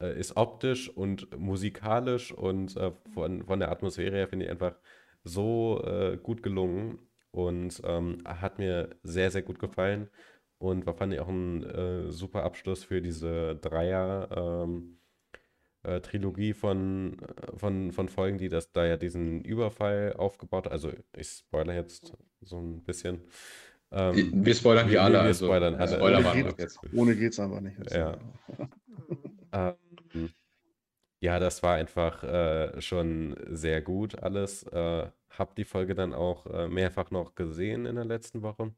äh, 0.00 0.18
ist 0.18 0.36
optisch 0.36 0.88
und 0.90 1.36
musikalisch 1.38 2.32
und 2.32 2.76
äh, 2.76 2.92
von, 3.14 3.44
von 3.44 3.58
der 3.60 3.70
Atmosphäre 3.70 4.16
her 4.16 4.28
finde 4.28 4.46
ich 4.46 4.50
einfach 4.50 4.76
so 5.24 5.82
äh, 5.84 6.18
gut 6.22 6.42
gelungen 6.42 6.98
und 7.30 7.80
ähm, 7.84 8.22
hat 8.26 8.58
mir 8.58 8.90
sehr, 9.02 9.30
sehr 9.30 9.42
gut 9.42 9.58
gefallen 9.58 10.10
und 10.58 10.86
war, 10.86 10.94
fand 10.94 11.12
ich 11.14 11.20
auch 11.20 11.28
ein 11.28 11.62
äh, 11.64 12.10
super 12.10 12.44
Abschluss 12.44 12.84
für 12.84 13.00
diese 13.02 13.56
Dreier 13.56 14.28
ähm, 14.66 14.98
äh, 15.84 16.00
Trilogie 16.00 16.52
von, 16.52 17.18
äh, 17.20 17.56
von, 17.58 17.92
von 17.92 18.08
Folgen, 18.08 18.38
die 18.38 18.48
das 18.48 18.72
da 18.72 18.84
ja 18.86 18.96
diesen 18.96 19.42
Überfall 19.42 20.14
aufgebaut 20.16 20.66
hat. 20.66 20.72
Also 20.72 20.92
ich 21.16 21.28
spoilere 21.28 21.76
jetzt 21.76 22.12
so 22.40 22.58
ein 22.58 22.82
bisschen. 22.84 23.22
Ähm, 23.90 24.44
Wir 24.44 24.54
spoilern 24.54 24.88
hier 24.88 25.02
alle. 25.02 25.14
wir 25.14 25.20
also 25.22 25.46
spoilern 25.46 25.74
alle. 25.74 25.96
Spoilerwarnung 25.96 26.42
Geht- 26.44 26.52
ab 26.52 26.58
jetzt. 26.58 26.78
Ohne 26.94 27.16
geht's 27.16 27.38
einfach 27.40 27.60
nicht. 27.60 27.76
Ja. 27.92 28.18
Ähm, 29.52 30.30
ja, 31.20 31.38
das 31.38 31.62
war 31.62 31.74
einfach 31.76 32.24
äh, 32.24 32.80
schon 32.80 33.36
sehr 33.50 33.80
gut 33.82 34.18
alles. 34.22 34.62
Äh, 34.64 35.06
hab 35.30 35.54
die 35.56 35.64
Folge 35.64 35.94
dann 35.94 36.14
auch 36.14 36.46
äh, 36.46 36.68
mehrfach 36.68 37.10
noch 37.10 37.34
gesehen 37.34 37.86
in 37.86 37.96
der 37.96 38.04
letzten 38.04 38.42
Woche. 38.42 38.72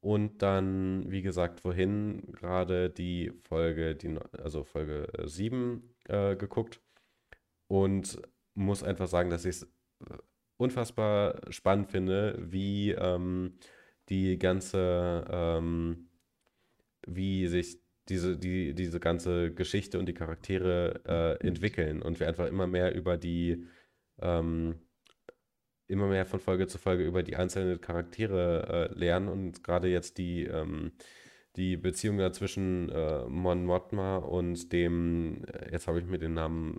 Und 0.00 0.40
dann, 0.42 1.10
wie 1.10 1.22
gesagt, 1.22 1.60
vorhin 1.60 2.32
gerade 2.32 2.88
die 2.88 3.32
Folge, 3.42 3.94
die, 3.94 4.16
also 4.42 4.64
Folge 4.64 5.08
7 5.24 5.94
äh, 6.08 6.36
geguckt. 6.36 6.80
Und 7.66 8.20
muss 8.54 8.82
einfach 8.82 9.08
sagen, 9.08 9.30
dass 9.30 9.44
ich 9.44 9.56
es 9.56 9.68
unfassbar 10.56 11.40
spannend 11.50 11.90
finde, 11.90 12.36
wie 12.40 12.90
ähm, 12.92 13.58
die 14.08 14.38
ganze, 14.38 15.24
ähm, 15.30 16.08
wie 17.06 17.46
sich 17.46 17.80
diese, 18.08 18.36
die, 18.36 18.74
diese 18.74 19.00
ganze 19.00 19.52
Geschichte 19.54 19.98
und 19.98 20.06
die 20.06 20.14
Charaktere 20.14 21.00
äh, 21.06 21.46
entwickeln 21.46 22.02
und 22.02 22.20
wir 22.20 22.28
einfach 22.28 22.46
immer 22.46 22.66
mehr 22.66 22.94
über 22.94 23.16
die, 23.16 23.64
ähm, 24.20 24.80
immer 25.90 26.06
mehr 26.06 26.24
von 26.26 26.40
Folge 26.40 26.66
zu 26.66 26.78
Folge 26.78 27.04
über 27.04 27.22
die 27.22 27.36
einzelnen 27.36 27.80
Charaktere 27.80 28.90
äh, 28.90 28.98
lernen 28.98 29.28
und 29.28 29.62
gerade 29.64 29.88
jetzt 29.88 30.18
die, 30.18 30.44
ähm, 30.44 30.92
die 31.56 31.76
Beziehung 31.76 32.18
da 32.18 32.32
zwischen 32.32 32.88
äh, 32.90 33.26
Mon 33.26 33.64
Mothma 33.64 34.16
und 34.18 34.72
dem, 34.72 35.44
äh, 35.44 35.72
jetzt 35.72 35.88
habe 35.88 35.98
ich 35.98 36.06
mir 36.06 36.18
den 36.18 36.34
Namen, 36.34 36.78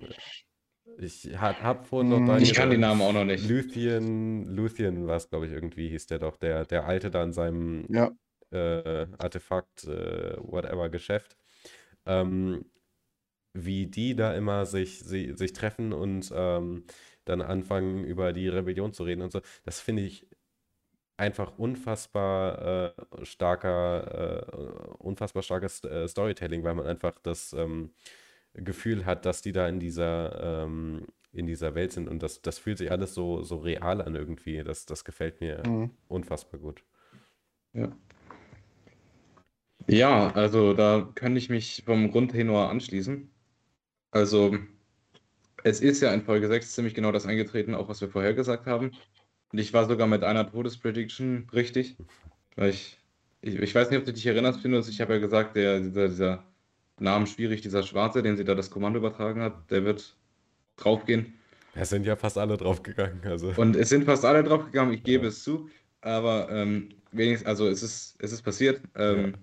ich 0.98 1.30
habe 1.38 1.84
vorhin 1.84 2.10
noch 2.10 2.18
Hm. 2.36 2.42
Ich 2.42 2.54
kann 2.54 2.70
die 2.70 2.78
Namen 2.78 3.02
auch 3.02 3.14
noch 3.14 3.26
nicht. 3.26 3.48
Luthien, 3.50 4.46
Luthien 4.46 5.08
war 5.08 5.18
es, 5.18 5.30
glaube 5.30 5.48
ich, 5.48 5.52
irgendwie 5.52 5.90
hieß 5.90 6.08
der 6.08 6.20
doch, 6.20 6.38
der, 6.38 6.66
der 6.66 6.86
Alte 6.86 7.12
da 7.12 7.24
in 7.24 7.34
seinem 7.34 7.86
Ja. 7.90 8.12
äh, 8.52 9.08
Artefakt, 9.18 9.86
äh, 9.86 10.36
whatever, 10.38 10.90
Geschäft, 10.90 11.38
ähm, 12.06 12.66
wie 13.54 13.88
die 13.88 14.16
da 14.16 14.34
immer 14.34 14.66
sich, 14.66 15.00
sie, 15.00 15.34
sich 15.34 15.54
treffen 15.54 15.94
und 15.94 16.32
ähm, 16.34 16.86
dann 17.26 17.42
anfangen, 17.42 18.04
über 18.06 18.34
die 18.34 18.48
Rebellion 18.50 18.94
zu 18.94 19.04
reden 19.04 19.22
und 19.22 19.32
so. 19.32 19.42
Das 19.66 19.80
finde 19.80 20.04
ich 20.04 20.28
einfach 21.18 21.58
unfassbar 21.58 22.96
äh, 22.98 23.26
starker, 23.26 24.48
äh, 24.50 24.96
unfassbar 25.00 25.44
starkes 25.44 25.84
äh, 25.84 26.08
Storytelling, 26.08 26.64
weil 26.64 26.76
man 26.76 26.88
einfach 26.88 27.20
das 27.22 27.54
ähm, 27.54 27.92
Gefühl 28.54 29.06
hat, 29.06 29.26
dass 29.26 29.42
die 29.42 29.52
da 29.54 29.68
in 29.68 29.80
dieser, 29.80 30.64
ähm, 30.66 31.08
in 31.34 31.48
dieser 31.48 31.76
Welt 31.76 31.92
sind 31.94 32.10
und 32.10 32.24
das, 32.24 32.42
das 32.42 32.60
fühlt 32.60 32.78
sich 32.80 32.92
alles 32.92 33.14
so, 33.14 33.44
so 33.44 33.58
real 33.58 34.02
an 34.02 34.16
irgendwie. 34.16 34.64
Das, 34.64 34.86
das 34.86 35.06
gefällt 35.06 35.42
mir 35.42 35.64
Mhm. 35.66 35.92
unfassbar 36.08 36.60
gut. 36.60 36.84
Ja. 37.74 37.92
Ja, 39.88 40.32
also 40.34 40.74
da 40.74 41.12
kann 41.16 41.36
ich 41.36 41.50
mich 41.50 41.84
vom 41.86 42.12
Grundtenor 42.12 42.70
anschließen. 42.70 43.30
Also, 44.12 44.58
es 45.64 45.82
ist 45.82 46.02
ja 46.02 46.14
in 46.14 46.24
Folge 46.24 46.48
6 46.48 46.74
ziemlich 46.74 46.94
genau 46.94 47.12
das 47.12 47.26
eingetreten, 47.26 47.76
auch 47.76 47.90
was 47.90 48.02
wir 48.02 48.10
vorher 48.10 48.34
gesagt 48.34 48.66
haben. 48.68 48.92
Und 49.52 49.60
ich 49.60 49.74
war 49.74 49.86
sogar 49.88 50.08
mit 50.08 50.24
einer 50.24 50.50
Todesprediction 50.50 51.50
richtig. 51.54 51.98
Weil 52.56 52.72
ich, 52.72 53.00
ich, 53.42 53.56
ich 53.56 53.76
weiß 53.76 53.90
nicht, 53.90 54.00
ob 54.00 54.06
du 54.06 54.14
dich 54.14 54.26
erinnerst, 54.26 54.62
Findus, 54.62 54.90
ich 54.90 55.02
habe 55.02 55.14
ja 55.14 55.20
gesagt, 55.20 55.56
der, 55.56 55.80
dieser, 55.80 56.08
dieser 56.10 56.46
Namen 57.00 57.28
schwierig, 57.28 57.62
dieser 57.62 57.84
Schwarze, 57.84 58.24
den 58.24 58.38
sie 58.38 58.44
da 58.46 58.56
das 58.56 58.70
Kommando 58.72 59.00
übertragen 59.00 59.42
hat, 59.42 59.70
der 59.72 59.86
wird 59.86 60.18
draufgehen. 60.78 61.34
Es 61.74 61.90
sind 61.90 62.06
ja 62.06 62.16
fast 62.16 62.38
alle 62.38 62.58
draufgegangen. 62.58 63.22
Also. 63.26 63.54
Und 63.56 63.76
es 63.76 63.90
sind 63.90 64.06
fast 64.06 64.26
alle 64.26 64.44
draufgegangen, 64.44 64.94
ich 64.94 65.04
gebe 65.04 65.28
es 65.28 65.44
zu. 65.44 65.70
Aber 66.02 66.50
ähm, 66.52 66.90
wenigstens, 67.12 67.48
also 67.48 67.68
es 67.68 67.84
ist, 67.84 68.16
es 68.20 68.32
ist 68.34 68.42
passiert. 68.44 68.82
Ähm, 68.96 69.36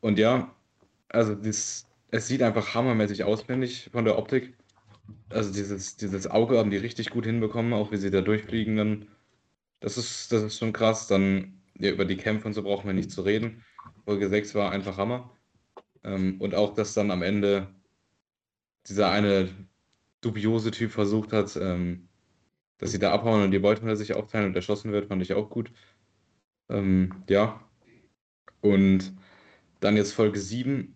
Und 0.00 0.18
ja, 0.18 0.54
also 1.08 1.34
das, 1.34 1.86
es 2.10 2.26
sieht 2.28 2.42
einfach 2.42 2.74
hammermäßig 2.74 3.24
aus, 3.24 3.42
finde 3.42 3.66
ich, 3.66 3.90
von 3.92 4.04
der 4.04 4.18
Optik. 4.18 4.56
Also 5.28 5.52
dieses, 5.52 5.96
dieses 5.96 6.26
Auge 6.26 6.58
haben 6.58 6.70
die 6.70 6.76
richtig 6.76 7.10
gut 7.10 7.26
hinbekommen, 7.26 7.72
auch 7.72 7.92
wie 7.92 7.96
sie 7.96 8.10
da 8.10 8.20
durchfliegen 8.20 8.76
dann. 8.76 9.08
Das 9.80 9.98
ist, 9.98 10.32
das 10.32 10.42
ist 10.42 10.58
schon 10.58 10.72
krass. 10.72 11.06
Dann 11.06 11.62
ja, 11.78 11.90
über 11.90 12.04
die 12.04 12.16
Kämpfe 12.16 12.48
und 12.48 12.54
so 12.54 12.62
brauchen 12.62 12.86
wir 12.86 12.94
nicht 12.94 13.10
zu 13.10 13.22
reden. 13.22 13.64
Folge 14.04 14.28
6 14.28 14.54
war 14.54 14.70
einfach 14.72 14.96
Hammer. 14.98 15.30
Ähm, 16.04 16.40
und 16.40 16.54
auch, 16.54 16.74
dass 16.74 16.94
dann 16.94 17.10
am 17.10 17.22
Ende 17.22 17.68
dieser 18.88 19.10
eine 19.10 19.50
dubiose 20.20 20.70
Typ 20.70 20.92
versucht 20.92 21.32
hat, 21.32 21.56
ähm, 21.56 22.08
dass 22.78 22.92
sie 22.92 22.98
da 22.98 23.12
abhauen 23.12 23.42
und 23.42 23.50
die 23.50 23.58
Beute 23.58 23.82
unter 23.82 23.96
sich 23.96 24.14
aufteilen 24.14 24.46
und 24.46 24.56
erschossen 24.56 24.92
wird, 24.92 25.06
fand 25.06 25.22
ich 25.22 25.34
auch 25.34 25.50
gut. 25.50 25.72
Ähm, 26.68 27.24
ja. 27.28 27.60
Und 28.60 29.14
dann 29.80 29.96
jetzt 29.96 30.12
Folge 30.12 30.38
7 30.38 30.95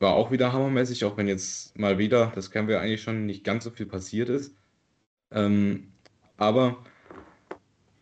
war 0.00 0.14
auch 0.14 0.32
wieder 0.32 0.52
hammermäßig, 0.52 1.04
auch 1.04 1.16
wenn 1.16 1.28
jetzt 1.28 1.78
mal 1.78 1.98
wieder, 1.98 2.32
das 2.34 2.50
kennen 2.50 2.68
wir 2.68 2.80
eigentlich 2.80 3.02
schon, 3.02 3.26
nicht 3.26 3.44
ganz 3.44 3.64
so 3.64 3.70
viel 3.70 3.86
passiert 3.86 4.30
ist. 4.30 4.56
Ähm, 5.30 5.92
aber 6.36 6.84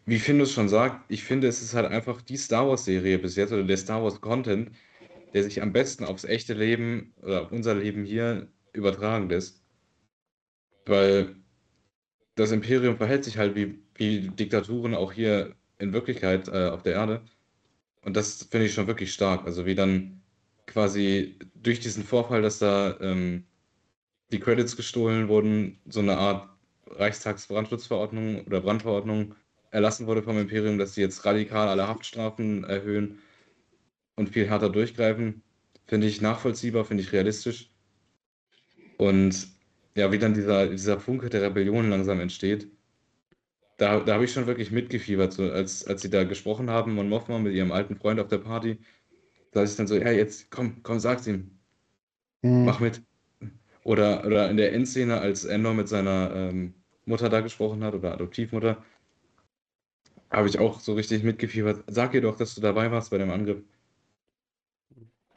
wie 0.07 0.18
Findus 0.18 0.53
schon 0.53 0.68
sagt, 0.68 1.05
ich 1.11 1.24
finde, 1.24 1.49
es 1.49 1.61
ist 1.61 1.74
halt 1.74 1.86
einfach 1.90 2.22
die 2.22 2.36
Star 2.36 2.68
Wars-Serie 2.68 3.18
bis 3.18 3.36
jetzt 3.36 3.53
oder 3.53 3.64
der 3.64 3.76
Star 3.76 4.03
Wars-Content, 4.03 4.70
der 5.34 5.42
sich 5.44 5.61
am 5.61 5.72
besten 5.72 6.05
aufs 6.05 6.24
echte 6.24 6.55
Leben 6.55 7.12
oder 7.22 7.42
auf 7.42 7.53
unser 7.53 7.74
Leben 7.74 8.05
hier 8.05 8.49
übertragen 8.72 9.28
lässt. 9.28 9.62
Weil 10.86 11.36
das 12.36 12.53
Imperium 12.53 12.96
verhält 12.96 13.24
sich 13.24 13.38
halt 13.38 13.57
wie, 13.57 13.80
wie 13.96 14.28
Diktaturen 14.30 14.94
auch 14.94 15.12
hier 15.12 15.57
in 15.78 15.92
Wirklichkeit 15.92 16.49
äh, 16.49 16.68
auf 16.68 16.82
der 16.82 16.94
Erde. 16.94 17.22
Und 18.03 18.16
das 18.16 18.44
finde 18.44 18.66
ich 18.66 18.74
schon 18.74 18.86
wirklich 18.86 19.12
stark. 19.12 19.44
Also 19.44 19.66
wie 19.66 19.74
dann 19.74 20.22
quasi 20.69 21.39
durch 21.55 21.81
diesen 21.81 22.05
Vorfall, 22.05 22.43
dass 22.43 22.59
da 22.59 22.99
ähm, 23.01 23.45
die 24.33 24.41
Credits 24.41 24.77
gestohlen 24.77 25.29
wurden, 25.29 25.81
so 25.87 26.01
eine 26.01 26.16
Art 26.19 26.49
Reichstagsbrandschutzverordnung 26.87 28.45
oder 28.47 28.61
Brandverordnung 28.61 29.35
erlassen 29.71 30.07
wurde 30.07 30.23
vom 30.23 30.39
Imperium, 30.39 30.79
dass 30.79 30.95
sie 30.95 31.01
jetzt 31.01 31.25
radikal 31.25 31.69
alle 31.69 31.89
Haftstrafen 31.89 32.64
erhöhen 32.64 33.19
und 34.16 34.31
viel 34.31 34.49
härter 34.49 34.71
durchgreifen, 34.71 35.43
finde 35.87 36.07
ich 36.07 36.21
nachvollziehbar, 36.21 36.85
finde 36.85 37.03
ich 37.03 37.12
realistisch. 37.12 37.71
Und 38.97 39.49
ja, 39.95 40.11
wie 40.12 40.19
dann 40.19 40.35
dieser, 40.35 40.69
dieser 40.69 41.01
Funke 41.01 41.29
der 41.29 41.43
Rebellion 41.43 41.91
langsam 41.91 42.21
entsteht, 42.21 42.69
da, 43.77 44.01
da 44.01 44.14
habe 44.14 44.25
ich 44.25 44.33
schon 44.33 44.47
wirklich 44.47 44.71
mitgefiebert, 44.73 45.33
so 45.33 45.45
als, 45.51 45.87
als 45.87 46.03
sie 46.03 46.11
da 46.11 46.25
gesprochen 46.25 46.69
haben, 46.69 46.95
Mon 46.95 47.09
Mothma 47.09 47.39
mit 47.39 47.55
ihrem 47.55 47.73
alten 47.73 47.97
Freund 47.97 48.19
auf 48.21 48.29
der 48.29 48.39
Party. 48.39 48.79
Da 49.53 49.62
ist 49.62 49.78
dann 49.78 49.86
so, 49.86 49.96
ja, 49.96 50.11
jetzt 50.11 50.51
komm, 50.51 50.82
komm, 50.82 51.01
sag's 51.01 51.26
ihm, 51.26 51.59
Mhm. 52.42 52.64
mach 52.64 52.80
mit. 52.80 53.03
Oder, 53.84 54.26
oder 54.26 54.51
in 54.51 54.57
der 54.59 54.72
Endszene, 54.74 55.20
als 55.20 55.44
Endor 55.46 55.74
mit 55.74 55.88
seiner 55.88 56.32
ähm, 56.34 56.74
Mutter 57.07 57.28
da 57.30 57.40
gesprochen 57.42 57.84
hat 57.84 57.94
oder 57.94 58.14
Adoptivmutter, 58.14 58.84
habe 60.30 60.49
ich 60.49 60.59
auch 60.59 60.80
so 60.80 60.94
richtig 60.94 61.22
mitgefiebert. 61.22 61.84
Sag 61.86 62.14
ihr 62.14 62.20
doch, 62.22 62.36
dass 62.36 62.55
du 62.55 62.61
dabei 62.61 62.90
warst 62.90 63.11
bei 63.11 63.18
dem 63.18 63.30
Angriff. 63.30 63.62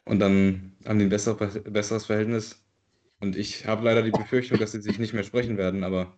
Und 0.06 0.20
dann 0.20 0.76
haben 0.86 1.00
die 1.00 1.06
ein 1.06 1.10
besser, 1.10 1.36
besseres 1.36 2.06
Verhältnis. 2.06 2.64
Und 3.20 3.36
ich 3.38 3.68
habe 3.68 3.86
leider 3.86 4.04
die 4.04 4.12
Befürchtung, 4.12 4.60
dass 4.60 4.72
sie 4.74 4.82
sich 4.82 5.00
nicht 5.00 5.14
mehr 5.14 5.24
sprechen 5.24 5.58
werden, 5.58 5.84
aber 5.84 6.18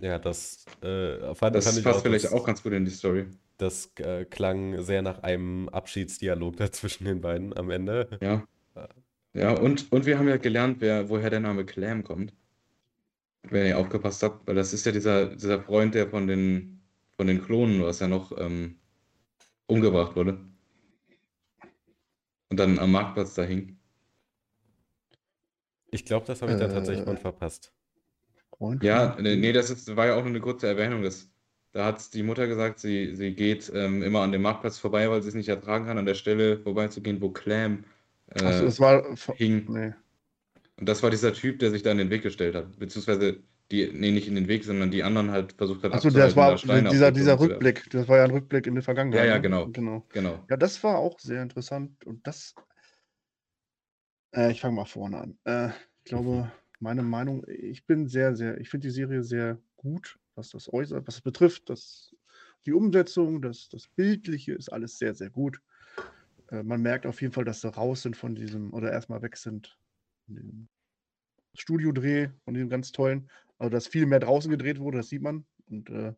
Ja, 0.00 0.18
das 0.18 0.64
äh, 0.82 1.34
fand, 1.34 1.54
das 1.54 1.64
fand 1.64 1.78
ich 1.78 1.84
passt 1.84 2.00
auch, 2.00 2.02
vielleicht 2.02 2.24
das, 2.26 2.32
auch 2.32 2.44
ganz 2.44 2.62
gut 2.62 2.72
in 2.72 2.84
die 2.84 2.90
Story. 2.90 3.26
das 3.58 3.92
äh, 3.98 4.24
klang 4.24 4.82
sehr 4.82 5.02
nach 5.02 5.22
einem 5.22 5.68
Abschiedsdialog 5.68 6.56
da 6.56 6.70
zwischen 6.72 7.04
den 7.04 7.20
beiden 7.20 7.56
am 7.56 7.70
Ende. 7.70 8.18
Ja. 8.20 8.46
Ja, 9.34 9.50
und, 9.58 9.90
und 9.92 10.06
wir 10.06 10.18
haben 10.18 10.28
ja 10.28 10.36
gelernt, 10.36 10.80
wer, 10.80 11.08
woher 11.08 11.30
der 11.30 11.40
Name 11.40 11.64
Clam 11.66 12.04
kommt. 12.04 12.34
Wenn 13.42 13.66
ihr 13.66 13.78
aufgepasst 13.78 14.22
habt, 14.22 14.46
weil 14.46 14.54
das 14.54 14.72
ist 14.72 14.86
ja 14.86 14.92
dieser, 14.92 15.34
dieser 15.36 15.60
Freund, 15.62 15.94
der 15.94 16.08
von 16.08 16.26
den, 16.26 16.82
von 17.16 17.26
den 17.26 17.42
Klonen, 17.42 17.82
was 17.82 18.00
ja 18.00 18.08
noch 18.08 18.32
ähm, 18.38 18.78
umgebracht 19.66 20.16
wurde. 20.16 20.40
Und 22.48 22.58
dann 22.58 22.78
am 22.78 22.92
Marktplatz 22.92 23.34
da 23.34 23.42
hing. 23.42 23.78
Ich 25.90 26.04
glaube, 26.06 26.26
das 26.26 26.40
habe 26.42 26.52
ich 26.52 26.58
dann 26.58 26.70
tatsächlich 26.70 27.06
Äh. 27.06 27.10
mal 27.10 27.16
verpasst. 27.18 27.73
Freund 28.64 28.82
Ja, 28.82 29.12
von- 29.12 29.22
nee, 29.22 29.52
das 29.52 29.70
ist, 29.70 29.94
war 29.96 30.06
ja 30.06 30.14
auch 30.14 30.22
nur 30.22 30.28
eine 30.28 30.40
kurze 30.40 30.66
Erwähnung. 30.66 31.02
Das, 31.02 31.30
da 31.72 31.86
hat 31.86 32.14
die 32.14 32.22
Mutter 32.22 32.46
gesagt, 32.46 32.78
sie, 32.78 33.14
sie 33.14 33.34
geht 33.34 33.70
ähm, 33.74 34.02
immer 34.02 34.20
an 34.20 34.32
dem 34.32 34.42
Marktplatz 34.42 34.78
vorbei, 34.78 35.10
weil 35.10 35.22
sie 35.22 35.28
es 35.28 35.34
nicht 35.34 35.48
ertragen 35.48 35.86
kann, 35.86 35.98
an 35.98 36.06
der 36.06 36.14
Stelle 36.14 36.58
vorbeizugehen, 36.58 37.20
wo 37.20 37.30
Clam 37.30 37.84
äh, 38.28 38.40
das 38.40 38.80
war. 38.80 39.04
hing. 39.34 39.66
Nee. 39.68 39.92
Und 40.78 40.88
das 40.88 41.02
war 41.02 41.10
dieser 41.10 41.32
Typ, 41.32 41.58
der 41.58 41.70
sich 41.70 41.82
da 41.82 41.92
in 41.92 41.98
den 41.98 42.10
Weg 42.10 42.22
gestellt 42.22 42.54
hat. 42.54 42.78
Beziehungsweise, 42.78 43.38
die, 43.70 43.90
nee, 43.92 44.10
nicht 44.10 44.28
in 44.28 44.34
den 44.34 44.48
Weg, 44.48 44.64
sondern 44.64 44.90
die 44.90 45.02
anderen 45.02 45.30
halt 45.30 45.52
versucht 45.52 45.84
hat 45.84 45.92
Achso, 45.92 46.10
das 46.10 46.34
war 46.34 46.58
Steine 46.58 46.88
dieser, 46.88 47.12
dieser. 47.12 47.38
Rückblick. 47.38 47.88
Das 47.90 48.08
war 48.08 48.18
ja 48.18 48.24
ein 48.24 48.30
Rückblick 48.30 48.66
in 48.66 48.74
die 48.74 48.82
Vergangenheit. 48.82 49.20
Ja, 49.20 49.26
ja, 49.26 49.34
ne? 49.36 49.42
genau. 49.42 49.68
genau. 49.68 50.06
Genau. 50.10 50.44
Ja, 50.50 50.56
das 50.56 50.82
war 50.82 50.98
auch 50.98 51.18
sehr 51.20 51.42
interessant. 51.42 52.04
Und 52.04 52.26
das. 52.26 52.54
Äh, 54.34 54.50
ich 54.50 54.60
fange 54.60 54.76
mal 54.76 54.84
vorne 54.84 55.18
an. 55.18 55.38
Äh, 55.44 55.68
ich 55.98 56.10
glaube, 56.10 56.50
meine 56.80 57.02
Meinung, 57.02 57.44
ich 57.48 57.86
bin 57.86 58.08
sehr, 58.08 58.34
sehr, 58.36 58.60
ich 58.60 58.68
finde 58.68 58.88
die 58.88 58.94
Serie 58.94 59.22
sehr 59.22 59.58
gut, 59.76 60.18
was 60.34 60.50
das 60.50 60.72
äußert, 60.72 61.06
was 61.06 61.16
es 61.16 61.20
betrifft. 61.20 61.70
Das, 61.70 62.14
die 62.66 62.72
Umsetzung, 62.72 63.42
das, 63.42 63.68
das 63.68 63.88
Bildliche 63.88 64.52
ist 64.52 64.72
alles 64.72 64.98
sehr, 64.98 65.14
sehr 65.14 65.30
gut. 65.30 65.60
Äh, 66.50 66.62
man 66.62 66.82
merkt 66.82 67.06
auf 67.06 67.20
jeden 67.20 67.32
Fall, 67.32 67.44
dass 67.44 67.60
sie 67.60 67.68
raus 67.74 68.02
sind 68.02 68.16
von 68.16 68.34
diesem, 68.34 68.72
oder 68.72 68.92
erstmal 68.92 69.22
weg 69.22 69.36
sind 69.36 69.78
von 70.26 70.36
dem 70.36 70.68
Studiodreh, 71.54 72.30
von 72.44 72.54
diesem 72.54 72.68
ganz 72.68 72.92
tollen. 72.92 73.30
Also, 73.58 73.70
dass 73.70 73.86
viel 73.86 74.06
mehr 74.06 74.20
draußen 74.20 74.50
gedreht 74.50 74.80
wurde, 74.80 74.98
das 74.98 75.08
sieht 75.08 75.22
man. 75.22 75.44
Und, 75.68 75.90
äh, 75.90 76.12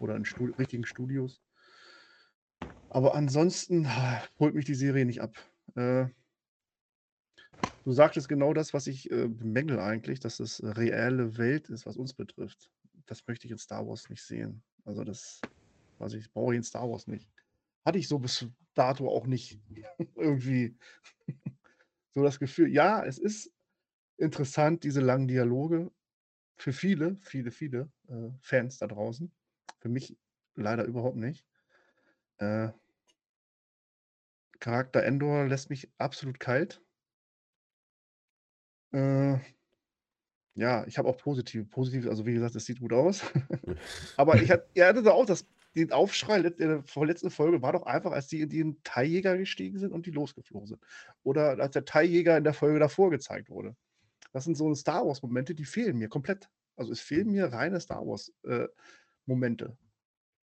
oder 0.00 0.16
in 0.16 0.24
Stu 0.24 0.46
richtigen 0.58 0.84
Studios. 0.84 1.40
Aber 2.90 3.14
ansonsten 3.14 3.86
ah, 3.86 4.22
holt 4.38 4.54
mich 4.54 4.64
die 4.64 4.74
Serie 4.74 5.04
nicht 5.04 5.20
ab. 5.20 5.36
Äh, 5.74 6.06
du 7.88 7.94
sagtest 7.94 8.28
genau 8.28 8.52
das, 8.52 8.74
was 8.74 8.86
ich 8.86 9.10
äh, 9.10 9.28
bemängel 9.28 9.80
eigentlich, 9.80 10.20
dass 10.20 10.40
es 10.40 10.62
reelle 10.62 11.38
Welt 11.38 11.70
ist, 11.70 11.86
was 11.86 11.96
uns 11.96 12.12
betrifft. 12.12 12.70
Das 13.06 13.26
möchte 13.26 13.46
ich 13.46 13.50
in 13.50 13.56
Star 13.56 13.88
Wars 13.88 14.10
nicht 14.10 14.22
sehen. 14.22 14.62
Also 14.84 15.04
das, 15.04 15.40
weiß 15.96 16.12
ich, 16.12 16.30
brauche 16.30 16.52
ich 16.52 16.58
in 16.58 16.62
Star 16.62 16.90
Wars 16.90 17.06
nicht. 17.06 17.30
hatte 17.86 17.98
ich 17.98 18.06
so 18.06 18.18
bis 18.18 18.46
dato 18.74 19.08
auch 19.08 19.26
nicht 19.26 19.58
irgendwie 20.16 20.76
so 22.14 22.22
das 22.22 22.38
Gefühl. 22.38 22.68
Ja, 22.68 23.02
es 23.02 23.16
ist 23.16 23.50
interessant, 24.18 24.84
diese 24.84 25.00
langen 25.00 25.26
Dialoge 25.26 25.90
für 26.58 26.74
viele, 26.74 27.16
viele, 27.16 27.50
viele 27.50 27.90
äh, 28.08 28.28
Fans 28.42 28.76
da 28.76 28.86
draußen. 28.86 29.32
Für 29.78 29.88
mich 29.88 30.14
leider 30.56 30.84
überhaupt 30.84 31.16
nicht. 31.16 31.46
Äh, 32.36 32.68
Charakter 34.60 35.02
Endor 35.04 35.46
lässt 35.46 35.70
mich 35.70 35.90
absolut 35.96 36.38
kalt. 36.38 36.82
Äh, 38.92 39.38
ja, 40.54 40.84
ich 40.86 40.98
habe 40.98 41.08
auch 41.08 41.16
positive, 41.18 41.64
positiv, 41.64 42.06
also 42.08 42.26
wie 42.26 42.34
gesagt, 42.34 42.56
es 42.56 42.64
sieht 42.64 42.80
gut 42.80 42.92
aus. 42.92 43.22
Aber 44.16 44.40
ich 44.42 44.50
hatte, 44.50 44.68
er 44.74 44.88
hatte 44.88 45.12
auch 45.12 45.26
das, 45.26 45.46
den 45.76 45.92
Aufschrei 45.92 46.38
let- 46.38 46.58
der 46.58 46.82
vorletzten 46.82 47.30
Folge 47.30 47.62
war 47.62 47.72
doch 47.72 47.84
einfach, 47.84 48.10
als 48.12 48.26
die 48.26 48.40
in 48.40 48.48
den 48.48 48.82
Teiljäger 48.82 49.36
gestiegen 49.38 49.78
sind 49.78 49.92
und 49.92 50.06
die 50.06 50.10
losgeflogen 50.10 50.66
sind. 50.66 50.80
Oder 51.22 51.58
als 51.60 51.72
der 51.74 51.84
Teiljäger 51.84 52.36
in 52.36 52.44
der 52.44 52.54
Folge 52.54 52.78
davor 52.80 53.10
gezeigt 53.10 53.50
wurde. 53.50 53.76
Das 54.32 54.44
sind 54.44 54.56
so 54.56 54.74
Star 54.74 55.06
Wars-Momente, 55.06 55.54
die 55.54 55.64
fehlen 55.64 55.96
mir 55.96 56.08
komplett. 56.08 56.48
Also 56.76 56.92
es 56.92 57.00
fehlen 57.00 57.30
mir 57.30 57.46
reine 57.46 57.80
Star 57.80 58.04
Wars-Momente. 58.06 59.76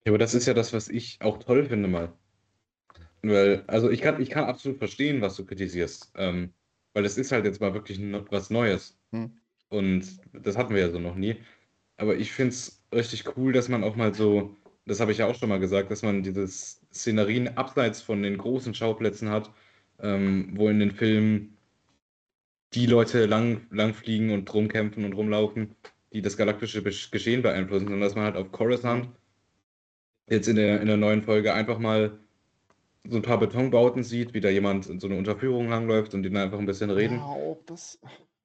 Ja, 0.05 0.11
aber 0.11 0.17
das 0.17 0.33
ist 0.33 0.45
ja 0.45 0.53
das, 0.53 0.73
was 0.73 0.89
ich 0.89 1.17
auch 1.21 1.39
toll 1.39 1.65
finde 1.65 1.87
mal. 1.87 2.13
Weil, 3.21 3.63
also 3.67 3.89
ich 3.89 4.01
kann, 4.01 4.21
ich 4.21 4.29
kann 4.29 4.43
absolut 4.43 4.77
verstehen, 4.77 5.21
was 5.21 5.35
du 5.35 5.45
kritisierst. 5.45 6.11
Ähm, 6.15 6.53
weil 6.93 7.05
es 7.05 7.17
ist 7.17 7.31
halt 7.31 7.45
jetzt 7.45 7.61
mal 7.61 7.73
wirklich 7.73 7.99
was 8.29 8.49
Neues. 8.49 8.97
Hm. 9.11 9.31
Und 9.69 10.05
das 10.33 10.57
hatten 10.57 10.73
wir 10.73 10.81
ja 10.81 10.91
so 10.91 10.99
noch 10.99 11.15
nie. 11.15 11.37
Aber 11.97 12.15
ich 12.15 12.31
finde 12.31 12.53
es 12.53 12.83
richtig 12.93 13.37
cool, 13.37 13.53
dass 13.53 13.69
man 13.69 13.83
auch 13.83 13.95
mal 13.95 14.13
so, 14.13 14.55
das 14.85 14.99
habe 14.99 15.11
ich 15.11 15.19
ja 15.19 15.27
auch 15.27 15.35
schon 15.35 15.49
mal 15.49 15.59
gesagt, 15.59 15.91
dass 15.91 16.03
man 16.03 16.23
diese 16.23 16.47
Szenerien 16.47 17.57
abseits 17.57 18.01
von 18.01 18.21
den 18.21 18.37
großen 18.37 18.73
Schauplätzen 18.73 19.29
hat, 19.29 19.51
ähm, 19.99 20.51
wo 20.53 20.69
in 20.69 20.79
den 20.79 20.91
Filmen 20.91 21.57
die 22.73 22.85
Leute 22.85 23.25
lang, 23.25 23.67
lang 23.71 23.93
fliegen 23.93 24.31
und 24.31 24.51
rumkämpfen 24.53 25.05
und 25.05 25.13
rumlaufen, 25.13 25.75
die 26.11 26.21
das 26.21 26.37
galaktische 26.37 26.83
Geschehen 26.83 27.41
beeinflussen, 27.41 27.85
sondern 27.85 28.01
dass 28.01 28.15
man 28.15 28.25
halt 28.25 28.35
auf 28.35 28.51
Coruscant 28.51 29.09
jetzt 30.29 30.47
in 30.47 30.55
der, 30.55 30.81
in 30.81 30.87
der 30.87 30.97
neuen 30.97 31.23
Folge 31.23 31.53
einfach 31.53 31.79
mal 31.79 32.19
so 33.07 33.17
ein 33.17 33.21
paar 33.21 33.39
Betonbauten 33.39 34.03
sieht, 34.03 34.33
wie 34.33 34.39
da 34.39 34.49
jemand 34.49 34.87
in 34.87 34.99
so 34.99 35.07
eine 35.07 35.17
Unterführung 35.17 35.69
langläuft 35.69 36.13
und 36.13 36.23
die 36.23 36.29
dann 36.29 36.43
einfach 36.43 36.59
ein 36.59 36.65
bisschen 36.65 36.89
reden. 36.89 37.17
Ja, 37.17 37.35
ob 37.35 37.65
das, 37.67 37.99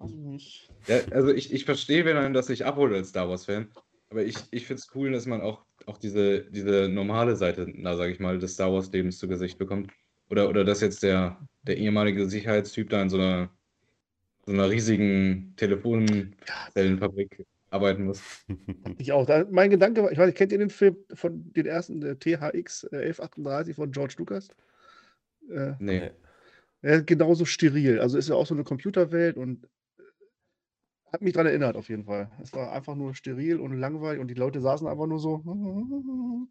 ich 0.05 0.15
nicht. 0.15 0.71
Ja, 0.87 1.01
also 1.11 1.33
ich, 1.33 1.53
ich 1.53 1.65
verstehe, 1.65 2.05
wenn 2.05 2.17
einem 2.17 2.35
das 2.35 2.49
nicht 2.49 2.65
abholt 2.65 2.93
als 2.93 3.11
Star 3.11 3.29
Wars-Fan, 3.29 3.69
aber 4.11 4.25
ich, 4.25 4.37
ich 4.51 4.67
finde 4.67 4.81
es 4.81 4.95
cool, 4.95 5.13
dass 5.13 5.27
man 5.27 5.41
auch, 5.43 5.65
auch 5.87 5.99
diese, 5.99 6.45
diese 6.51 6.89
normale 6.89 7.37
Seite, 7.37 7.67
na 7.73 7.97
sage 7.97 8.13
ich 8.13 8.21
mal, 8.21 8.39
des 8.39 8.55
Star 8.55 8.73
Wars-Lebens 8.73 9.19
zu 9.19 9.29
Gesicht 9.29 9.59
bekommt. 9.59 9.93
Oder, 10.31 10.49
oder 10.49 10.65
dass 10.65 10.81
jetzt 10.81 11.03
der, 11.03 11.39
der 11.63 11.77
ehemalige 11.79 12.29
Sicherheitstyp 12.29 12.91
da 12.91 13.03
in 13.03 13.11
so 13.11 13.19
einer, 13.19 13.51
so 14.45 14.53
einer 14.53 14.71
riesigen 14.71 15.55
Telefonzellenfabrik 15.57 17.47
arbeiten 17.71 18.05
muss. 18.05 18.23
Ich 18.99 19.13
auch. 19.13 19.27
Da, 19.27 19.45
mein 19.51 19.71
Gedanke 19.71 20.03
war, 20.03 20.11
ich 20.13 20.19
weiß 20.19 20.27
nicht, 20.27 20.37
kennt 20.39 20.53
ihr 20.53 20.59
den 20.59 20.71
Film 20.71 20.97
von 21.15 21.53
den 21.53 21.67
ersten 21.67 22.03
äh, 22.03 22.17
THX 22.17 22.85
äh, 22.93 22.97
1138 23.09 23.75
von 23.77 23.91
George 23.93 24.15
Lucas? 24.19 24.49
Äh, 25.51 25.73
Nee. 25.79 26.11
er 26.83 26.97
ist 26.97 27.07
genauso 27.07 27.45
steril. 27.45 28.01
Also 28.01 28.19
ist 28.19 28.29
ja 28.29 28.35
auch 28.35 28.47
so 28.47 28.55
eine 28.55 28.65
Computerwelt 28.65 29.37
und 29.37 29.65
äh, 29.99 30.03
hat 31.13 31.23
mich 31.23 31.33
daran 31.33 31.47
erinnert 31.47 31.77
auf 31.77 31.89
jeden 31.89 32.05
Fall. 32.05 32.31
Es 32.43 32.53
war 32.55 32.73
einfach 32.73 32.95
nur 32.95 33.15
steril 33.15 33.61
und 33.61 33.79
langweilig 33.79 34.21
und 34.21 34.29
die 34.29 34.35
Leute 34.35 34.61
saßen 34.61 34.87
einfach 34.87 35.07
nur 35.07 35.19
so. 35.21 35.35
Und 35.45 36.51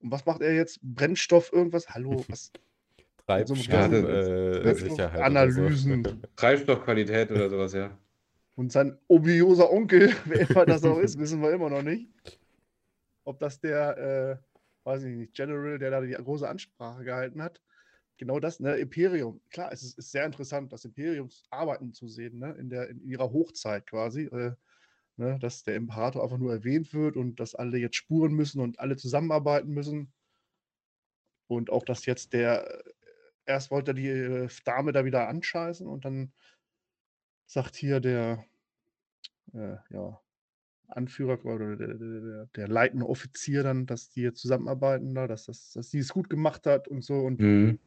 was 0.00 0.26
macht 0.26 0.42
er 0.42 0.54
jetzt? 0.54 0.78
Brennstoff, 0.82 1.52
irgendwas? 1.52 1.88
Hallo, 1.90 2.24
was? 2.28 2.52
Treibstoff, 3.26 3.58
Ja, 3.66 3.88
das- 3.88 4.04
äh, 4.04 4.62
das- 4.62 4.78
Sicherheit. 4.80 5.20
Analysen. 5.22 6.00
Oder 6.00 6.10
so. 6.10 6.16
Treibstoffqualität 6.36 7.30
oder 7.30 7.48
sowas, 7.50 7.72
ja. 7.72 7.96
Und 8.56 8.72
sein 8.72 8.98
obioser 9.06 9.70
Onkel, 9.70 10.12
wer 10.24 10.48
immer 10.48 10.66
das 10.66 10.84
auch 10.84 10.98
ist, 10.98 11.18
wissen 11.18 11.40
wir 11.42 11.52
immer 11.52 11.70
noch 11.70 11.82
nicht. 11.82 12.08
Ob 13.24 13.38
das 13.38 13.60
der, 13.60 13.98
äh, 13.98 14.36
weiß 14.84 15.04
ich 15.04 15.14
nicht, 15.14 15.34
General, 15.34 15.78
der 15.78 15.90
da 15.90 16.00
die 16.00 16.12
große 16.12 16.48
Ansprache 16.48 17.04
gehalten 17.04 17.42
hat. 17.42 17.62
Genau 18.16 18.40
das, 18.40 18.60
ne, 18.60 18.76
Imperium. 18.76 19.42
Klar, 19.50 19.72
es 19.72 19.82
ist, 19.82 19.98
ist 19.98 20.10
sehr 20.10 20.24
interessant, 20.24 20.72
das 20.72 20.86
Imperiumsarbeiten 20.86 21.92
zu 21.92 22.08
sehen, 22.08 22.38
ne, 22.38 22.52
in, 22.52 22.70
der, 22.70 22.88
in 22.88 23.02
ihrer 23.02 23.30
Hochzeit 23.30 23.86
quasi. 23.86 24.24
Äh, 24.24 24.52
ne, 25.16 25.38
dass 25.38 25.62
der 25.62 25.76
Imperator 25.76 26.22
einfach 26.22 26.38
nur 26.38 26.52
erwähnt 26.52 26.92
wird 26.94 27.16
und 27.16 27.40
dass 27.40 27.54
alle 27.54 27.78
jetzt 27.78 27.96
spuren 27.96 28.32
müssen 28.32 28.60
und 28.60 28.78
alle 28.80 28.96
zusammenarbeiten 28.96 29.70
müssen. 29.70 30.12
Und 31.48 31.70
auch, 31.70 31.84
dass 31.84 32.06
jetzt 32.06 32.32
der, 32.32 32.86
äh, 32.86 32.90
erst 33.46 33.70
wollte 33.70 33.92
er 33.92 33.94
die 33.94 34.08
äh, 34.08 34.48
Dame 34.64 34.92
da 34.92 35.04
wieder 35.04 35.28
anscheißen 35.28 35.86
und 35.86 36.04
dann 36.04 36.32
sagt 37.46 37.76
hier 37.76 38.00
der 38.00 38.44
äh, 39.54 39.76
ja, 39.90 40.20
Anführer 40.88 41.44
oder 41.44 41.76
der, 41.76 41.94
der, 41.94 42.46
der, 42.54 42.68
leitende 42.68 43.08
Offizier 43.08 43.62
dann, 43.62 43.86
dass 43.86 44.10
die 44.10 44.22
jetzt 44.22 44.40
zusammenarbeiten 44.40 45.14
da, 45.14 45.26
dass, 45.26 45.46
das, 45.46 45.72
dass 45.72 45.90
sie 45.90 45.98
es 45.98 46.12
gut 46.12 46.28
gemacht 46.30 46.66
hat 46.66 46.88
und 46.88 47.02
so. 47.02 47.20
Und 47.20 47.40
Mhm. 47.40 47.78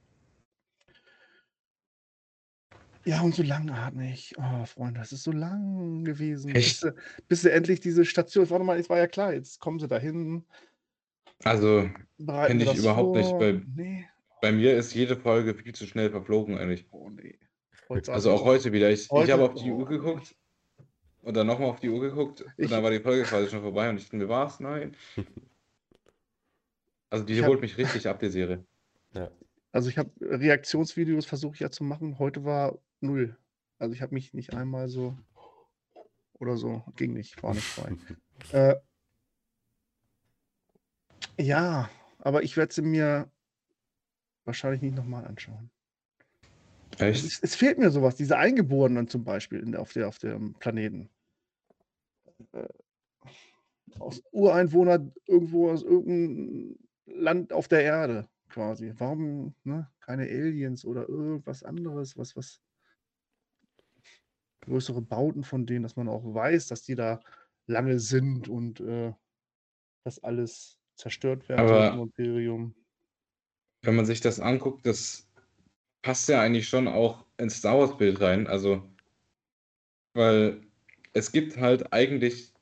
ja, 3.05 3.21
und 3.21 3.33
so 3.33 3.43
langatmig. 3.43 4.35
Oh, 4.37 4.65
Freunde, 4.65 4.99
das 4.99 5.11
ist 5.13 5.23
so 5.23 5.31
lang 5.31 6.03
gewesen. 6.03 6.53
Echt? 6.55 6.81
Bis, 6.81 6.91
sie- 6.91 7.01
bis 7.27 7.41
sie 7.43 7.51
endlich 7.51 7.79
diese 7.79 8.05
Station, 8.05 8.49
warte 8.49 8.63
mal, 8.65 8.77
es 8.77 8.89
war 8.89 8.97
ja 8.97 9.07
klar, 9.07 9.33
jetzt 9.33 9.59
kommen 9.59 9.79
sie 9.79 9.87
dahin, 9.87 10.45
Also 11.45 11.89
bereiten 12.17 12.57
Kenn 12.57 12.67
wir 12.67 12.73
ich 12.73 12.79
überhaupt 12.79 13.15
nicht, 13.15 13.29
vor. 13.29 13.39
weil- 13.39 13.65
Nee, 13.75 14.05
bei 14.41 14.51
mir 14.51 14.75
ist 14.77 14.93
jede 14.93 15.15
Folge 15.15 15.55
viel 15.55 15.73
zu 15.73 15.85
schnell 15.85 16.09
verflogen 16.11 16.57
eigentlich. 16.57 16.85
oh 16.91 17.09
nee. 17.09 17.37
Heute 17.89 18.13
Also 18.13 18.31
auch 18.31 18.43
heute 18.45 18.71
wieder. 18.71 18.91
Ich, 18.91 19.05
ich 19.11 19.31
habe 19.31 19.43
auf 19.43 19.55
die. 19.55 19.71
Uhr 19.71 19.85
geguckt 19.87 20.35
und 21.23 21.35
dann 21.35 21.47
nochmal 21.47 21.69
auf 21.69 21.79
die 21.79 21.89
Uhr 21.89 21.99
geguckt 21.99 22.41
und 22.41 22.53
Ich- 22.57 22.69
dann 22.69 22.83
war 22.83 22.91
die 22.91 22.99
Folge 22.99 23.23
quasi 23.23 23.49
schon 23.49 23.61
vorbei 23.61 23.89
und 23.89 23.97
ich 23.97 24.03
dachte 24.03 24.17
mir, 24.17 24.29
war's? 24.29 24.59
Nein. 24.59 24.95
Also 27.11 27.25
die 27.25 27.33
Ich 27.33 27.41
hab- 27.41 27.49
holt 27.49 27.61
mich 27.61 27.75
richtig 27.75 28.07
ab, 28.07 28.19
die 28.19 28.29
Serie. 28.29 28.63
Also 29.71 29.89
ich 29.89 29.97
habe 29.97 30.11
Reaktionsvideos 30.21 31.25
versucht 31.25 31.59
ja 31.59 31.71
zu 31.71 31.83
machen. 31.83 32.19
Heute 32.19 32.45
war 32.45 32.77
null. 33.01 33.35
Also 33.79 33.95
ich 33.95 34.03
habe 34.03 34.13
mich 34.13 34.35
nicht 34.35 34.53
einmal 34.53 34.89
so 34.89 35.17
oder 36.33 36.55
so. 36.55 36.83
Ging 36.97 37.13
nicht, 37.13 37.41
war 37.41 37.55
nicht 37.55 37.65
frei. 37.65 37.95
äh, 38.51 38.75
ja, 41.43 41.89
aber 42.19 42.43
ich 42.43 42.55
werde 42.57 42.73
sie 42.73 42.83
mir 42.83 43.31
wahrscheinlich 44.45 44.83
nicht 44.83 44.95
nochmal 44.95 45.25
anschauen. 45.25 45.71
Echt? 46.99 47.25
Es, 47.25 47.39
es 47.41 47.55
fehlt 47.55 47.77
mir 47.77 47.91
sowas, 47.91 48.15
diese 48.15 48.37
Eingeborenen 48.37 49.07
zum 49.07 49.23
Beispiel 49.23 49.59
in, 49.59 49.71
der- 49.71 49.81
auf, 49.81 49.93
der, 49.93 50.07
auf 50.07 50.17
dem 50.19 50.53
Planeten. 50.55 51.09
Äh, 52.53 52.67
aus 53.99 54.21
Ureinwohner 54.31 55.11
irgendwo 55.25 55.71
aus 55.71 55.83
irgendeinem 55.83 56.77
Land 57.05 57.51
auf 57.53 57.67
der 57.67 57.83
Erde 57.83 58.29
quasi. 58.49 58.93
Warum 58.97 59.55
ne, 59.63 59.89
keine 59.99 60.23
Aliens 60.23 60.85
oder 60.85 61.07
irgendwas 61.09 61.63
anderes, 61.63 62.17
was, 62.17 62.35
was 62.35 62.61
größere 64.61 65.01
Bauten 65.01 65.43
von 65.43 65.65
denen, 65.65 65.83
dass 65.83 65.95
man 65.95 66.07
auch 66.07 66.23
weiß, 66.23 66.67
dass 66.67 66.83
die 66.83 66.95
da 66.95 67.19
lange 67.65 67.99
sind 67.99 68.47
und 68.47 68.79
äh, 68.79 69.13
das 70.03 70.19
alles 70.23 70.77
zerstört 70.95 71.47
werden 71.49 71.59
Aber- 71.67 71.91
vom 71.91 72.01
Imperium. 72.01 72.75
Wenn 73.81 73.95
man 73.95 74.05
sich 74.05 74.19
das 74.19 74.41
anguckt, 74.41 74.85
das 74.85 75.28
passt 76.01 76.29
ja 76.29 76.41
eigentlich 76.41 76.67
schon 76.69 76.87
auch 76.87 77.25
ins 77.37 77.57
Star 77.57 77.77
Wars-Bild 77.79 78.19
rein. 78.21 78.47
Also, 78.47 78.83
weil 80.13 80.61
es 81.13 81.31
gibt 81.31 81.57
halt 81.57 81.91
eigentlich 81.93 82.53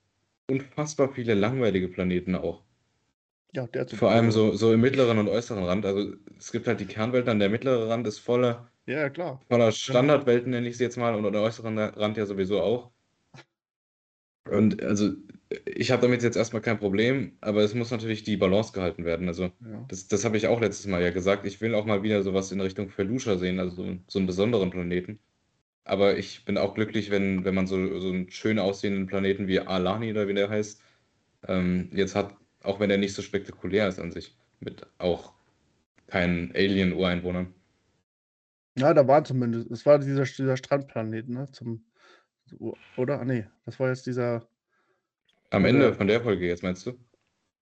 unfassbar 0.49 1.09
viele 1.13 1.33
langweilige 1.35 1.89
Planeten 1.89 2.35
auch. 2.35 2.63
Ja, 3.53 3.67
der 3.67 3.87
Vor 3.87 4.11
allem 4.11 4.31
so, 4.31 4.55
so 4.55 4.73
im 4.73 4.81
mittleren 4.81 5.17
und 5.17 5.27
äußeren 5.29 5.63
Rand. 5.63 5.85
Also 5.85 6.13
es 6.37 6.51
gibt 6.51 6.67
halt 6.67 6.79
die 6.79 6.85
Kernwelt, 6.85 7.27
dann 7.27 7.39
der 7.39 7.49
mittlere 7.49 7.89
Rand 7.89 8.05
ist 8.07 8.19
voller, 8.19 8.71
Ja, 8.87 9.09
klar. 9.09 9.39
voller 9.49 9.71
Standardwelten, 9.71 10.51
nenne 10.51 10.69
ich 10.69 10.77
sie 10.77 10.85
jetzt 10.85 10.97
mal, 10.97 11.15
und 11.15 11.31
der 11.33 11.41
äußeren 11.41 11.77
Rand 11.79 12.17
ja 12.17 12.25
sowieso 12.25 12.61
auch. 12.61 12.91
Und 14.49 14.81
also 14.81 15.13
ich 15.65 15.91
habe 15.91 16.01
damit 16.01 16.23
jetzt 16.23 16.37
erstmal 16.37 16.61
kein 16.61 16.79
Problem, 16.79 17.37
aber 17.41 17.61
es 17.61 17.73
muss 17.73 17.91
natürlich 17.91 18.23
die 18.23 18.37
Balance 18.37 18.73
gehalten 18.73 19.05
werden. 19.05 19.27
Also 19.27 19.51
Ja. 19.61 19.85
das, 19.87 20.07
das 20.07 20.25
habe 20.25 20.37
ich 20.37 20.47
auch 20.47 20.59
letztes 20.61 20.87
Mal 20.87 21.01
ja 21.01 21.11
gesagt. 21.11 21.45
Ich 21.45 21.61
will 21.61 21.75
auch 21.75 21.85
mal 21.85 22.03
wieder 22.03 22.23
sowas 22.23 22.51
in 22.51 22.61
Richtung 22.61 22.89
Felucia 22.89 23.37
sehen, 23.37 23.59
also 23.59 23.75
so, 23.83 23.97
so 24.07 24.19
einen 24.19 24.27
besonderen 24.27 24.69
Planeten. 24.69 25.19
Aber 25.85 26.17
ich 26.17 26.45
bin 26.45 26.57
auch 26.57 26.75
glücklich, 26.75 27.11
wenn, 27.11 27.45
wenn 27.45 27.55
man 27.55 27.67
so, 27.67 27.99
so 27.99 28.09
einen 28.09 28.29
schön 28.29 28.59
aussehenden 28.59 29.07
Planeten 29.07 29.47
wie 29.47 29.59
Alani 29.59 30.11
oder 30.11 30.27
wie 30.27 30.33
der 30.33 30.49
heißt, 30.49 30.81
ähm, 31.47 31.89
jetzt 31.93 32.15
hat, 32.15 32.35
auch 32.63 32.79
wenn 32.79 32.89
er 32.91 32.97
nicht 32.97 33.13
so 33.13 33.21
spektakulär 33.21 33.87
ist 33.87 33.99
an 33.99 34.11
sich, 34.11 34.35
mit 34.59 34.85
auch 34.99 35.33
keinen 36.07 36.51
Alien-Ureinwohnern. 36.55 37.53
Ja, 38.77 38.93
da 38.93 39.07
war 39.07 39.23
zumindest, 39.23 39.71
es 39.71 39.85
war 39.85 39.99
dieser, 39.99 40.23
dieser 40.23 40.57
Strandplanet, 40.57 41.29
ne? 41.29 41.51
Zum, 41.51 41.85
oder? 42.95 43.19
Ah, 43.19 43.25
nee, 43.25 43.47
das 43.65 43.79
war 43.79 43.89
jetzt 43.89 44.05
dieser, 44.05 44.47
Am 45.49 45.65
Ende 45.65 45.93
von 45.93 46.07
der 46.07 46.21
Folge 46.21 46.47
jetzt, 46.47 46.63
meinst 46.63 46.85
du? 46.85 46.97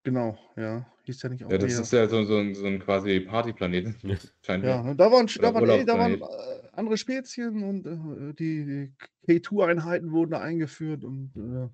Genau, 0.04 0.38
ja. 0.56 0.86
Hieß 1.04 1.22
ja 1.24 1.30
nicht 1.30 1.44
auch 1.46 1.52
Ja, 1.52 1.58
das 1.58 1.74
nee, 1.74 1.80
ist 1.80 1.92
ja 1.92 2.08
so, 2.08 2.24
so, 2.24 2.38
ein, 2.38 2.56
so 2.56 2.66
ein 2.66 2.80
quasi 2.80 3.20
Partyplanet, 3.22 4.04
Ja, 4.62 4.82
mir. 4.82 4.84
ne, 4.84 4.96
da 4.96 5.12
waren, 5.12 5.28
da 5.42 5.54
waren, 5.54 5.66
ey, 5.70 5.86
da 5.86 5.98
waren 6.00 6.14
äh, 6.22 6.70
andere 6.74 6.98
Spezien 6.98 7.64
und 7.64 7.86
äh, 7.86 8.34
die, 8.34 8.66
die 8.66 8.94
K2-Einheiten 9.28 10.12
wurden 10.12 10.32
da 10.32 10.42
eingeführt 10.42 11.04
und 11.04 11.34
äh, 11.36 11.70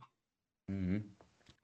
Mhm. 0.67 1.15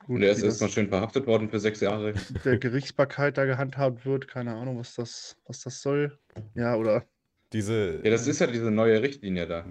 gut, 0.05 0.17
Und 0.17 0.23
er 0.23 0.31
ist 0.31 0.43
erstmal 0.43 0.69
schön 0.69 0.89
verhaftet 0.89 1.27
worden 1.27 1.49
für 1.49 1.59
sechs 1.59 1.79
Jahre. 1.81 2.13
der 2.43 2.57
Gerichtsbarkeit 2.57 3.37
da 3.37 3.45
gehandhabt 3.45 4.05
wird, 4.05 4.27
keine 4.27 4.55
Ahnung, 4.55 4.77
was 4.79 4.95
das, 4.95 5.37
was 5.45 5.61
das 5.61 5.81
soll. 5.81 6.19
Ja, 6.55 6.75
oder 6.75 7.05
Diese, 7.53 8.01
Ja, 8.03 8.11
das 8.11 8.27
ist 8.27 8.39
ja 8.39 8.47
diese 8.47 8.71
neue 8.71 9.01
Richtlinie 9.01 9.47
da. 9.47 9.65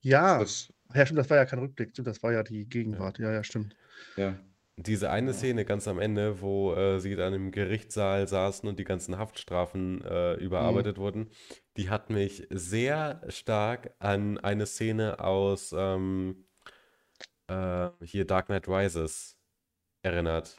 ja, 0.00 0.38
Das, 0.38 0.72
ja, 0.94 1.06
stimmt, 1.06 1.18
das 1.18 1.30
war 1.30 1.36
ja 1.38 1.44
kein 1.46 1.58
Rückblick, 1.58 1.90
stimmt, 1.90 2.08
das 2.08 2.22
war 2.22 2.32
ja 2.32 2.42
die 2.42 2.68
Gegenwart. 2.68 3.18
Ja, 3.18 3.32
ja, 3.32 3.44
stimmt. 3.44 3.76
Ja. 4.16 4.38
diese 4.76 5.10
eine 5.10 5.32
Szene 5.34 5.64
ganz 5.64 5.86
am 5.88 5.98
Ende, 5.98 6.40
wo 6.40 6.74
äh, 6.74 6.98
sie 7.00 7.14
dann 7.16 7.34
im 7.34 7.50
Gerichtssaal 7.52 8.26
saßen 8.28 8.68
und 8.68 8.78
die 8.78 8.84
ganzen 8.84 9.18
Haftstrafen 9.18 10.02
äh, 10.04 10.34
überarbeitet 10.34 10.98
wurden, 10.98 11.30
die 11.76 11.90
hat 11.90 12.10
mich 12.10 12.46
sehr 12.50 13.22
stark 13.28 13.94
an 13.98 14.38
eine 14.38 14.66
Szene 14.66 15.20
aus 15.20 15.74
ähm, 15.76 16.46
äh, 17.48 17.88
hier 18.02 18.24
Dark 18.26 18.46
Knight 18.46 18.68
Rises 18.68 19.36
erinnert. 20.02 20.56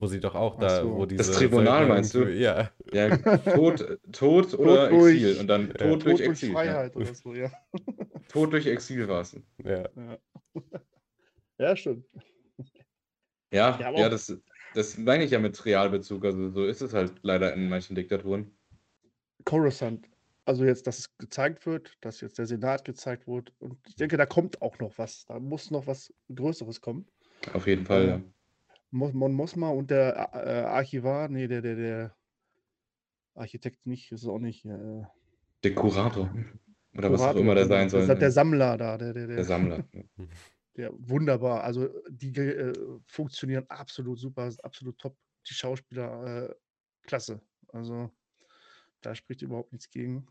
Wo 0.00 0.06
sie 0.06 0.20
doch 0.20 0.36
auch 0.36 0.56
da, 0.60 0.82
so. 0.82 0.94
wo 0.94 1.06
Das 1.06 1.26
diese 1.26 1.32
Tribunal 1.40 1.78
Söldner 1.78 1.94
meinst 1.94 2.14
du? 2.14 2.22
Ja, 2.32 2.70
Ja, 2.92 3.16
Tod, 3.56 3.98
Tod 4.12 4.54
oder 4.54 4.90
durch- 4.90 5.14
Exil. 5.14 5.40
Und 5.40 5.46
dann 5.48 5.66
Ja. 5.66 5.74
Tod 5.74 5.78
Tod 5.90 6.04
durch 6.04 6.16
durch 6.18 6.28
Exil. 6.28 6.48
Ja. 6.50 6.54
Freiheit 6.54 6.94
oder 6.96 7.14
so, 7.14 7.34
ja. 7.34 7.50
Tod 8.28 8.52
durch 8.52 8.66
Exil 8.66 9.08
war 9.08 9.22
es. 9.22 9.36
ja. 9.64 9.88
Ja, 9.96 10.18
ja 11.58 11.74
stimmt. 11.76 12.04
Ja, 13.52 13.78
Ja, 13.80 13.90
ja, 13.98 14.08
das, 14.08 14.36
das 14.74 14.98
meine 14.98 15.24
ich 15.24 15.30
ja 15.30 15.38
mit 15.38 15.64
Realbezug. 15.64 16.24
Also 16.24 16.50
so 16.50 16.64
ist 16.66 16.82
es 16.82 16.92
halt 16.92 17.14
leider 17.22 17.54
in 17.54 17.68
manchen 17.68 17.94
Diktaturen. 17.96 18.50
Coruscant. 19.44 20.08
Also 20.44 20.64
jetzt, 20.64 20.86
dass 20.86 20.98
es 20.98 21.16
gezeigt 21.18 21.66
wird, 21.66 21.96
dass 22.00 22.20
jetzt 22.20 22.38
der 22.38 22.46
Senat 22.46 22.84
gezeigt 22.84 23.26
wird. 23.26 23.52
Und 23.58 23.78
ich 23.86 23.96
denke, 23.96 24.16
da 24.16 24.26
kommt 24.26 24.60
auch 24.62 24.78
noch 24.78 24.96
was. 24.98 25.24
Da 25.26 25.38
muss 25.38 25.70
noch 25.70 25.86
was 25.86 26.12
Größeres 26.34 26.80
kommen. 26.80 27.06
Auf 27.52 27.66
jeden 27.66 27.84
Fall. 27.86 28.02
Äh, 28.02 28.08
Ja. 28.08 28.20
Mo- 28.90 29.12
Mon 29.12 29.34
Mosma 29.34 29.68
und 29.68 29.90
der 29.90 30.30
äh, 30.32 30.62
Archivar, 30.64 31.28
nee, 31.28 31.46
der, 31.46 31.60
der, 31.60 31.76
der 31.76 32.16
Architekt 33.34 33.86
nicht, 33.86 34.10
ist 34.12 34.26
auch 34.26 34.38
nicht. 34.38 34.64
Äh, 34.64 35.02
Der 35.62 35.74
Kurator. 35.74 36.34
Oder 36.96 37.12
was 37.12 37.20
auch 37.20 37.24
Kurator, 37.26 37.40
immer 37.42 37.54
der 37.54 37.64
genau. 37.64 37.76
sein 37.76 37.88
soll. 37.90 38.06
Der, 38.06 38.16
der 38.16 38.30
Sammler 38.30 38.76
da, 38.78 38.96
der, 38.96 39.12
der, 39.12 39.26
der, 39.26 39.36
Der 39.36 39.44
Sammler. 39.44 39.84
der 40.78 40.92
wunderbar. 40.96 41.64
Also 41.64 41.88
die 42.08 42.34
äh, 42.38 42.72
funktionieren 43.06 43.66
absolut 43.68 44.18
super, 44.18 44.50
absolut 44.62 44.98
top. 44.98 45.16
Die 45.48 45.54
Schauspieler, 45.54 46.50
äh, 46.50 46.54
klasse. 47.02 47.40
Also 47.68 48.10
da 49.02 49.14
spricht 49.14 49.42
überhaupt 49.42 49.72
nichts 49.72 49.90
gegen. 49.90 50.26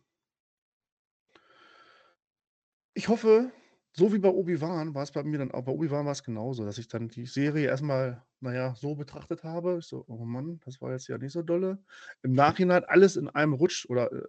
Ich 2.94 3.10
hoffe, 3.10 3.52
so 3.94 4.14
wie 4.14 4.20
bei 4.20 4.30
Obi-Wan 4.30 4.94
war 4.96 5.04
es 5.04 5.12
bei 5.12 5.24
mir 5.24 5.40
dann 5.40 5.52
auch, 5.52 5.64
bei 5.64 5.72
Obi-Wan 5.72 6.06
war 6.06 6.12
es 6.12 6.24
genauso, 6.24 6.66
dass 6.66 6.78
ich 6.78 6.88
dann 6.88 7.10
die 7.10 7.26
Serie 7.26 7.68
erstmal, 7.68 8.24
naja, 8.40 8.74
so 8.76 8.96
betrachtet 8.96 9.44
habe. 9.44 9.78
Ich 9.80 9.88
so, 9.88 10.06
oh 10.08 10.24
Mann, 10.26 10.60
das 10.66 10.82
war 10.82 10.92
jetzt 10.92 11.08
ja 11.08 11.18
nicht 11.18 11.34
so 11.34 11.42
dolle. 11.42 11.84
Im 12.24 12.34
Nachhinein 12.34 12.86
alles 12.86 13.18
in 13.18 13.28
einem 13.30 13.54
Rutsch 13.54 13.86
oder 13.90 14.12
äh, 14.12 14.24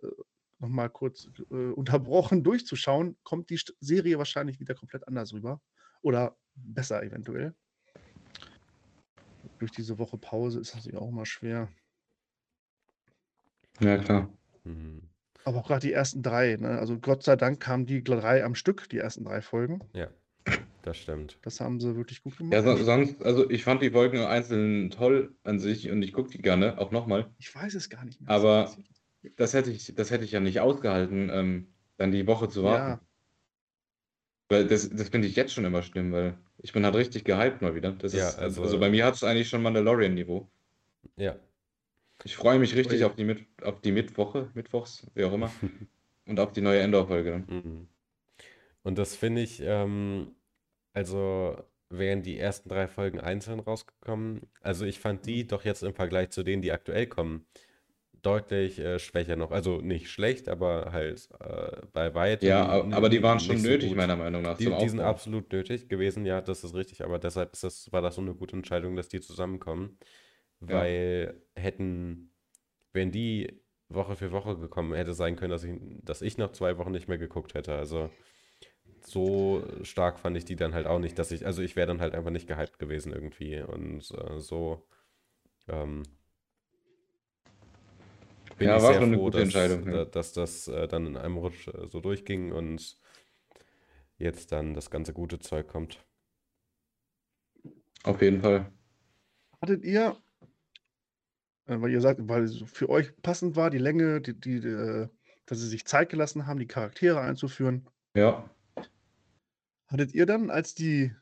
nochmal 0.59 0.91
kurz 0.91 1.29
äh, 1.51 1.55
unterbrochen 1.73 2.43
durchzuschauen, 2.43 3.17
kommt 3.23 3.51
die 3.51 3.61
Serie 3.81 4.19
wahrscheinlich 4.19 4.59
wieder 4.61 4.75
komplett 4.75 5.07
anders 5.07 5.33
rüber. 5.33 5.61
Oder 6.03 6.37
besser 6.55 7.03
eventuell. 7.03 7.55
Durch 9.59 9.73
diese 9.73 9.99
Woche 9.99 10.19
Pause 10.19 10.61
ist 10.61 10.71
das 10.71 10.77
natürlich 10.77 11.01
auch 11.01 11.09
immer 11.09 11.27
schwer. 11.27 11.69
Ja, 13.81 13.99
klar. 13.99 14.33
Mhm. 14.65 15.09
Aber 15.45 15.59
auch 15.59 15.67
gerade 15.67 15.87
die 15.87 15.93
ersten 15.93 16.23
drei, 16.23 16.57
ne? 16.57 16.79
Also 16.79 16.99
Gott 16.99 17.23
sei 17.23 17.37
Dank 17.37 17.61
kamen 17.61 17.87
die 17.87 18.03
drei 18.05 18.45
am 18.45 18.55
Stück, 18.55 18.89
die 18.89 18.99
ersten 18.99 19.25
drei 19.25 19.41
Folgen. 19.41 19.81
Ja, 19.95 20.09
das 20.83 20.99
stimmt. 20.99 21.39
Das 21.43 21.61
haben 21.61 21.81
sie 21.81 21.97
wirklich 21.97 22.23
gut 22.23 22.37
gemacht. 22.37 22.53
Ja, 22.53 22.63
so, 22.63 22.83
sonst, 22.83 23.23
also 23.23 23.49
ich 23.49 23.65
fand 23.65 23.83
die 23.83 23.91
Folgen 23.91 24.19
einzeln 24.19 24.91
toll 24.91 25.35
an 25.45 25.59
sich 25.59 25.91
und 25.91 26.03
ich 26.03 26.13
gucke 26.13 26.31
die 26.31 26.43
gerne, 26.43 26.79
auch 26.79 26.91
nochmal. 26.91 27.33
Ich 27.39 27.55
weiß 27.55 27.75
es 27.75 27.89
gar 27.89 28.05
nicht 28.05 28.21
mehr. 28.21 28.31
Aber-. 28.31 28.71
Das 29.37 29.53
hätte 29.53 29.73
ich, 29.73 29.93
das 29.97 30.13
hätte 30.13 30.25
ich 30.25 30.31
ja 30.31 30.39
nicht 30.39 30.61
ausgehalten, 30.61 31.29
ähm, 31.33 31.75
dann 31.97 32.13
die 32.13 32.29
Woche 32.29 32.49
zu 32.49 32.63
warten. 32.63 32.93
Ja, 32.93 33.08
Weil 34.49 34.67
das, 34.67 34.89
das 34.89 35.09
finde 35.11 35.29
ich 35.29 35.37
jetzt 35.37 35.53
schon 35.53 35.65
immer 35.65 35.83
schlimm, 35.83 36.13
weil 36.13 36.39
ich 36.59 36.73
bin 36.73 36.85
halt 36.85 36.95
richtig 36.95 37.25
gehypt 37.25 37.61
mal 37.61 37.75
wieder. 37.75 37.93
Das 37.93 38.15
Ja, 38.15 38.29
ist, 38.29 38.39
also- 38.39 38.63
also, 38.63 38.79
bei 38.79 38.89
mir 38.89 39.05
hat 39.05 39.15
es 39.15 39.25
eigentlich 39.25 39.49
schon 39.49 39.63
Mandalorian-Niveau. 39.63 40.49
Ja. 41.17 41.37
Ich 42.25 42.35
freue 42.35 42.59
mich 42.59 42.75
richtig 42.75 43.05
auf 43.05 43.15
die, 43.15 43.25
Mit 43.25 43.47
auf 43.63 43.81
die 43.81 43.93
Mittwoche, 43.93 44.51
Mittwochs, 44.55 45.07
wie 45.15 45.25
auch 45.25 45.33
immer. 45.33 45.53
und 46.27 46.41
auf 46.41 46.53
die 46.53 46.61
neue 46.61 46.81
Endor-Folge 46.81 47.31
dann. 47.31 47.47
Mhm. 47.49 47.89
Und 48.83 48.99
das 48.99 49.15
finde 49.15 49.43
ich, 49.43 49.61
ähm, 49.63 50.35
also 50.93 51.57
wären 51.91 52.23
die 52.23 52.39
ersten 52.39 52.69
drei 52.69 52.89
Folgen 52.89 53.21
einzeln 53.21 53.61
rausgekommen. 53.61 54.43
Also 54.61 54.85
ich 54.85 54.99
fand 54.99 55.27
die 55.27 55.47
doch 55.47 55.65
jetzt 55.65 55.83
im 55.83 55.95
Vergleich 55.95 56.31
zu 56.31 56.43
denen, 56.43 56.63
die 56.63 56.73
aktuell 56.73 57.07
kommen, 57.07 57.47
deutlich 58.23 58.79
äh, 58.79 58.99
schwächer 58.99 59.37
noch. 59.37 59.51
Also 59.51 59.81
nicht 59.81 60.11
schlecht, 60.11 60.49
aber 60.49 60.93
halt 60.93 61.29
äh, 61.41 61.83
bei 61.93 62.15
weitem 62.15 62.49
Ja, 62.49 62.67
aber 62.67 63.09
die 63.09 63.23
waren 63.23 63.41
schon 63.41 63.59
so 63.59 63.69
nötig, 63.69 63.89
gut. 63.91 63.97
meiner 63.97 64.17
Meinung 64.17 64.43
nach, 64.43 64.57
Die, 64.57 64.67
die 64.67 64.89
sind 64.89 65.01
absolut 65.01 65.53
nötig 65.53 65.89
gewesen, 65.89 66.27
ja, 66.27 66.41
das 66.41 66.65
ist 66.65 66.75
richtig, 66.75 67.05
aber 67.05 67.19
deshalb 67.19 67.53
ist 67.53 67.65
das, 67.65 67.93
war 67.93 68.03
das 68.03 68.17
so 68.17 68.21
eine 68.21 68.35
gute 68.35 68.57
Entscheidung, 68.57 68.97
dass 68.97 69.09
die 69.09 69.21
zusammenkommen. 69.21 69.99
Ja. 70.61 70.69
Weil 70.69 71.43
hätten, 71.55 72.33
wenn 72.93 73.13
die 73.13 73.61
Woche 73.89 74.17
für 74.17 74.33
Woche 74.33 74.57
gekommen, 74.59 74.95
hätte 74.95 75.15
sein 75.15 75.37
können, 75.37 75.51
dass 75.51 75.65
ich, 75.65 75.79
dass 76.03 76.23
ich 76.23 76.37
noch 76.37 76.53
zwei 76.53 76.77
Wochen 76.79 76.93
nicht 76.93 77.09
mehr 77.09 77.19
geguckt 77.19 77.55
hätte. 77.55 77.75
Also 77.75 78.11
so 79.01 79.65
stark 79.83 80.19
fand 80.19 80.37
ich 80.37 80.45
die 80.45 80.57
dann 80.57 80.75
halt 80.75 80.87
auch 80.87 80.99
nicht, 80.99 81.19
dass 81.19 81.31
ich, 81.31 81.47
also 81.47 81.63
ich 81.63 81.77
wäre 81.77 81.87
dann 81.87 82.01
halt 82.01 82.15
einfach 82.15 82.31
nicht 82.31 82.49
gehypt 82.49 82.79
gewesen 82.79 83.13
irgendwie. 83.13 83.61
Und 83.61 84.11
äh, 84.11 84.39
so 84.39 84.87
ähm, 85.69 86.03
bin 88.59 88.69
Ja, 88.69 88.77
ich 88.77 88.83
war 88.83 88.93
sehr 88.93 89.01
schon 89.01 89.09
eine 89.09 89.17
froh, 89.17 89.25
gute 89.25 89.39
dass, 89.39 89.45
Entscheidung, 89.45 89.87
ja. 89.89 90.05
da- 90.05 90.11
dass 90.11 90.33
das 90.33 90.69
äh, 90.69 90.89
dann 90.89 91.07
in 91.07 91.17
einem 91.17 91.37
Rutsch 91.39 91.69
äh, 91.69 91.87
so 91.89 92.01
durchging 92.01 92.53
und 92.53 92.99
jetzt 94.19 94.53
dann 94.53 94.75
das 94.75 94.91
ganze 94.91 95.13
gute 95.13 95.39
Zeug 95.39 95.69
kommt. 95.69 96.05
Auf 98.05 98.23
jeden 98.23 98.41
Fall. 98.41 98.71
Hattet 99.61 99.85
ihr, 99.85 100.17
äh, 101.67 101.81
weil 101.81 101.91
ihr 101.91 102.01
sagt, 102.01 102.21
weil 102.29 102.45
es 102.45 102.63
für 102.67 102.89
euch 102.89 103.17
passend 103.23 103.57
war, 103.57 103.71
die 103.71 103.79
Länge, 103.79 104.21
die, 104.21 104.39
die, 104.39 104.57
äh, 104.67 105.09
dass 105.47 105.59
sie 105.61 105.69
sich 105.69 105.87
Zeit 105.87 106.11
gelassen 106.11 106.47
haben, 106.47 106.59
die 106.59 106.67
Charaktere 106.67 107.21
einzuführen, 107.21 107.89
Ja. 108.15 108.49
hattet 109.87 110.15
ihr 110.15 110.27
dann, 110.27 110.51
als 110.51 110.75
die, 110.75 111.13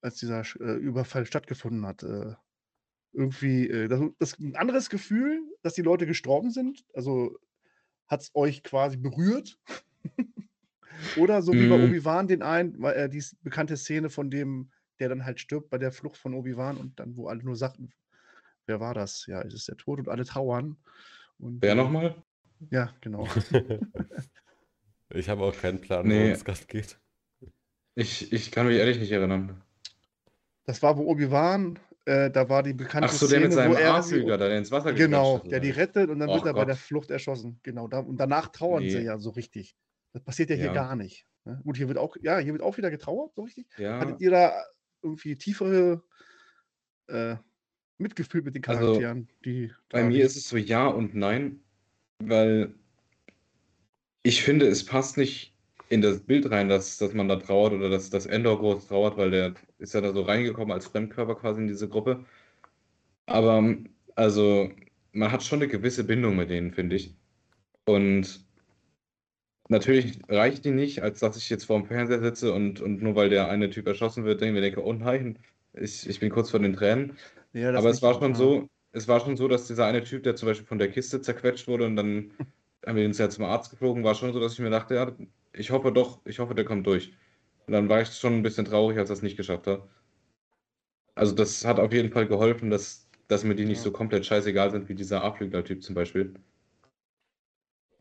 als 0.00 0.16
dieser 0.16 0.40
äh, 0.60 0.74
Überfall 0.76 1.26
stattgefunden 1.26 1.86
hat, 1.86 2.02
äh, 2.02 2.34
irgendwie 3.12 3.68
äh, 3.68 3.88
das, 3.88 4.00
das 4.18 4.38
ein 4.38 4.56
anderes 4.56 4.90
Gefühl, 4.90 5.40
dass 5.64 5.74
die 5.74 5.82
Leute 5.82 6.06
gestorben 6.06 6.50
sind? 6.50 6.84
Also 6.94 7.38
hat 8.06 8.22
es 8.22 8.30
euch 8.34 8.62
quasi 8.62 8.96
berührt? 8.96 9.58
Oder 11.16 11.42
so 11.42 11.52
wie 11.52 11.66
bei 11.66 11.76
Mm. 11.76 11.84
Obi-Wan 11.84 12.28
den 12.28 12.42
einen, 12.42 12.80
weil 12.80 12.94
er 12.94 13.08
die 13.08 13.22
bekannte 13.42 13.76
Szene 13.76 14.10
von 14.10 14.30
dem, 14.30 14.70
der 15.00 15.08
dann 15.08 15.24
halt 15.24 15.40
stirbt 15.40 15.70
bei 15.70 15.78
der 15.78 15.90
Flucht 15.92 16.16
von 16.18 16.34
Obi-Wan 16.34 16.76
und 16.76 17.00
dann, 17.00 17.16
wo 17.16 17.28
alle 17.28 17.42
nur 17.42 17.56
sagten, 17.56 17.90
wer 18.66 18.80
war 18.80 18.94
das? 18.94 19.26
Ja, 19.26 19.42
es 19.42 19.54
ist 19.54 19.68
der 19.68 19.76
Tod 19.76 19.98
und 19.98 20.08
alle 20.08 20.24
trauern. 20.24 20.76
Und, 21.38 21.62
Wer 21.62 21.72
äh, 21.72 21.74
nochmal? 21.74 22.22
Ja, 22.70 22.94
genau. 23.00 23.26
Ich 25.14 25.28
habe 25.28 25.44
auch 25.44 25.56
keinen 25.56 25.80
Plan, 25.80 26.06
Nee. 26.06 26.18
worum 26.18 26.32
es 26.32 26.44
gerade 26.44 26.64
geht. 26.66 26.98
Ich, 27.94 28.32
ich 28.32 28.50
kann 28.50 28.66
mich 28.66 28.76
ehrlich 28.78 28.98
nicht 28.98 29.12
erinnern. 29.12 29.62
Das 30.64 30.82
war, 30.82 30.96
wo 30.96 31.02
Obi-Wan, 31.02 31.78
äh, 32.06 32.30
da 32.30 32.48
war 32.48 32.62
die 32.62 32.74
bekannte 32.74 33.08
Ach 33.08 33.12
so, 33.12 33.26
der 33.26 33.40
mit 33.40 33.52
Szene, 33.52 33.68
wo 33.70 33.74
seinem 33.74 33.84
er 33.84 34.02
sie, 34.02 34.14
A-Flüger, 34.16 34.38
der 34.38 34.58
ins 34.58 34.70
Wasser 34.70 34.92
genau, 34.92 35.38
der 35.38 35.60
die 35.60 35.70
rettet 35.70 36.10
und 36.10 36.18
dann 36.18 36.28
Och 36.28 36.34
wird 36.36 36.46
er 36.46 36.52
bei 36.54 36.64
der 36.64 36.74
Gott. 36.74 36.82
Flucht 36.84 37.10
erschossen. 37.10 37.58
Genau, 37.62 37.88
da, 37.88 38.00
und 38.00 38.18
danach 38.18 38.48
trauern 38.48 38.82
sie 38.88 38.98
Nee. 38.98 39.04
ja 39.04 39.18
so 39.18 39.30
richtig. 39.30 39.76
Das 40.12 40.22
passiert 40.22 40.50
ja 40.50 40.56
hier 40.56 40.66
Ja. 40.66 40.72
gar 40.72 40.96
nicht. 40.96 41.26
Ne? 41.44 41.60
Gut, 41.64 41.76
hier 41.76 41.88
wird 41.88 41.98
auch, 41.98 42.16
ja, 42.22 42.38
hier 42.38 42.52
wird 42.52 42.62
auch 42.62 42.76
wieder 42.76 42.90
getrauert, 42.90 43.34
so 43.34 43.42
richtig. 43.42 43.66
Ja, 43.78 43.98
Hattet 44.00 44.20
ihr 44.20 44.30
da 44.30 44.52
irgendwie 45.02 45.36
tiefere 45.36 46.02
äh, 47.08 47.36
Mitgefühl 47.98 48.42
mit 48.42 48.54
den 48.54 48.64
Also, 48.64 48.80
Charakteren, 48.80 49.28
die 49.44 49.72
bei 49.90 50.02
mir 50.04 50.24
ist 50.24 50.36
es 50.36 50.48
so 50.48 50.56
ja 50.56 50.86
und 50.86 51.14
nein, 51.14 51.60
weil 52.18 52.74
ich 54.22 54.42
finde, 54.42 54.66
es 54.66 54.84
passt 54.84 55.16
nicht 55.16 55.54
in 55.90 56.00
das 56.00 56.20
Bild 56.20 56.50
rein, 56.50 56.68
dass, 56.68 56.96
dass 56.96 57.12
man 57.12 57.28
da 57.28 57.36
trauert 57.36 57.72
oder 57.74 57.90
dass, 57.90 58.08
dass 58.10 58.26
Endor 58.26 58.58
groß 58.58 58.88
trauert, 58.88 59.16
weil 59.16 59.30
der 59.30 59.54
ist 59.84 59.94
ja 59.94 60.00
da 60.00 60.12
so 60.12 60.22
reingekommen 60.22 60.72
als 60.72 60.86
Fremdkörper 60.86 61.36
quasi 61.36 61.60
in 61.62 61.68
diese 61.68 61.88
Gruppe. 61.88 62.24
Aber 63.26 63.76
also, 64.16 64.70
man 65.12 65.32
hat 65.32 65.42
schon 65.42 65.60
eine 65.60 65.68
gewisse 65.68 66.04
Bindung 66.04 66.36
mit 66.36 66.50
denen, 66.50 66.72
finde 66.72 66.96
ich. 66.96 67.16
Und 67.86 68.46
natürlich 69.68 70.18
reicht 70.28 70.64
die 70.64 70.70
nicht, 70.70 71.02
als 71.02 71.20
dass 71.20 71.36
ich 71.36 71.48
jetzt 71.50 71.64
vor 71.64 71.78
dem 71.78 71.86
Fernseher 71.86 72.20
sitze 72.20 72.52
und, 72.52 72.80
und 72.80 73.02
nur 73.02 73.14
weil 73.14 73.28
der 73.30 73.48
eine 73.48 73.70
Typ 73.70 73.86
erschossen 73.86 74.24
wird, 74.24 74.40
denke 74.40 74.50
ich 74.52 74.54
mir 74.54 74.60
denke, 74.62 74.84
oh 74.84 74.92
nein, 74.92 75.38
ich, 75.72 76.08
ich 76.08 76.20
bin 76.20 76.30
kurz 76.30 76.50
vor 76.50 76.60
den 76.60 76.74
Tränen. 76.74 77.16
Ja, 77.52 77.70
Aber 77.74 77.90
es 77.90 78.02
war 78.02 78.14
schon 78.14 78.32
ja. 78.32 78.34
so, 78.34 78.68
es 78.92 79.08
war 79.08 79.20
schon 79.20 79.36
so, 79.36 79.48
dass 79.48 79.66
dieser 79.66 79.86
eine 79.86 80.02
Typ, 80.04 80.22
der 80.24 80.36
zum 80.36 80.48
Beispiel 80.48 80.66
von 80.66 80.78
der 80.78 80.90
Kiste 80.90 81.20
zerquetscht 81.20 81.66
wurde 81.68 81.86
und 81.86 81.96
dann 81.96 82.32
haben 82.86 82.96
wir 82.96 83.06
uns 83.06 83.18
ja 83.18 83.30
zum 83.30 83.44
Arzt 83.44 83.70
geflogen, 83.70 84.04
war 84.04 84.14
schon 84.14 84.32
so, 84.32 84.40
dass 84.40 84.54
ich 84.54 84.58
mir 84.60 84.70
dachte, 84.70 84.94
ja, 84.94 85.12
ich 85.52 85.70
hoffe 85.70 85.92
doch, 85.92 86.20
ich 86.26 86.38
hoffe, 86.38 86.54
der 86.54 86.64
kommt 86.64 86.86
durch. 86.86 87.12
Und 87.66 87.72
dann 87.72 87.88
war 87.88 88.02
ich 88.02 88.08
schon 88.08 88.34
ein 88.34 88.42
bisschen 88.42 88.64
traurig, 88.66 88.98
als 88.98 89.10
er 89.10 89.14
es 89.14 89.22
nicht 89.22 89.36
geschafft 89.36 89.66
hat. 89.66 89.88
Also 91.14 91.34
das 91.34 91.64
hat 91.64 91.78
auf 91.78 91.92
jeden 91.92 92.10
Fall 92.10 92.26
geholfen, 92.26 92.70
dass, 92.70 93.08
dass 93.28 93.44
mir 93.44 93.54
die 93.54 93.64
nicht 93.64 93.78
Ja. 93.78 93.84
so 93.84 93.92
komplett 93.92 94.26
scheißegal 94.26 94.70
sind 94.70 94.88
wie 94.88 94.94
dieser 94.94 95.22
A-Flügler-Typ 95.22 95.82
zum 95.82 95.94
Beispiel. 95.94 96.34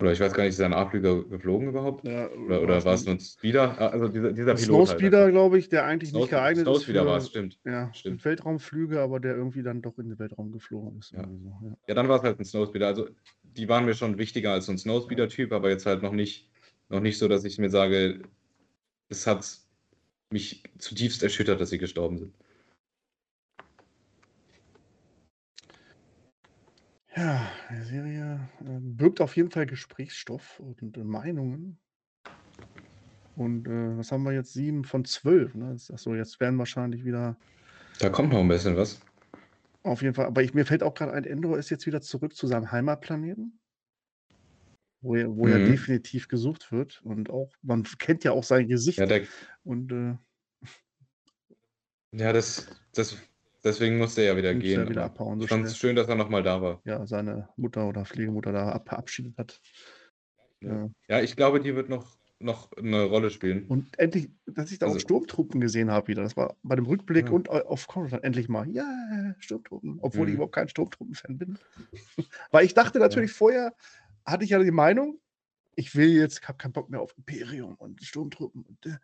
Oder 0.01 0.11
ich 0.11 0.20
weiß 0.20 0.34
gar 0.34 0.43
nicht, 0.43 0.53
ist 0.53 0.59
ein 0.61 0.74
A-Flüger 0.74 1.24
geflogen 1.24 1.70
überhaupt? 1.70 2.05
Ja, 2.05 2.30
Oder, 2.30 2.61
oder 2.61 2.84
war 2.84 2.95
es 2.95 3.05
nur 3.05 3.16
ein 3.16 3.20
Speeder? 3.20 3.80
Ah, 3.80 3.88
Also 3.88 4.09
dieser, 4.09 4.34
dieser 4.34 4.51
ein 4.51 4.57
Pilot 4.57 4.89
halt 4.89 4.99
Snowspeeder, 4.99 5.20
einfach. 5.20 5.32
glaube 5.32 5.57
ich, 5.59 5.70
der 5.70 5.86
eigentlich 5.86 6.11
nicht 6.11 6.24
Snow- 6.24 6.30
geeignet 6.32 6.57
ist 6.57 6.64
Snowspeeder 6.64 7.05
war 7.05 7.18
es, 7.18 7.30
stimmt. 7.30 7.59
ja, 7.64 7.93
Stimmt. 7.93 8.26
Weltraumflüge, 8.26 8.99
aber 8.99 9.20
der 9.22 9.36
irgendwie 9.36 9.64
dann 9.64 9.82
doch 9.82 9.97
in 9.99 10.09
den 10.09 10.20
Weltraum 10.20 10.51
geflogen 10.51 10.99
ist. 10.99 11.11
Ja. 11.11 11.24
So, 11.24 11.30
ja. 11.70 11.78
Ja, 11.88 11.93
dann 11.95 12.09
war 12.09 12.18
es 12.18 12.24
halt 12.24 12.39
ein 12.39 12.43
Snowspeeder. 12.43 12.88
Also 12.88 13.07
die 13.43 13.70
waren 13.70 13.86
mir 13.86 13.93
schon 13.93 14.18
wichtiger 14.18 14.51
als 14.51 14.66
so 14.66 14.72
ein 14.74 14.78
Snowspeeder-Typ, 14.78 15.53
aber 15.53 15.70
jetzt 15.70 15.86
halt 15.86 16.01
noch 16.01 16.11
nicht, 16.11 16.49
noch 16.89 16.99
nicht 16.99 17.18
so, 17.18 17.28
dass 17.30 17.45
ich 17.45 17.57
mir 17.59 17.70
sage, 17.70 18.24
es 19.14 19.28
hat 19.28 19.59
mich 20.32 20.64
zutiefst 20.80 21.24
erschüttert, 21.24 21.61
dass 21.61 21.70
sie 21.70 21.78
gestorben 21.78 22.18
sind. 22.18 22.36
Ja, 27.16 27.47
die 27.70 27.84
Serie 27.84 28.49
äh, 28.61 28.80
birgt 28.80 29.22
auf 29.22 29.36
jeden 29.36 29.51
Fall 29.51 29.68
Gesprächsstoff 29.68 30.59
und 30.59 30.97
äh, 30.97 31.03
Meinungen. 31.03 31.80
Und 33.36 33.68
äh, 33.68 33.97
was 33.97 34.11
haben 34.11 34.24
wir 34.24 34.34
jetzt? 34.34 34.53
Sieben 34.53 34.84
von 34.84 35.05
zwölf. 35.05 35.53
Ne? 35.55 35.76
Achso, 35.91 36.16
jetzt 36.16 36.39
werden 36.39 36.57
wahrscheinlich 36.59 37.05
wieder 37.05 37.38
Da 37.99 38.09
kommt 38.09 38.32
noch 38.32 38.39
ein 38.39 38.47
bisschen 38.47 38.76
was. 38.78 38.99
auf 39.84 40.01
jeden 40.01 40.14
Fall. 40.16 40.26
Aber 40.28 40.43
ich, 40.43 40.53
mir 40.53 40.66
fällt 40.66 40.84
auch 40.84 40.93
gerade 40.93 41.14
ein, 41.14 41.26
Endor 41.26 41.57
ist 41.57 41.70
jetzt 41.70 41.86
wieder 41.86 42.01
zurück 42.01 42.36
zu 42.36 42.47
seinem 42.47 42.72
Heimatplaneten. 42.72 43.59
Wo 45.04 45.16
er, 45.16 45.36
wo 45.36 45.47
er 45.47 45.60
Mhm. 45.60 45.66
definitiv 45.72 46.28
gesucht 46.30 46.72
wird. 46.72 47.01
Und 47.04 47.30
auch, 47.30 47.51
man 47.62 47.84
kennt 47.99 48.24
ja 48.24 48.32
auch 48.32 48.43
sein 48.43 48.68
Gesicht. 48.68 48.97
Ja, 48.99 49.06
der, 49.06 49.24
und 49.64 49.91
äh, 49.91 50.16
ja 52.14 52.32
das, 52.34 52.68
das, 52.93 53.18
deswegen 53.64 53.97
musste 53.97 54.22
er 54.22 54.28
ja 54.34 54.38
wieder 54.38 54.54
gehen. 54.56 54.80
er 54.82 54.89
wieder 54.89 55.04
abhauen. 55.06 55.39
So 55.39 55.43
ich 55.45 55.49
fand 55.49 55.66
es 55.66 55.78
schön, 55.78 55.95
dass 55.95 56.08
er 56.08 56.16
nochmal 56.16 56.43
da 56.43 56.62
war. 56.62 56.82
Ja, 56.86 57.06
seine 57.06 57.49
Mutter 57.58 57.88
oder 57.88 58.06
Pflegemutter 58.06 58.51
da 58.51 58.70
ab, 58.70 58.88
verabschiedet 58.88 59.38
hat. 59.38 59.62
Ja. 60.62 60.70
Ja. 60.74 60.89
Ja, 61.10 61.22
ich 61.22 61.36
glaube, 61.36 61.60
die 61.60 61.76
wird 61.76 61.89
noch, 61.89 62.18
noch 62.39 62.72
eine 62.78 63.04
Rolle 63.04 63.30
spielen. 63.30 63.66
Und 63.68 63.97
endlich, 63.99 64.30
dass 64.45 64.72
ich 64.72 64.80
da 64.80 64.86
auch 64.86 64.89
Also- 64.91 64.99
Sturmtruppen 65.01 65.60
gesehen 65.60 65.91
habe 65.91 66.08
wieder. 66.08 66.24
Das 66.24 66.38
war 66.38 66.56
bei 66.64 66.76
dem 66.78 66.86
Rückblick 66.86 67.26
Ja. 67.28 67.32
und 67.34 67.49
au- 67.49 67.66
auf 67.68 67.88
Coruscant 67.88 68.24
endlich 68.24 68.47
mal. 68.47 68.70
Ja, 68.70 69.36
Sturmtruppen. 69.39 69.99
Obwohl 70.01 70.28
ich 70.28 70.32
Mhm. 70.32 70.36
überhaupt 70.36 70.56
kein 70.56 70.70
Sturmtruppen-Fan 70.70 71.38
bin. 71.38 71.58
Weil 72.51 72.66
ich 72.66 72.74
dachte 72.74 72.99
natürlich 72.99 73.32
vorher, 73.34 73.74
hatte 74.26 74.44
ich 74.44 74.52
ja 74.52 74.60
die 74.60 74.72
Meinung, 74.72 75.20
ich 75.76 75.96
will 75.96 76.10
jetzt, 76.10 76.48
habe 76.48 76.58
keinen 76.58 76.74
Bock 76.74 76.90
mehr 76.90 77.02
auf 77.02 77.16
Imperium 77.18 77.76
und 77.76 78.02
Sturmtruppen. 78.04 78.64
Und, 78.64 78.86
äh, 78.86 78.98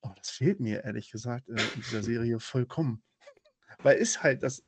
aber 0.00 0.14
das 0.16 0.30
fehlt 0.30 0.60
mir 0.60 0.84
ehrlich 0.84 1.10
gesagt 1.10 1.48
äh, 1.48 1.52
in 1.52 1.82
dieser 1.82 2.02
Serie 2.02 2.40
vollkommen. 2.40 3.02
Weil 3.82 3.98
ist 3.98 4.22
halt 4.22 4.42
das. 4.42 4.64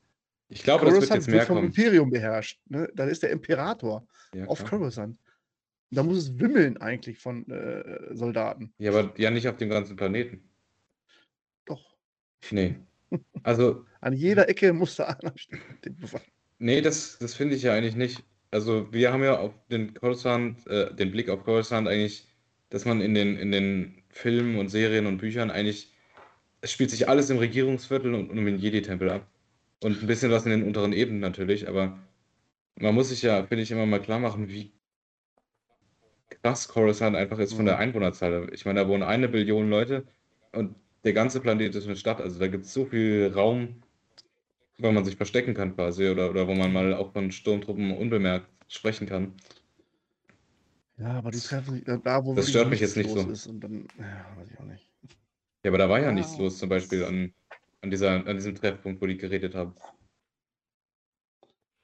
Ich 0.49 0.63
glaube, 0.63 0.85
das 0.85 0.93
wird 0.93 1.01
Coruscant 1.03 1.21
jetzt 1.25 1.31
mehr 1.31 1.45
vom 1.45 1.55
kommen. 1.57 1.67
Imperium 1.67 2.09
beherrscht. 2.09 2.61
Ne? 2.67 2.89
Da 2.95 3.05
ist 3.05 3.23
der 3.23 3.31
Imperator 3.31 4.07
Ja, 4.33 4.45
auf. 4.45 4.63
Coruscant. 4.65 5.17
Da 5.89 6.03
muss 6.03 6.17
es 6.17 6.39
wimmeln 6.39 6.77
eigentlich 6.77 7.17
von 7.17 7.49
äh, 7.49 8.13
Soldaten. 8.13 8.73
ja, 8.77 8.91
aber 8.91 9.17
ja 9.17 9.31
nicht 9.31 9.47
auf 9.47 9.55
dem 9.57 9.69
ganzen 9.69 9.95
Planeten. 9.95 10.43
Doch. 11.65 11.97
Nee. 12.51 12.75
Also, 13.43 13.85
An 14.01 14.11
jeder 14.11 14.49
Ecke 14.49 14.73
muss 14.73 14.97
da 14.97 15.05
einer 15.05 15.31
stehen. 15.37 15.61
Nee, 16.59 16.81
das, 16.81 17.17
das 17.19 17.35
finde 17.35 17.55
ich 17.55 17.63
ja 17.63 17.73
eigentlich 17.73 17.95
nicht. 17.95 18.21
Also 18.51 18.91
wir 18.93 19.11
haben 19.13 19.23
ja 19.23 19.37
auf 19.39 19.53
den 19.69 19.93
Coruscant, 19.93 20.65
äh, 20.67 20.93
den 20.95 21.11
Blick 21.11 21.29
auf 21.29 21.43
Coruscant 21.43 21.87
eigentlich, 21.87 22.27
dass 22.69 22.85
man 22.85 23.01
in 23.01 23.13
den, 23.13 23.37
in 23.37 23.51
den 23.51 24.03
Filmen 24.09 24.57
und 24.57 24.69
Serien 24.69 25.05
und 25.05 25.17
Büchern 25.17 25.51
eigentlich, 25.51 25.93
es 26.61 26.71
spielt 26.73 26.91
sich 26.91 27.09
alles 27.09 27.29
im 27.29 27.37
Regierungsviertel 27.39 28.13
und, 28.15 28.31
um 28.31 28.45
den 28.45 28.59
Jedi-Tempel 28.59 29.09
ab. 29.11 29.27
Und 29.81 30.01
ein 30.03 30.07
bisschen 30.07 30.31
was 30.31 30.45
in 30.45 30.51
den 30.51 30.63
unteren 30.63 30.93
Ebenen 30.93 31.21
natürlich, 31.21 31.67
aber 31.69 31.99
man 32.77 32.95
muss 32.95 33.09
sich 33.09 33.23
ja, 33.23 33.45
finde 33.47 33.63
ich, 33.63 33.71
immer 33.71 33.85
mal 33.87 34.01
klar 34.01 34.19
machen, 34.19 34.49
wie 34.49 34.73
krass 36.41 36.67
Coruscant 36.67 37.15
einfach 37.15 37.39
ist 37.39 37.53
von 37.53 37.65
der 37.65 37.75
Mhm. 37.75 37.81
Einwohnerzahl. 37.81 38.49
Ich 38.53 38.65
meine, 38.65 38.81
da 38.81 38.87
wohnen 38.87 39.03
eine 39.03 39.27
Billion 39.29 39.69
Leute 39.69 40.05
und 40.51 40.75
der 41.03 41.13
ganze 41.13 41.39
Planet 41.41 41.75
ist 41.75 41.85
eine 41.85 41.95
Stadt. 41.95 42.21
Also 42.21 42.39
da 42.39 42.47
gibt 42.47 42.65
es 42.65 42.73
so 42.73 42.85
viel 42.85 43.31
Raum, 43.33 43.83
wo 44.79 44.91
man 44.91 45.05
sich 45.05 45.15
verstecken 45.17 45.53
kann 45.53 45.75
quasi 45.75 46.09
oder, 46.09 46.29
oder 46.29 46.47
wo 46.47 46.53
man 46.55 46.71
mal 46.73 46.93
auch 46.93 47.13
von 47.13 47.31
Sturmtruppen 47.31 47.91
unbemerkt 47.97 48.49
sprechen 48.67 49.07
kann. 49.07 49.33
Ja, 50.97 51.13
aber 51.17 51.31
die 51.31 51.39
treffen 51.39 51.75
sich 51.75 51.87
äh, 51.87 51.99
da, 52.03 52.23
wo 52.25 52.33
Das 52.35 52.49
stört 52.49 52.69
mich 52.69 52.79
jetzt 52.79 52.97
nicht 52.97 53.09
so. 53.09 53.31
ist 53.31 53.47
und 53.47 53.59
dann, 53.61 53.87
ja, 53.99 54.35
weiß 54.37 54.51
ich 54.51 54.59
auch 54.59 54.65
nicht. 54.65 54.91
Ja, 55.63 55.71
aber 55.71 55.77
da 55.77 55.89
war 55.89 55.99
ja 55.99 56.11
Ja, 56.11 56.11
nichts 56.11 56.37
los, 56.37 56.57
zum 56.59 56.69
Beispiel 56.69 57.03
an, 57.05 57.33
an, 57.81 57.91
dieser, 57.91 58.25
an 58.25 58.37
diesem 58.37 58.55
Treffpunkt, 58.55 59.01
wo 59.01 59.05
die 59.07 59.17
geredet 59.17 59.53
haben. 59.55 59.75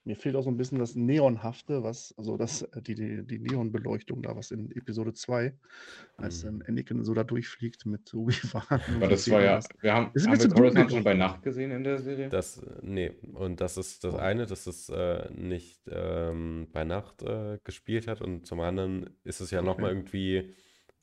Mir 0.05 0.15
fehlt 0.17 0.35
auch 0.35 0.43
so 0.43 0.49
ein 0.51 0.57
bisschen 0.57 0.79
das 0.79 0.95
Neonhafte, 0.95 1.83
was, 1.83 2.13
also 2.17 2.37
das, 2.37 2.61
äh, 2.63 2.81
die, 2.81 2.95
die, 2.95 3.25
die 3.25 3.39
Neonbeleuchtung 3.39 4.21
da, 4.23 4.35
was 4.35 4.51
in 4.51 4.71
Episode 4.71 5.13
2, 5.13 5.57
als 6.17 6.41
Mhm. 6.41 6.47
dann 6.47 6.61
Anakin 6.67 7.03
so 7.03 7.13
da 7.13 7.23
durchfliegt 7.23 7.85
mit 7.85 8.13
Obi-Wan. 8.13 8.81
Aber 8.99 9.07
das 9.07 9.29
war 9.29 9.41
ja, 9.41 9.59
wir 9.81 9.93
haben, 9.93 10.11
Ist 10.13 10.27
ein 10.27 10.31
haben 10.31 10.39
wir 10.39 10.49
Coruscant 10.49 10.91
schon 10.91 11.03
bei 11.03 11.13
Nacht 11.13 11.43
gesehen 11.43 11.71
in 11.71 11.83
der 11.83 11.99
Serie? 11.99 12.29
Das, 12.29 12.57
äh, 12.57 12.79
nee, 12.81 13.11
und 13.33 13.61
das 13.61 13.77
ist 13.77 14.03
das 14.03 14.15
eine, 14.15 14.45
dass 14.45 14.65
es 14.67 14.89
äh, 14.89 15.29
nicht 15.33 15.83
ähm, 15.87 16.67
bei 16.71 16.83
Nacht 16.83 17.21
äh, 17.21 17.59
gespielt 17.63 18.07
hat 18.07 18.21
und 18.21 18.45
zum 18.47 18.59
anderen 18.59 19.19
ist 19.23 19.39
es 19.41 19.51
ja 19.51 19.61
nochmal 19.61 19.91
Okay. 19.91 19.91
irgendwie, 19.91 20.53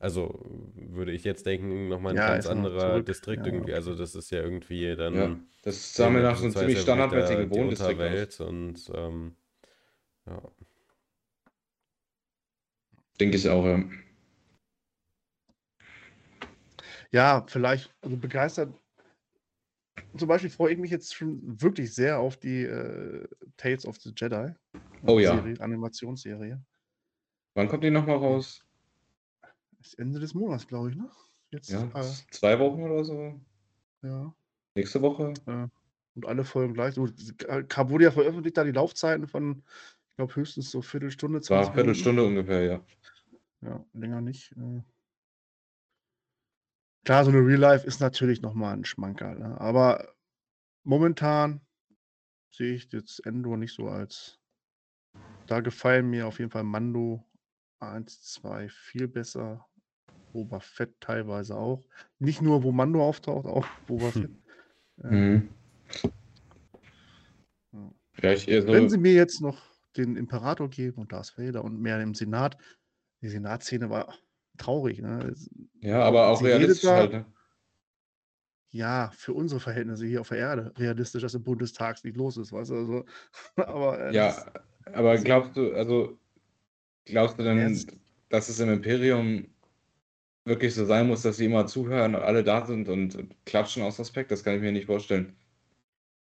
also 0.01 0.41
würde 0.73 1.11
ich 1.11 1.23
jetzt 1.23 1.45
denken, 1.45 1.87
nochmal 1.87 2.13
ein 2.13 2.17
Ja, 2.17 2.27
ganz 2.27 2.47
anderer 2.47 2.93
zurück. 2.93 3.05
Distrikt 3.05 3.45
Ja, 3.45 3.53
irgendwie, 3.53 3.73
also 3.73 3.95
das 3.95 4.15
ist 4.15 4.31
ja 4.31 4.41
irgendwie 4.41 4.95
dann 4.95 5.15
Ja, 5.15 5.39
das 5.63 5.93
sah 5.93 6.09
mir 6.09 6.21
nach 6.23 6.37
so 6.37 6.45
einem 6.45 6.55
ziemlich 6.55 6.81
standardmäßigen 6.81 7.49
Wohndistrikt 7.51 8.01
aus. 8.01 8.39
Und 8.39 8.91
ähm, 8.95 9.35
ja. 10.25 10.41
Denke 13.19 13.37
ich 13.37 13.47
auch, 13.47 13.63
ja. 13.65 13.83
Ja, 17.11 17.45
vielleicht, 17.47 17.93
also 18.01 18.17
begeistert. 18.17 18.73
Zum 20.17 20.27
Beispiel 20.27 20.49
freue 20.49 20.73
ich 20.73 20.79
mich 20.79 20.91
jetzt 20.91 21.13
schon 21.13 21.61
wirklich 21.61 21.93
sehr 21.93 22.19
auf 22.19 22.37
die 22.37 22.63
äh, 22.63 23.27
Tales 23.57 23.85
of 23.85 23.97
the 23.97 24.11
Jedi. 24.15 24.53
Oh 25.05 25.19
ja. 25.19 25.35
Serie, 25.35 25.59
Animationsserie. 25.59 26.63
Wann 27.53 27.67
kommt 27.67 27.83
die 27.83 27.91
nochmal 27.91 28.17
raus? 28.17 28.65
Ist 29.81 29.97
Ende 29.99 30.19
des 30.19 30.33
Monats, 30.33 30.67
glaube 30.67 30.91
ich, 30.91 30.95
ne? 30.95 31.09
Jetzt, 31.49 31.69
Ja, 31.69 31.83
äh, 31.93 32.13
zwei 32.31 32.59
Wochen 32.59 32.81
oder 32.83 33.03
so? 33.03 33.39
ja. 34.03 34.33
Nächste 34.75 35.01
Woche? 35.01 35.33
Und 36.15 36.25
alle 36.25 36.43
Folgen 36.45 36.73
gleich. 36.73 36.93
So, 36.95 37.05
äh, 37.07 37.63
wurde 37.89 38.03
ja 38.05 38.11
veröffentlicht, 38.11 38.57
da 38.57 38.63
die 38.63 38.71
Laufzeiten 38.71 39.27
von, 39.27 39.63
ich 40.09 40.15
glaube, 40.17 40.35
höchstens 40.35 40.71
so 40.71 40.81
Viertelstunde, 40.81 41.39
Es 41.39 41.49
war 41.49 41.63
20 41.63 41.75
Minuten. 41.75 41.75
Viertelstunde 41.95 42.23
ungefähr, 42.23 42.63
ja. 42.63 42.85
Ja, 43.61 43.85
länger 43.93 44.21
nicht. 44.21 44.51
äh. 44.53 44.81
Klar, 47.03 47.25
so 47.25 47.31
eine 47.31 47.39
Real 47.39 47.59
Life 47.59 47.85
ist 47.85 47.99
natürlich 47.99 48.41
nochmal 48.41 48.73
ein 48.75 48.85
Schmankerl. 48.85 49.39
Ne? 49.39 49.59
Aber 49.59 50.13
momentan 50.83 51.61
sehe 52.51 52.75
ich 52.75 52.91
jetzt 52.91 53.25
Endor 53.25 53.57
nicht 53.57 53.73
so 53.73 53.87
als. 53.87 54.37
Da 55.47 55.59
gefallen 55.59 56.09
mir 56.09 56.27
auf 56.27 56.39
jeden 56.39 56.51
Fall 56.51 56.63
Mando 56.63 57.25
1, 57.79 58.21
2 58.21 58.69
viel 58.69 59.07
besser. 59.07 59.67
Boba 60.31 60.59
Fett 60.59 60.99
teilweise 60.99 61.55
auch. 61.55 61.83
Nicht 62.19 62.41
nur, 62.41 62.63
wo 62.63 62.71
Mando 62.71 63.03
auftaucht, 63.03 63.45
auch 63.45 63.65
Boba 63.87 64.11
Fett. 64.11 64.29
Äh, 65.03 65.07
Mhm. 65.07 65.49
Ja. 67.73 67.91
Ja, 68.23 68.31
ich, 68.33 68.49
also, 68.51 68.67
Wenn 68.73 68.89
sie 68.89 68.97
mir 68.97 69.13
jetzt 69.13 69.41
noch 69.41 69.61
den 69.97 70.15
Imperator 70.15 70.69
geben 70.69 71.01
und 71.01 71.11
Darth 71.11 71.37
Vader 71.37 71.63
und 71.63 71.79
mehr 71.81 71.99
im 72.01 72.13
Senat, 72.13 72.57
die 73.21 73.29
Senatszene 73.29 73.89
war 73.89 74.13
traurig. 74.57 75.01
Ne? 75.01 75.33
Ja, 75.81 76.03
aber 76.03 76.27
auch 76.27 76.39
sie 76.39 76.45
realistisch 76.47 76.89
da- 76.89 76.95
halt, 76.95 77.11
ne? 77.11 77.25
Ja, 78.73 79.11
für 79.13 79.33
unsere 79.33 79.59
Verhältnisse 79.59 80.05
hier 80.05 80.21
auf 80.21 80.29
der 80.29 80.37
Erde 80.37 80.73
realistisch, 80.77 81.21
dass 81.21 81.33
im 81.33 81.43
Bundestag 81.43 82.01
nicht 82.05 82.15
los 82.15 82.37
ist, 82.37 82.53
weißt 82.53 82.69
du? 82.71 82.75
Also, 82.75 83.05
aber 83.55 83.99
äh, 83.99 84.13
das- 84.13 84.45
Ja, 84.45 84.93
aber 84.93 85.17
glaubst 85.17 85.57
du, 85.57 85.73
also 85.73 86.17
glaubst 87.05 87.37
du 87.37 87.43
denn, 87.43 87.57
Jetzt- 87.59 87.97
dass 88.29 88.47
es 88.47 88.59
im 88.61 88.69
Imperium 88.69 89.45
wirklich 90.45 90.73
so 90.73 90.85
sein 90.85 91.07
muss, 91.07 91.21
dass 91.21 91.37
sie 91.37 91.45
immer 91.45 91.67
zuhören 91.67 92.15
und 92.15 92.21
alle 92.21 92.43
da 92.43 92.65
sind 92.65 92.89
und, 92.89 93.15
und 93.15 93.45
klatschen 93.45 93.83
aus 93.83 93.99
Respekt? 93.99 94.31
Das 94.31 94.43
kann 94.43 94.55
ich 94.55 94.61
mir 94.61 94.71
nicht 94.71 94.85
vorstellen. 94.87 95.35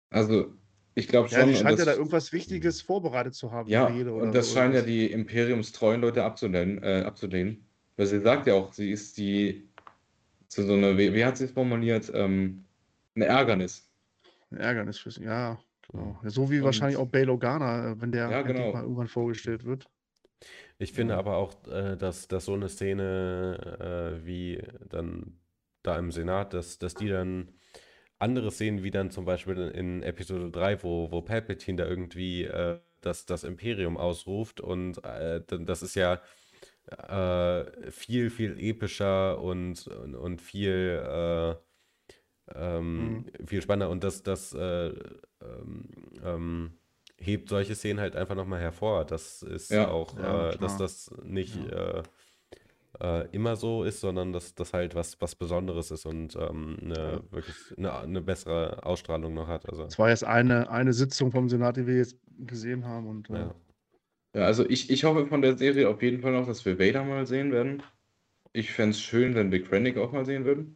Also, 0.10 0.54
ich 0.96 1.08
glaube 1.08 1.30
ja, 1.30 1.40
schon. 1.40 1.50
die 1.50 1.56
und 1.56 1.62
scheint 1.62 1.80
ja 1.80 1.86
da 1.86 1.94
irgendwas 1.94 2.32
Wichtiges 2.34 2.82
vorbereitet 2.82 3.34
zu 3.34 3.52
haben. 3.52 3.70
Ja, 3.70 3.90
die 3.90 4.04
und 4.04 4.34
das 4.36 4.50
so, 4.50 4.56
scheinen 4.56 4.74
ja 4.74 4.82
die 4.82 5.12
imperiumstreuen 5.12 6.02
Leute 6.02 6.24
abzulehnen, 6.24 6.82
äh, 6.84 7.04
abzulehnen. 7.06 7.66
Weil 7.96 8.08
sie 8.08 8.20
sagt 8.20 8.48
ja 8.48 8.54
auch, 8.56 8.74
sie 8.74 8.92
ist 8.92 9.18
die, 9.18 9.70
so, 10.48 10.64
so 10.64 10.74
eine, 10.74 10.98
wie, 10.98 11.14
wie 11.14 11.26
hat 11.26 11.38
sie 11.38 11.46
es 11.46 11.52
formuliert, 11.52 12.12
ähm, 12.14 12.66
ein 13.16 13.22
Ärgernis. 13.24 13.90
Ein 14.52 14.58
Ärgernis 14.58 15.00
für 15.00 15.12
sie. 15.12 15.24
Ja, 15.24 15.60
Genau. 15.92 16.18
Ja, 16.24 16.30
so 16.30 16.50
wie 16.50 16.60
Und- 16.60 16.64
wahrscheinlich 16.64 16.98
auch 16.98 17.08
Bail 17.08 17.30
Organa, 17.30 17.92
äh, 17.92 18.02
wenn 18.02 18.12
der 18.12 18.30
Ja, 18.30 18.42
genau. 18.42 18.72
mal 18.72 18.84
irgendwann 18.84 19.08
vorgestellt 19.08 19.66
wird. 19.66 19.90
Ich 20.78 20.94
finde 20.94 21.16
aber 21.16 21.38
auch, 21.38 21.54
äh, 21.68 21.96
dass, 21.96 22.28
dass 22.28 22.46
so 22.46 22.54
eine 22.54 22.70
Szene 22.70 24.18
äh, 24.20 24.26
wie 24.26 24.62
dann 24.90 25.40
da 25.84 25.98
im 25.98 26.12
Senat, 26.12 26.54
dass, 26.54 26.80
dass 26.80 26.96
die 26.96 27.10
dann 27.10 27.50
andere 28.20 28.52
Szenen 28.52 28.84
wie 28.84 28.92
dann 28.92 29.12
zum 29.12 29.26
Beispiel 29.26 29.58
in 29.58 30.02
Episode 30.02 30.50
3, 30.50 30.84
wo, 30.84 31.12
wo 31.12 31.22
Palpatine 31.22 31.78
da 31.78 31.88
irgendwie 31.88 32.44
äh, 32.44 32.80
das, 33.02 33.26
das 33.26 33.44
Imperium 33.44 33.98
ausruft 33.98 34.62
und 34.62 35.04
äh, 35.04 35.42
das 35.48 35.84
ist 35.84 35.96
ja 35.96 36.22
äh, 36.88 37.92
viel, 37.92 38.30
viel 38.30 38.58
epischer 38.60 39.40
und, 39.42 39.88
und, 39.88 40.16
und 40.16 40.42
viel, 40.42 41.02
äh, 41.06 41.56
ähm, 42.56 43.26
viel 43.46 43.62
spannender 43.62 43.90
und 43.90 44.04
das, 44.04 44.24
das 44.24 44.54
äh, 44.54 44.94
ähm, 45.42 45.90
ähm, 46.24 46.74
hebt 47.24 47.50
solche 47.50 47.76
Szenen 47.76 48.00
halt 48.00 48.16
einfach 48.16 48.36
nochmal 48.36 48.60
hervor. 48.62 49.06
Das 49.06 49.42
ist 49.44 49.72
Ja. 49.72 49.90
auch, 49.90 50.18
Ja, 50.18 50.52
äh, 50.52 50.58
dass 50.58 50.78
das 50.78 51.12
nicht 51.24 51.56
äh, 51.56 52.04
äh, 53.02 53.28
immer 53.32 53.56
so 53.56 53.84
ist, 53.84 54.02
sondern 54.02 54.34
dass 54.34 54.56
das 54.56 54.74
halt 54.74 54.96
was, 54.96 55.20
was 55.20 55.36
Besonderes 55.36 55.92
ist 55.92 56.06
und 56.06 56.36
ähm, 56.36 56.78
eine, 56.82 57.24
wirklich 57.32 57.56
eine, 57.78 57.94
eine 58.00 58.22
bessere 58.22 58.84
Ausstrahlung 58.86 59.34
noch 59.34 59.48
hat. 59.48 59.68
Also, 59.70 59.84
Das 59.86 59.98
war 60.00 60.10
jetzt 60.10 60.24
eine, 60.24 60.70
eine 60.70 60.94
Sitzung 60.94 61.32
vom 61.32 61.50
Senat, 61.50 61.78
die 61.78 61.88
wir 61.88 61.98
jetzt 61.98 62.18
gesehen 62.40 62.86
haben. 62.86 63.08
Und, 63.08 63.30
äh, 63.30 63.34
ja. 63.34 63.56
Ja, 64.36 64.46
also 64.46 64.68
ich, 64.68 64.90
ich 64.90 65.04
hoffe 65.04 65.28
von 65.28 65.42
der 65.44 65.58
Serie 65.58 65.88
auf 65.90 66.02
jeden 66.02 66.22
Fall 66.22 66.32
noch, 66.32 66.48
dass 66.48 66.66
wir 66.66 66.80
Vader 66.80 67.04
mal 67.04 67.26
sehen 67.28 67.52
werden. 67.52 67.84
Ich 68.52 68.72
fände 68.72 68.92
es 68.92 69.02
schön, 69.02 69.36
wenn 69.36 69.52
wir 69.52 69.64
Krennic 69.64 69.98
auch 69.98 70.12
mal 70.12 70.26
sehen 70.26 70.46
würden. 70.46 70.76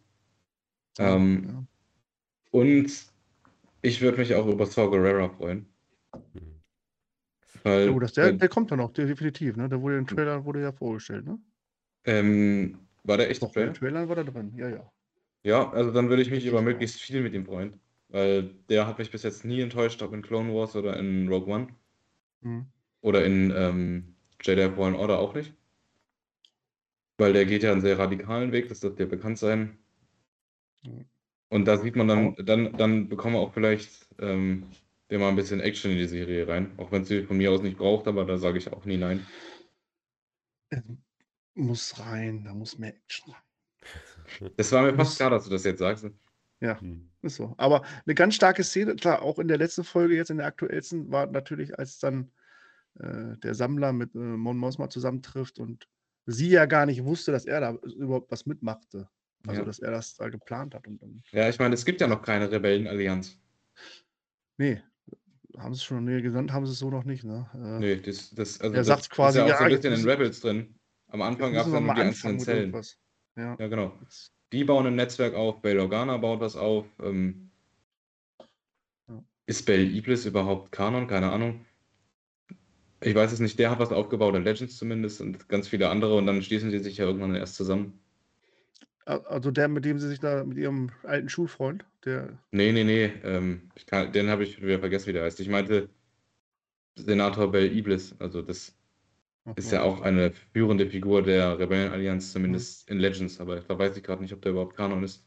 Ähm, 1.00 1.44
ja. 1.48 1.64
Und 2.52 2.92
ich 3.82 4.02
würde 4.02 4.18
mich 4.18 4.36
auch 4.36 4.48
über 4.48 4.66
Saw 4.66 4.90
Gerrera 4.92 5.30
freuen. 5.30 5.68
Mhm. 7.68 7.72
Weil, 7.72 7.90
Oh, 7.90 8.00
das, 8.00 8.14
der, 8.14 8.34
der 8.34 8.50
kommt 8.50 8.72
dann 8.72 8.80
noch, 8.80 8.92
definitiv. 8.92 9.56
Ne? 9.56 9.70
Der 9.70 9.82
wurde 9.82 9.98
im 9.98 10.08
Trailer 10.08 10.44
wurde 10.46 10.62
ja 10.62 10.72
vorgestellt. 10.72 11.26
Ne? 11.26 11.40
ähm, 12.06 12.80
war 13.04 13.18
der 13.18 13.30
echt 13.30 13.42
Doch, 13.42 13.52
Trailer? 13.52 13.68
im 13.68 13.74
Trailer 13.74 14.08
war 14.08 14.16
der 14.16 14.26
drin. 14.26 14.54
Ja, 14.56 14.70
ja. 14.70 14.92
Ja, 15.44 15.72
also 15.72 15.92
dann 15.92 16.10
würde 16.10 16.22
ich 16.22 16.32
mich 16.32 16.46
über 16.46 16.58
ja. 16.58 16.64
möglichst 16.64 17.02
viel 17.02 17.22
mit 17.22 17.34
ihm 17.34 17.46
freuen. 17.46 17.80
Weil 18.10 18.56
der 18.70 18.88
hat 18.88 19.00
mich 19.00 19.12
bis 19.12 19.24
jetzt 19.24 19.44
nie 19.44 19.62
enttäuscht, 19.62 20.02
ob 20.02 20.14
in 20.14 20.22
Clone 20.22 20.54
Wars 20.54 20.76
oder 20.76 20.98
in 20.98 21.28
Rogue 21.28 21.54
One. 21.54 21.68
Hm. 22.42 22.66
Oder 23.02 23.26
in 23.26 23.54
ähm, 23.56 24.16
Jedi 24.42 24.70
Fallen 24.70 24.96
Order 24.96 25.20
auch 25.20 25.34
nicht. 25.34 25.54
Weil 27.18 27.34
der 27.34 27.46
geht 27.46 27.64
ja 27.64 27.72
einen 27.72 27.82
sehr 27.82 27.98
radikalen 27.98 28.52
Weg, 28.52 28.70
das 28.70 28.80
dürfte 28.80 29.04
ja 29.04 29.10
bekannt 29.10 29.40
sein. 29.40 29.78
Mhm. 30.86 31.06
Und 31.50 31.66
da 31.66 31.78
sieht 31.78 31.96
man 31.96 32.08
dann, 32.08 32.36
dann, 32.46 32.74
dann 32.78 33.10
bekommen 33.10 33.36
wir 33.36 33.40
auch 33.40 33.54
vielleicht 33.54 34.08
ähm, 34.20 34.64
der 35.10 35.20
mal 35.20 35.30
ein 35.30 35.36
bisschen 35.36 35.60
Action 35.62 35.92
in 35.92 35.98
die 35.98 36.08
Serie 36.08 36.48
rein. 36.48 36.74
Auch 36.78 36.92
wenn 36.92 37.04
es 37.04 37.08
sie 37.08 37.24
von 37.24 37.38
mir 37.38 37.52
aus 37.52 37.62
nicht 37.62 37.78
braucht, 37.78 38.08
aber 38.08 38.26
da 38.26 38.38
sage 38.38 38.58
ich 38.58 38.72
auch 38.72 38.86
nie 38.86 38.98
nein. 38.98 39.26
Es 40.70 40.82
muss 41.56 42.00
rein, 42.00 42.44
da 42.44 42.54
muss 42.54 42.78
mehr 42.78 42.96
Action 42.96 43.34
rein. 43.34 43.42
Das 44.58 44.72
war 44.74 44.82
mir 44.84 44.92
Muss- 44.92 45.08
fast 45.08 45.18
klar, 45.18 45.30
dass 45.30 45.46
du 45.46 45.50
das 45.50 45.64
jetzt 45.64 45.80
sagst. 45.80 46.06
Mhm. 46.60 47.10
Ist 47.22 47.36
so. 47.36 47.54
Aber 47.58 47.84
eine 48.06 48.16
ganz 48.16 48.36
starke 48.36 48.64
Szene, 48.64 48.96
klar, 48.96 49.22
auch 49.22 49.38
in 49.40 49.48
der 49.48 49.58
letzten 49.58 49.84
Folge, 49.84 50.16
jetzt 50.16 50.32
in 50.32 50.38
der 50.38 50.48
aktuellsten, 50.48 51.10
war 51.12 51.28
natürlich, 51.28 51.78
als 51.78 52.00
dann 52.00 52.32
äh, 53.00 53.38
der 53.38 53.54
Sammler 53.54 53.94
mit 53.94 54.14
äh, 54.16 54.18
Mon 54.20 54.58
Mothma 54.58 54.90
zusammentrifft 54.90 55.60
und 55.60 55.88
sie 56.26 56.50
ja 56.50 56.66
gar 56.66 56.86
nicht 56.88 57.04
wusste, 57.06 57.32
dass 57.32 57.46
er 57.46 57.62
da 57.62 57.74
überhaupt 57.76 58.32
was 58.32 58.46
mitmachte. 58.48 59.08
Also, 59.48 59.62
Ja. 59.62 59.66
dass 59.66 59.80
er 59.80 59.92
das 59.92 60.16
da 60.16 60.30
geplant 60.30 60.74
hat. 60.76 60.88
Und 60.88 61.02
dann, 61.02 61.22
Ja, 61.32 61.48
ich 61.48 61.60
meine, 61.60 61.76
es 61.76 61.86
gibt 61.86 62.02
ja 62.02 62.08
noch 62.08 62.24
keine 62.24 62.52
Rebellenallianz. 62.52 63.40
nee, 64.58 64.82
haben 65.58 65.74
sie 65.74 65.80
es 65.80 65.84
schon 65.84 66.06
nee, 66.06 66.22
gesandt, 66.22 66.52
haben 66.52 66.66
sie 66.66 66.72
es 66.72 66.80
so 66.80 66.90
noch 66.90 67.04
nicht. 67.04 67.24
Ne? 67.24 67.48
Äh, 67.54 67.80
Nee, 67.80 67.96
das, 67.98 68.30
das, 68.32 68.62
also 68.62 68.76
das 68.76 68.88
sagt 68.88 69.10
quasi, 69.10 69.40
ist 69.40 69.48
ja 69.48 69.54
auch 69.54 69.60
so 69.60 69.64
ein 69.66 69.72
bisschen 69.72 69.94
in 69.94 70.10
Rebels 70.10 70.40
drin. 70.40 70.76
Am 71.08 71.22
Anfang 71.22 71.54
gab 71.54 71.66
es 71.66 71.72
nur 71.72 71.82
die 71.82 72.02
einzelnen 72.02 72.40
Zellen. 72.40 72.74
Ja. 73.36 73.56
Ja, 73.58 73.68
genau. 73.68 73.98
Die 74.52 74.64
bauen 74.64 74.88
ein 74.88 74.96
Netzwerk 74.96 75.34
auf, 75.36 75.62
Bail 75.62 75.80
Organa 75.80 76.18
baut 76.18 76.40
was 76.40 76.56
auf. 76.56 76.86
Ähm, 77.02 77.52
Ja. 79.08 79.24
Ist 79.46 79.66
Bail 79.66 79.96
Iblis 79.96 80.26
überhaupt 80.26 80.72
Kanon? 80.72 81.08
Keine 81.08 81.32
Ahnung. 81.32 81.66
Ich 83.02 83.14
weiß 83.14 83.32
es 83.32 83.40
nicht, 83.40 83.60
der 83.60 83.70
hat 83.70 83.80
was 83.80 83.92
aufgebaut, 83.92 84.36
in 84.36 84.44
Legends 84.44 84.78
zumindest, 84.78 85.22
und 85.22 85.48
ganz 85.50 85.68
viele 85.68 85.90
andere, 85.90 86.16
und 86.16 86.26
dann 86.26 86.42
schließen 86.42 86.72
die 86.72 86.80
sich 86.80 86.98
ja 86.98 87.06
irgendwann 87.06 87.36
erst 87.36 87.56
zusammen. 87.56 88.00
Also 89.08 89.52
der, 89.52 89.68
mit 89.68 89.86
dem 89.86 90.00
sie 90.00 90.10
sich 90.10 90.20
da, 90.20 90.44
mit 90.44 90.58
ihrem 90.58 90.92
alten 91.04 91.30
Schulfreund, 91.30 91.86
der, 92.06 92.38
Nee, 92.52 92.72
nee, 92.72 92.84
nee, 92.84 93.06
ähm, 93.24 93.72
kann, 93.86 94.12
den 94.12 94.30
habe 94.30 94.44
ich 94.44 94.62
wieder 94.62 94.80
vergessen, 94.80 95.08
wie 95.08 95.14
der 95.14 95.24
heißt. 95.24 95.40
Ich 95.40 95.50
meinte 95.50 95.90
Senator 96.96 97.52
Bail 97.52 97.76
Iblis, 97.76 98.16
also 98.20 98.42
das 98.42 98.76
ist 99.56 99.72
ja 99.72 99.84
auch 99.84 100.02
eine 100.02 100.34
führende 100.52 100.90
Figur 100.90 101.24
der 101.24 101.58
Rebellenallianz, 101.58 102.34
zumindest 102.34 102.90
in 102.90 103.00
Legends, 103.00 103.40
aber 103.40 103.62
da 103.62 103.80
weiß 103.80 103.96
ich 103.96 104.04
gerade 104.04 104.22
nicht, 104.22 104.34
ob 104.34 104.42
der 104.42 104.52
überhaupt 104.52 104.76
Kanon 104.76 105.04
ist. 105.04 105.26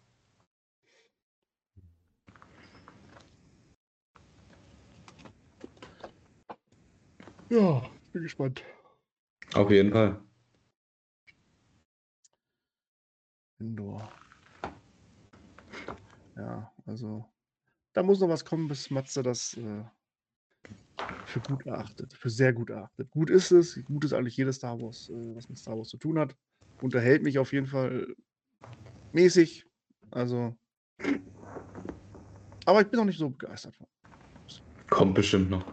Ja, 7.48 7.82
bin 8.12 8.22
gespannt. 8.22 8.62
Auf 9.54 9.70
jeden 9.70 9.90
Fall. 9.90 10.20
Indoor. 13.60 14.10
Ja, 16.36 16.72
also 16.86 17.24
da 17.92 18.02
muss 18.02 18.20
noch 18.20 18.28
was 18.28 18.44
kommen, 18.44 18.68
bis 18.68 18.90
Matze 18.90 19.22
das 19.22 19.56
äh, 19.56 19.84
für 21.26 21.40
gut 21.40 21.66
erachtet, 21.66 22.12
für 22.14 22.30
sehr 22.30 22.52
gut 22.52 22.70
erachtet. 22.70 23.10
Gut 23.10 23.30
ist 23.30 23.50
es, 23.50 23.82
gut 23.84 24.04
ist 24.04 24.12
eigentlich 24.12 24.36
jedes 24.36 24.56
Star 24.56 24.80
Wars, 24.80 25.08
äh, 25.10 25.34
was 25.34 25.48
mit 25.48 25.58
Star 25.58 25.76
Wars 25.76 25.88
zu 25.88 25.98
tun 25.98 26.18
hat. 26.18 26.34
Unterhält 26.80 27.22
mich 27.22 27.38
auf 27.38 27.52
jeden 27.52 27.66
Fall 27.66 28.14
mäßig. 29.12 29.66
Also, 30.10 30.56
aber 32.64 32.80
ich 32.80 32.88
bin 32.88 32.98
noch 32.98 33.04
nicht 33.04 33.18
so 33.18 33.30
begeistert 33.30 33.76
von. 33.76 33.86
Kommt 34.88 35.14
bestimmt 35.14 35.50
noch. 35.50 35.64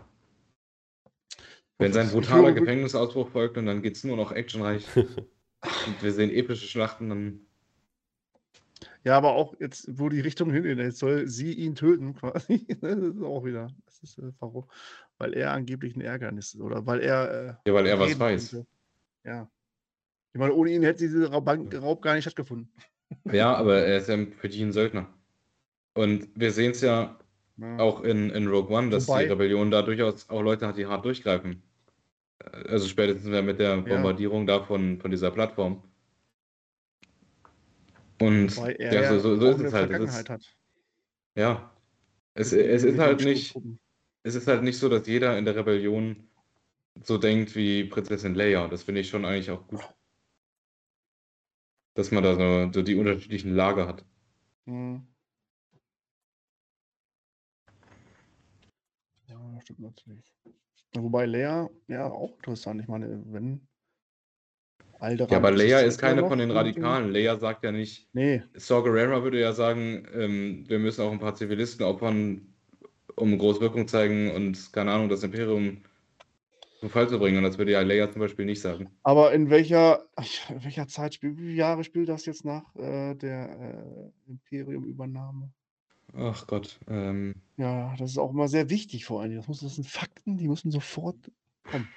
Wenn 1.79 1.93
sein 1.93 2.09
brutaler 2.09 2.53
Gefängnisausbruch 2.53 3.29
folgt 3.29 3.57
und 3.57 3.67
dann 3.67 3.81
geht 3.81 3.95
es 3.95 4.03
nur 4.03 4.17
noch 4.17 4.31
actionreich 4.31 4.85
und 4.95 6.01
wir 6.01 6.11
sehen 6.11 6.31
epische 6.31 6.67
Schlachten, 6.67 7.09
dann. 7.09 7.46
Ja, 9.08 9.16
aber 9.18 9.34
auch 9.34 9.55
jetzt, 9.60 9.88
wo 9.97 10.10
die 10.10 10.20
Richtung 10.20 10.51
hingeht, 10.51 10.78
jetzt 10.80 10.99
soll 10.99 11.28
sie 11.28 11.53
ihn 11.53 11.76
töten, 11.76 12.14
quasi. 12.14 12.68
Das 12.82 12.97
ist 12.97 13.22
auch 13.24 13.45
wieder. 13.45 13.70
Das 13.86 13.99
ist, 14.03 14.18
äh, 14.20 14.32
warum? 14.39 14.66
Weil 15.18 15.34
er 15.34 15.51
angeblich 15.53 15.95
ein 15.95 16.01
Ärgernis 16.01 16.53
ist. 16.53 16.62
Oder 16.62 16.86
weil 16.86 16.99
er. 16.99 17.60
Äh, 17.66 17.70
Ja, 17.70 17.74
weil 17.74 17.86
er 17.86 17.97
was 17.99 18.20
weiß. 18.20 18.51
könnte. 18.51 18.68
Ja. 19.24 19.49
Ich 20.34 20.39
meine, 20.39 20.53
ohne 20.53 20.72
ihn 20.72 20.84
hätte 20.84 20.99
dieser 21.08 21.30
Raub, 21.32 21.47
Raub 21.47 22.01
gar 22.01 22.16
nicht 22.16 22.24
stattgefunden. 22.26 22.70
Ja, 23.32 23.55
aber 23.55 23.80
er 23.80 23.97
ist 23.97 24.10
ja 24.10 24.18
für 24.38 24.49
die 24.49 24.62
ein 24.62 24.74
Söldner. 24.74 25.08
Und 25.93 26.28
wir 26.36 26.51
sehen 26.51 26.72
es 26.72 26.82
ja 26.82 27.18
Ja. 27.58 27.80
auch 27.80 28.01
in, 28.03 28.30
in 28.32 28.47
Rogue 28.47 28.76
One, 28.76 28.89
dass 28.89 29.08
Wobei- 29.08 29.24
die 29.24 29.30
Rebellion 29.32 29.72
da 29.72 29.82
durchaus 29.84 30.30
auch 30.30 30.41
Leute 30.41 30.68
hat, 30.68 30.78
die 30.78 30.86
hart 30.86 31.05
durchgreifen. 31.05 31.64
Äh, 32.39 32.68
Also 32.74 32.88
spätestens 32.88 33.34
ja 33.34 33.41
mit 33.41 33.58
der 33.60 33.78
Bombardierung 33.78 34.45
da 34.45 34.62
von, 34.64 34.99
von 34.99 35.10
dieser 35.12 35.32
Plattform. 35.32 35.82
Und 38.20 38.57
Weil 38.57 38.76
er 38.80 38.93
ja, 38.93 39.20
so, 39.20 39.20
so, 39.20 39.39
so 39.39 39.47
ist 39.47 39.61
es 39.61 39.74
halt. 39.74 39.91
Es 39.91 40.15
ist, 40.15 40.30
hat. 40.30 40.57
ja. 41.36 41.72
Es, 42.34 42.53
es 42.53 42.84
mit 42.84 42.93
ist 42.93 42.99
halt 42.99 43.24
nicht. 43.24 43.55
Es 44.24 44.36
ist 44.36 44.47
halt 44.47 44.63
nicht 44.63 44.78
so, 44.78 44.89
dass 44.89 45.07
jeder 45.07 45.38
in 45.38 45.45
der 45.45 45.55
Rebellion 45.55 46.28
so 47.03 47.18
denkt 47.18 47.55
wie 47.55 47.86
Prinzessin 47.86 48.36
Leia. 48.36 48.68
Das 48.68 48.84
finde 48.84 49.01
ich 49.01 49.09
schon 49.09 49.26
eigentlich 49.26 49.51
auch 49.51 49.68
gut. 49.68 49.82
Dass 51.93 52.11
man 52.11 52.24
da 52.24 52.36
so, 52.36 52.72
so 52.74 52.84
die 52.84 52.95
unterschiedlichen 52.95 53.55
Lager 53.55 53.88
hat. 53.88 54.05
Mhm. 54.65 55.07
Ja, 59.28 59.51
das 59.53 59.63
stimmt 59.63 59.80
natürlich. 59.80 60.34
Wobei 60.95 61.26
Lea, 61.26 61.68
ja, 61.88 62.05
auch 62.05 62.36
interessant. 62.38 62.82
Ich 62.82 62.88
meine, 62.88 63.24
wenn 63.28 63.66
Alderan 64.99 65.31
Ja, 65.31 65.37
aber 65.37 65.51
Leia 65.51 65.79
ist 65.79 65.99
keine 65.99 66.27
von 66.27 66.39
den. 66.39 66.51
Radikalen. 66.51 67.11
Leia 67.11 67.37
sagt 67.37 67.63
ja 67.63 67.71
nicht, 67.71 68.07
Nee, 68.13 68.41
Saw 68.55 68.81
Gerrera 68.83 69.23
würde 69.23 69.39
ja 69.39 69.53
sagen, 69.53 70.07
ähm, 70.13 70.65
wir 70.67 70.79
müssen 70.79 71.01
auch 71.01 71.11
ein 71.11 71.19
paar 71.19 71.35
Zivilisten 71.35 71.85
opfern, 71.85 72.53
um 73.15 73.37
Großwirkung 73.37 73.87
zeigen 73.87 74.31
und, 74.31 74.71
keine 74.73 74.91
Ahnung, 74.91 75.09
das 75.09 75.23
Imperium 75.23 75.83
zum 76.79 76.89
Fall 76.89 77.09
zu 77.09 77.17
bringen. 77.19 77.37
Und 77.37 77.43
das 77.43 77.57
würde 77.57 77.71
ja 77.71 77.81
Leia 77.81 78.11
zum 78.11 78.21
Beispiel 78.21 78.45
nicht 78.45 78.61
sagen. 78.61 78.89
aber 79.03 79.33
in 79.33 79.49
welcher, 79.49 80.05
in 80.49 80.63
welcher 80.63 80.87
Zeit 80.87 81.13
spielt, 81.15 81.37
wie 81.37 81.41
viele 81.43 81.53
Jahre 81.55 81.83
spielt 81.83 82.09
das 82.09 82.25
jetzt 82.25 82.45
nach 82.45 82.63
äh, 82.75 83.15
der 83.15 84.11
äh, 84.27 84.31
Imperium-Übernahme? 84.31 85.49
Ach 86.15 86.47
Gott. 86.47 86.79
Ähm, 86.89 87.35
Ja, 87.57 87.93
das 87.97 88.11
ist 88.11 88.17
auch 88.17 88.31
immer 88.31 88.47
sehr 88.47 88.69
wichtig 88.69 89.05
vor 89.05 89.21
allen 89.21 89.29
Dingen. 89.31 89.41
Das, 89.41 89.47
muss, 89.47 89.59
das 89.59 89.75
sind 89.75 89.87
Fakten, 89.87 90.37
die 90.37 90.47
müssen 90.47 90.71
sofort 90.71 91.17
kommen. 91.69 91.87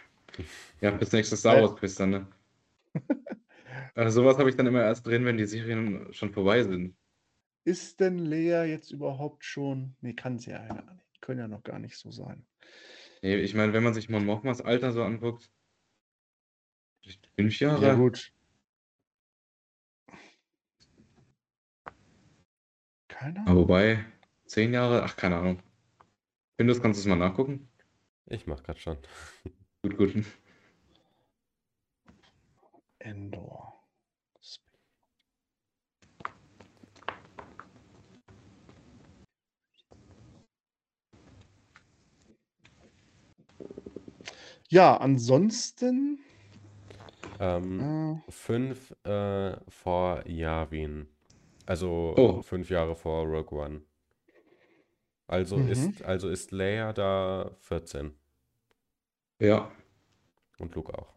ja, 0.81 0.91
bis 0.91 1.13
nächstes 1.13 1.41
Star 1.41 1.57
Weil- 1.57 1.63
Wars 1.63 1.77
Quiz 1.77 1.95
dann, 1.95 2.11
ne? 2.11 2.27
Also 3.95 4.23
sowas 4.23 4.39
habe 4.39 4.51
ich 4.51 4.57
dann 4.57 4.67
immer 4.67 4.83
erst 4.83 5.07
drin, 5.07 5.25
wenn 5.25 5.37
die 5.37 5.47
Serien 5.47 6.13
schon 6.13 6.33
vorbei 6.33 6.63
sind. 6.63 6.97
Ist 7.65 8.01
denn 8.01 8.19
Lea 8.19 8.65
jetzt 8.65 8.91
überhaupt 8.91 9.45
schon. 9.45 9.97
Nee, 10.01 10.15
kann 10.15 10.39
sie 10.39 10.51
ja 10.51 10.67
gar 10.67 10.95
nicht. 10.95 11.21
können 11.21 11.41
ja 11.41 11.49
noch 11.49 11.63
gar 11.63 11.79
nicht 11.79 11.97
so 11.97 12.11
sein. 12.11 12.47
Nee, 13.23 13.37
ich 13.37 13.55
meine, 13.55 13.73
wenn 13.73 13.83
man 13.83 13.93
sich 13.95 14.09
Mon 14.09 14.25
Mothmas 14.25 14.63
Alter 14.63 14.93
so 14.93 15.03
anguckt, 15.03 15.51
vielleicht 17.03 17.27
fünf 17.37 17.61
Jahre. 17.61 17.87
Ja, 17.87 17.95
gut. 17.95 18.33
Keine 23.09 23.41
Aber 23.41 23.51
Ahnung. 23.51 23.63
wobei, 23.65 24.05
zehn 24.47 24.73
Jahre, 24.73 25.03
ach, 25.03 25.17
keine 25.17 25.37
Ahnung. 25.37 25.63
Findest, 26.57 26.83
kannst 26.83 26.99
du 26.99 27.03
es 27.03 27.07
mal 27.07 27.17
nachgucken? 27.17 27.71
Ich 28.27 28.47
mach 28.47 28.63
grad 28.63 28.79
schon. 28.79 28.97
Gut, 29.83 29.97
gut. 29.97 30.25
Endor. 32.99 33.80
Ja, 44.71 44.97
ansonsten. 44.97 46.19
Ähm, 47.41 47.91
Äh, 48.15 48.21
fünf 48.29 48.93
äh, 49.05 49.57
vor 49.69 50.27
Yavin. 50.29 51.09
Also 51.67 52.17
Oh. 52.17 52.43
fünf 52.43 52.71
Jahre 52.71 52.95
vor 52.97 53.27
Rogue 53.27 53.59
One. 53.59 53.83
Also 55.29 55.61
Mhm. 55.61 55.63
ist, 55.63 56.03
also 56.03 56.29
ist 56.29 56.51
Leia 56.51 56.93
da 56.93 57.53
14 57.61 58.19
Ja, 59.41 59.73
und 60.59 60.75
Luke 60.77 60.93
auch. 60.97 61.15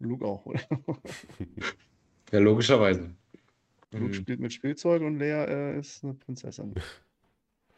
Luke 0.00 0.24
auch, 0.26 0.44
oder? 0.46 0.60
ja, 2.32 2.38
logischerweise. 2.40 3.14
Luke 3.96 4.12
Mhm. 4.12 4.14
spielt 4.14 4.40
mit 4.40 4.52
Spielzeug 4.52 5.00
und 5.02 5.18
Lea 5.18 5.46
äh, 5.48 5.78
ist 5.78 6.04
eine 6.04 6.12
Prinzessin. 6.14 6.76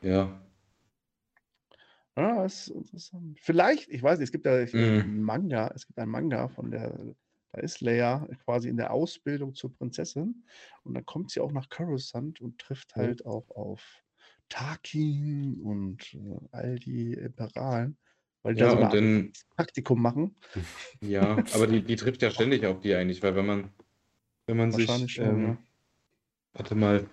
Ja, 0.03 0.41
Ja, 2.17 2.43
das 2.43 2.69
ist 2.69 2.75
interessant. 2.75 3.39
Vielleicht, 3.43 3.89
ich 3.89 4.03
weiß 4.03 4.19
nicht, 4.19 4.29
es 4.29 4.33
gibt 4.33 4.47
ja 4.47 4.53
Mhm. 4.73 5.01
einen 5.01 5.23
Manga, 5.23 5.71
es 5.75 5.87
gibt 5.87 5.99
einen 5.99 6.11
Manga 6.13 6.49
von 6.49 6.71
der, 6.71 6.97
da 7.53 7.61
ist 7.61 7.81
Leia 7.81 8.27
quasi 8.45 8.69
in 8.69 8.77
der 8.77 8.93
Ausbildung 8.93 9.55
zur 9.55 9.75
Prinzessin 9.75 10.45
und 10.85 10.95
dann 10.95 11.05
kommt 11.07 11.31
sie 11.33 11.41
auch 11.41 11.51
nach 11.53 11.69
Coruscant 11.69 12.41
und 12.41 12.59
trifft 12.61 12.95
Mhm. 12.97 13.01
halt 13.01 13.27
auch 13.27 13.49
auf 13.51 13.83
Tarkin 14.49 15.61
und 15.61 16.15
äh, 16.15 16.39
all 16.53 16.79
die 16.79 17.15
Imperialen, 17.15 17.97
weil 18.43 18.55
die 18.55 18.61
Ja, 18.61 18.67
da 18.67 18.77
so 18.77 18.83
Art 18.85 18.95
dann- 18.95 19.33
Praktikum 19.57 20.01
machen. 20.01 20.37
ja, 21.01 21.33
aber 21.53 21.67
die, 21.67 21.83
die 21.83 21.97
trifft 21.97 22.23
ja 22.23 22.31
ständig 22.31 22.65
auf 22.67 22.81
die 22.81 22.95
eigentlich, 22.95 23.23
weil 23.25 23.35
wenn 23.35 23.47
man, 23.47 23.71
wenn 24.47 24.57
man 24.57 24.71
sich, 24.71 25.19
ähm, 25.19 25.41
ja. 25.43 25.57
warte 26.53 26.75
mal, 26.77 27.09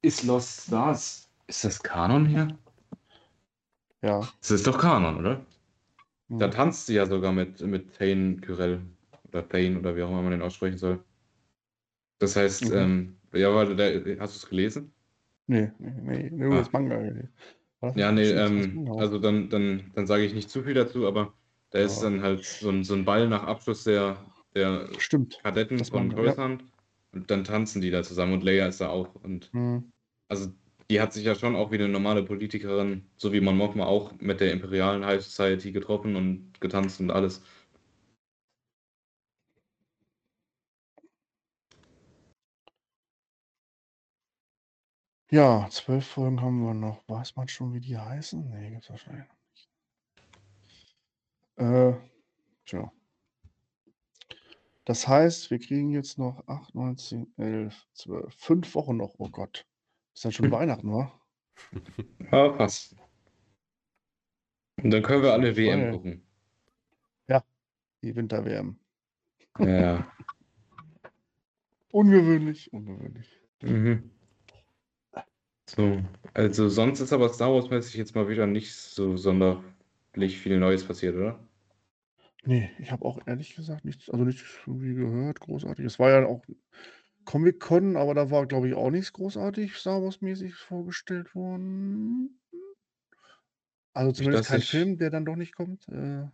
ist 0.00 0.24
Lost 0.24 0.66
Stars, 0.66 1.28
ist 1.46 1.62
das 1.64 1.80
Kanon 1.80 2.26
hier? 2.26 2.58
Ja. 4.02 4.32
Das 4.40 4.50
ist 4.50 4.66
doch 4.66 4.78
Kanon, 4.78 5.16
oder? 5.18 5.46
Da 6.38 6.48
mhm. 6.48 6.50
tanzt 6.50 6.86
sie 6.86 6.94
ja 6.96 7.06
sogar 7.06 7.32
mit, 7.32 7.60
mit 7.62 7.96
Thane 7.96 8.36
Kyrell. 8.38 8.82
Oder 9.28 9.48
Thane 9.48 9.78
oder 9.78 9.96
wie 9.96 10.02
auch 10.02 10.10
immer 10.10 10.22
man 10.22 10.32
den 10.32 10.42
aussprechen 10.42 10.78
soll. 10.78 11.04
Das 12.18 12.36
heißt, 12.36 12.70
Mhm. 12.70 12.72
ähm, 12.72 13.20
ja, 13.34 13.54
warte, 13.54 13.76
da, 13.76 13.84
hast 14.20 14.34
du 14.34 14.38
es 14.38 14.48
gelesen? 14.48 14.94
Nee, 15.46 15.72
nee, 15.78 15.90
nee, 16.02 16.30
nur 16.30 16.54
Ah. 16.54 16.62
das 16.62 16.72
Manga. 16.72 16.96
War 17.80 17.92
das 17.92 17.96
Ja, 17.96 18.10
nee, 18.12 18.30
ähm, 18.30 18.84
also 18.96 19.18
dann, 19.18 19.50
dann, 19.50 19.92
dann 19.94 20.06
sage 20.06 20.24
ich 20.24 20.32
nicht 20.34 20.48
zu 20.50 20.62
viel 20.62 20.74
dazu, 20.74 21.06
aber 21.06 21.34
da 21.70 21.78
ist 21.80 22.00
Ja. 22.00 22.02
dann 22.02 22.22
halt 22.22 22.44
so 22.44 22.70
ein, 22.70 22.84
so 22.84 22.94
ein 22.94 23.04
Ball 23.04 23.28
nach 23.28 23.42
Abschluss 23.44 23.84
der, 23.84 24.24
der 24.54 24.88
Stimmt. 24.98 25.42
Kadetten 25.42 25.84
von 25.84 26.08
Manga, 26.08 26.22
ja. 26.22 26.36
Coruscant. 26.36 26.64
Und 27.12 27.30
dann 27.30 27.44
tanzen 27.44 27.82
die 27.82 27.90
da 27.90 28.02
zusammen 28.02 28.32
und 28.34 28.42
Leia 28.44 28.66
ist 28.66 28.80
da 28.80 28.88
auch. 28.88 29.14
Und 29.16 29.52
Mhm. 29.52 29.92
also 30.28 30.52
die 30.90 31.00
hat 31.00 31.12
sich 31.12 31.24
ja 31.24 31.34
schon 31.34 31.56
auch 31.56 31.70
wie 31.70 31.76
eine 31.76 31.88
normale 31.88 32.22
Politikerin, 32.22 33.06
so 33.16 33.32
wie 33.32 33.40
Mon 33.40 33.56
Mothma 33.56 33.84
auch 33.86 34.12
mit 34.20 34.40
der 34.40 34.52
imperialen 34.52 35.04
High 35.04 35.22
Society 35.22 35.72
getroffen 35.72 36.16
und 36.16 36.60
getanzt 36.60 37.00
und 37.00 37.10
alles. 37.10 37.42
Ja, 45.32 45.66
zwölf 45.70 46.06
Folgen 46.06 46.40
haben 46.42 46.62
wir 46.64 46.74
noch. 46.74 47.02
Weiß 47.08 47.36
man 47.36 47.48
schon, 47.48 47.72
wie 47.72 47.80
die 47.80 47.96
heißen? 47.96 48.50
Nee, 48.50 48.70
gibt's 48.70 48.90
wahrscheinlich 48.90 49.26
noch 49.26 49.36
nicht. 49.50 49.70
Äh, 51.56 51.94
tja. 52.66 52.92
Das 54.84 55.08
heißt, 55.08 55.50
wir 55.50 55.58
kriegen 55.58 55.90
jetzt 55.90 56.18
noch 56.18 56.46
8, 56.48 56.74
9, 56.74 56.96
10, 56.98 57.34
11, 57.38 57.88
12, 57.94 58.34
fünf 58.34 58.74
Wochen 58.74 58.96
noch. 58.96 59.14
Oh 59.18 59.28
Gott. 59.28 59.64
Ist 60.14 60.24
dann 60.24 60.32
schon. 60.32 60.50
Weihnachten, 60.52 60.92
wa? 60.92 61.12
Ja, 62.30 62.48
passt. 62.50 62.96
Und 64.82 64.90
dann 64.90 65.02
können 65.02 65.22
wir 65.22 65.32
alle 65.32 65.56
WM 65.56 65.80
Voll. 65.80 65.90
gucken. 65.92 66.22
Die 68.02 68.16
Winter-WM. 68.16 68.76
Ja. 69.60 70.12
Ungewöhnlich, 71.92 72.72
ungewöhnlich. 72.72 73.28
mhm. 73.62 74.10
So, 75.66 76.02
also 76.34 76.68
sonst 76.68 77.00
ist 77.00 77.12
aber 77.12 77.28
Star 77.28 77.52
Wars-mäßig 77.52 77.94
jetzt 77.94 78.14
mal 78.14 78.28
wieder 78.28 78.46
nicht 78.46 78.74
so 78.74 79.16
sonderlich 79.16 80.38
viel 80.38 80.58
Neues 80.58 80.84
passiert, 80.84 81.14
oder? 81.14 81.38
Nee, 82.44 82.70
ich 82.78 82.90
habe 82.90 83.04
auch 83.04 83.20
ehrlich 83.26 83.54
gesagt 83.54 83.84
nichts, 83.84 84.10
also 84.10 84.24
nichts 84.24 84.42
irgendwie 84.66 84.94
gehört, 84.94 85.40
großartig. 85.40 85.84
Es 85.84 85.98
war 85.98 86.10
ja 86.10 86.26
auch 86.26 86.42
Comic-Con, 87.24 87.96
aber 87.96 88.14
da 88.14 88.30
war, 88.30 88.46
glaube 88.46 88.68
ich, 88.68 88.74
auch 88.74 88.90
nichts 88.90 89.12
großartig 89.12 89.76
Star 89.76 90.02
Wars-mäßig 90.02 90.54
vorgestellt 90.54 91.34
worden. 91.34 92.40
Also 93.94 94.12
zumindest 94.12 94.48
kein 94.48 94.60
ich- 94.60 94.70
Film, 94.70 94.98
der 94.98 95.10
dann 95.10 95.24
doch 95.24 95.36
nicht 95.36 95.54
kommt. 95.54 95.88
Äh. 95.88 96.24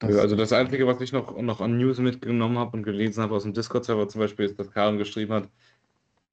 Das, 0.00 0.16
also 0.16 0.36
das 0.36 0.52
Einzige, 0.52 0.86
was 0.86 1.00
ich 1.00 1.12
noch, 1.12 1.40
noch 1.40 1.60
an 1.60 1.76
News 1.76 1.98
mitgenommen 1.98 2.56
habe 2.58 2.76
und 2.76 2.84
gelesen 2.84 3.22
habe 3.22 3.34
aus 3.34 3.42
dem 3.42 3.52
Discord-Server 3.52 4.08
zum 4.08 4.20
Beispiel, 4.20 4.46
ist, 4.46 4.58
dass 4.58 4.70
Karen 4.70 4.96
geschrieben 4.96 5.32
hat, 5.32 5.50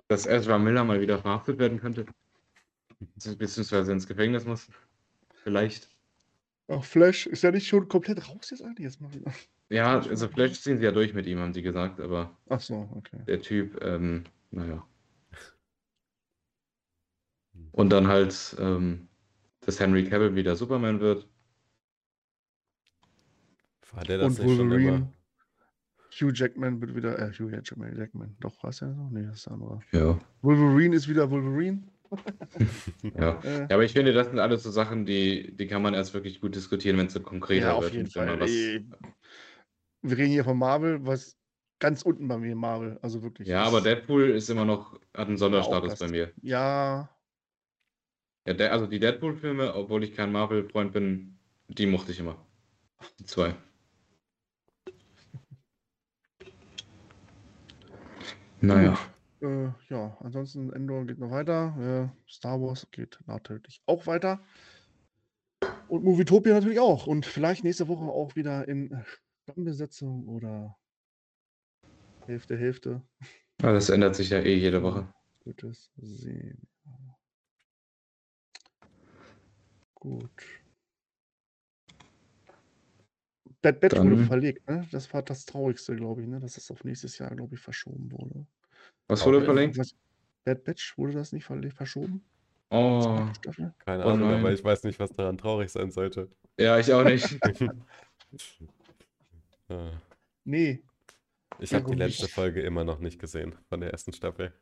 dass 0.08 0.28
Ezra 0.28 0.60
Miller 0.60 0.84
mal 0.84 1.02
wieder 1.02 1.18
verhaftet 1.18 1.58
werden 1.58 1.80
könnte. 1.80 2.06
Beziehungsweise 3.16 3.92
ins 3.92 4.08
Gefängnis 4.08 4.46
muss. 4.46 4.68
Vielleicht. 5.44 5.95
Ach, 6.68 6.84
Flash 6.84 7.28
ist 7.28 7.44
ja 7.44 7.52
nicht 7.52 7.68
schon 7.68 7.88
komplett 7.88 8.28
raus 8.28 8.50
jetzt 8.50 8.64
eigentlich. 8.64 8.86
Jetzt 8.86 9.02
mal 9.02 9.14
wieder. 9.14 9.32
Ja, 9.70 10.00
also 10.00 10.28
vielleicht 10.28 10.62
ziehen 10.62 10.78
sie 10.78 10.84
ja 10.84 10.92
durch 10.92 11.14
mit 11.14 11.26
ihm, 11.26 11.40
haben 11.40 11.54
sie 11.54 11.62
gesagt, 11.62 12.00
aber 12.00 12.38
Ach 12.50 12.60
so, 12.60 12.90
okay. 12.96 13.20
der 13.28 13.42
Typ, 13.42 13.84
ähm, 13.84 14.24
naja. 14.52 14.86
Und 17.72 17.90
dann 17.90 18.08
halt, 18.08 18.56
ähm, 18.60 19.08
dass 19.62 19.80
Henry 19.80 20.06
Cavill 20.06 20.36
wieder 20.36 20.56
Superman 20.56 21.00
wird. 21.00 21.28
War 23.92 24.04
der 24.04 24.20
das 24.20 24.40
Und 24.40 24.46
nicht 24.46 24.58
schon 24.58 24.72
immer? 24.72 24.76
Wolverine. 24.76 25.14
Hugh 26.22 26.32
Jackman 26.34 26.80
wird 26.80 26.96
wieder, 26.96 27.20
äh, 27.20 27.32
Hugh 27.34 27.52
Jackman, 27.52 27.98
Jackman. 27.98 28.38
Doch, 28.40 28.62
war 28.64 28.70
es 28.70 28.80
ja 28.80 28.94
so? 28.94 29.10
Nee, 29.12 29.24
das 29.24 29.38
ist 29.38 29.46
der 29.48 29.54
andere. 29.54 29.80
Ja. 29.92 30.20
Wolverine 30.42 30.96
ist 30.96 31.10
wieder 31.10 31.30
Wolverine. 31.30 31.84
Ja. 33.18 33.42
Äh, 33.44 33.60
Ja, 33.62 33.64
aber 33.70 33.84
ich 33.84 33.92
finde, 33.94 34.14
das 34.14 34.28
sind 34.28 34.40
alles 34.40 34.64
so 34.64 34.72
Sachen, 34.72 35.06
die, 35.06 35.56
die 35.56 35.68
kann 35.68 35.82
man 35.82 35.94
erst 35.94 36.14
wirklich 36.14 36.40
gut 36.42 36.56
diskutieren, 36.56 36.98
wenn 36.98 37.08
es 37.08 37.14
so 37.14 37.20
konkreter 37.20 37.68
Ja, 37.68 37.74
auf 37.74 37.84
wird. 37.84 37.94
jeden 37.94 38.10
Fall. 38.10 38.40
was, 38.40 38.50
Wir 38.50 40.18
reden 40.18 40.32
hier 40.32 40.44
von 40.44 40.58
Marvel, 40.58 41.06
was 41.06 41.38
ganz 41.80 42.02
unten 42.04 42.28
bei 42.28 42.38
mir 42.38 42.56
Marvel. 42.56 42.98
Also 43.02 43.22
wirklich. 43.24 43.48
ja, 43.48 43.64
aber 43.64 43.82
Deadpool 43.82 44.30
ist 44.30 44.50
immer 44.50 44.66
noch, 44.66 45.00
hat 45.14 45.28
einen 45.28 45.38
Sonderstatus 45.38 46.00
bei 46.00 46.08
mir. 46.08 46.32
Ja, 46.42 47.10
Ja, 48.48 48.54
der, 48.54 48.72
also 48.72 48.86
die 48.86 49.00
Deadpool-Filme, 49.00 49.74
obwohl 49.74 50.04
ich 50.04 50.14
kein 50.14 50.32
Marvel-Freund 50.32 50.94
bin, 50.94 51.40
die 51.68 51.88
mochte 51.88 52.12
ich 52.12 52.20
immer. 52.20 52.46
Die 53.20 53.26
zwei. 53.26 53.56
Naja. 58.62 58.92
Gut. 58.92 59.15
Äh, 59.46 59.72
ja, 59.90 60.18
ansonsten 60.22 60.74
Endor 60.74 61.06
geht 61.06 61.20
noch 61.20 61.30
weiter. 61.30 62.12
Äh, 62.12 62.30
Star 62.30 62.60
Wars 62.60 62.88
geht 62.92 63.20
natürlich 63.28 63.82
auch 63.86 64.08
weiter. 64.08 64.44
Und 65.88 66.04
Movietopia 66.04 66.54
natürlich 66.54 66.80
auch. 66.80 67.06
Und 67.06 67.26
vielleicht 67.26 67.64
nächste 67.64 67.88
Woche 67.88 68.06
auch 68.06 68.36
wieder 68.36 68.68
in 68.68 69.06
Stammbesetzung 69.44 70.28
oder 70.28 70.76
Hälfte, 72.26 72.58
Hälfte. 72.58 73.04
Aber 73.62 73.74
das 73.74 73.90
ändert 73.90 74.16
sich 74.16 74.32
ja 74.32 74.40
eh 74.40 74.56
jede 74.56 74.82
Woche. 74.82 75.14
Gutes 75.44 75.92
Sehen. 75.98 76.68
Gut. 79.94 80.32
Bad 83.62 83.80
Batch 83.80 83.98
wurde 83.98 84.26
verlegt, 84.26 84.68
ne? 84.68 84.88
Das 84.92 85.12
war 85.14 85.22
das 85.22 85.46
Traurigste, 85.46 85.96
glaube 85.96 86.22
ich, 86.22 86.28
ne? 86.28 86.40
Dass 86.40 86.56
das 86.56 86.70
auf 86.72 86.84
nächstes 86.84 87.18
Jahr, 87.20 87.36
glaube 87.36 87.56
ich, 87.56 87.62
verschoben 87.62 88.12
wurde. 88.12 88.46
Was 89.08 89.26
wurde? 89.26 89.46
Was- 89.78 89.96
Bad 90.44 90.64
Batch, 90.64 90.98
wurde 90.98 91.14
das 91.14 91.32
nicht 91.32 91.46
verschoben? 91.46 92.24
Oh? 92.70 93.26
Keine 93.86 94.06
Oh 94.06 94.10
Ahnung, 94.10 94.30
nein. 94.30 94.40
aber 94.40 94.52
ich 94.52 94.64
weiß 94.64 94.84
nicht, 94.84 95.00
was 95.00 95.12
daran 95.12 95.38
traurig 95.38 95.72
sein 95.72 95.90
sollte. 95.92 96.30
ja, 96.60 96.78
ich 96.80 96.92
auch 96.94 97.04
nicht. 97.04 97.38
Ah. 99.68 99.90
Nee. 100.44 100.84
Ich 101.60 101.74
habe 101.74 101.90
die 101.90 101.96
letzte 101.98 102.24
nicht? 102.26 102.36
Folge 102.36 102.62
immer 102.62 102.84
noch 102.84 103.00
nicht 103.00 103.18
gesehen 103.20 103.56
von 103.70 103.80
der 103.80 103.92
ersten 103.92 104.14
Staffel. 104.14 104.54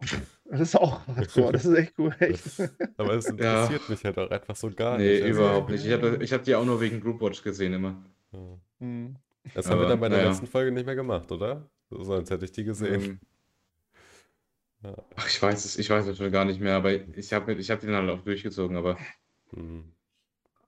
Das 0.52 0.60
ist 0.62 0.74
auch 0.76 1.06
hardcore, 1.06 1.52
das 1.52 1.64
ist 1.64 1.74
echt 1.76 1.94
cool, 1.96 2.12
echt. 2.18 2.42
Aber 2.96 3.14
es 3.14 3.26
Ja. 3.26 3.66
interessiert 3.66 3.88
mich 3.88 4.04
halt 4.04 4.18
auch 4.18 4.28
einfach 4.30 4.56
so 4.56 4.68
gar 4.68 4.98
Nee, 4.98 5.12
nicht. 5.12 5.22
Also, 5.22 5.40
überhaupt 5.42 5.70
nicht. 5.70 5.86
Ich 5.86 5.92
habe 5.92 6.18
ich 6.20 6.32
hab 6.32 6.42
die 6.42 6.56
auch 6.56 6.64
nur 6.64 6.80
wegen 6.80 7.00
Groupwatch 7.00 7.44
gesehen 7.44 7.74
immer. 7.74 8.02
ja. 8.32 8.58
Hm. 8.80 9.14
Das 9.54 9.66
haben 9.66 9.76
wir 9.78 9.82
Aber, 9.82 9.88
dann 9.90 10.00
bei 10.00 10.08
der 10.08 10.18
naja. 10.18 10.30
letzten 10.30 10.48
Folge 10.48 10.72
nicht 10.72 10.86
mehr 10.86 10.96
gemacht, 10.96 11.30
oder? 11.30 11.70
So, 11.88 12.02
Sonst 12.02 12.30
hätte 12.32 12.44
ich 12.46 12.50
die 12.50 12.64
gesehen. 12.64 13.00
Ähm, 13.00 13.20
Ja. 14.82 14.96
ach, 15.16 15.28
ich 15.28 15.42
weiß 15.42 15.64
es, 15.64 15.78
ich 15.78 15.90
weiß 15.90 16.06
es 16.06 16.16
schon 16.16 16.32
gar 16.32 16.44
nicht 16.44 16.60
mehr, 16.60 16.74
aber 16.76 16.92
ich 17.16 17.32
habe 17.32 17.54
ich 17.54 17.70
hab 17.70 17.80
den 17.80 17.94
halt 17.94 18.08
auch 18.10 18.22
durchgezogen, 18.24 18.76
aber 18.76 18.96
Hm. 19.52 19.92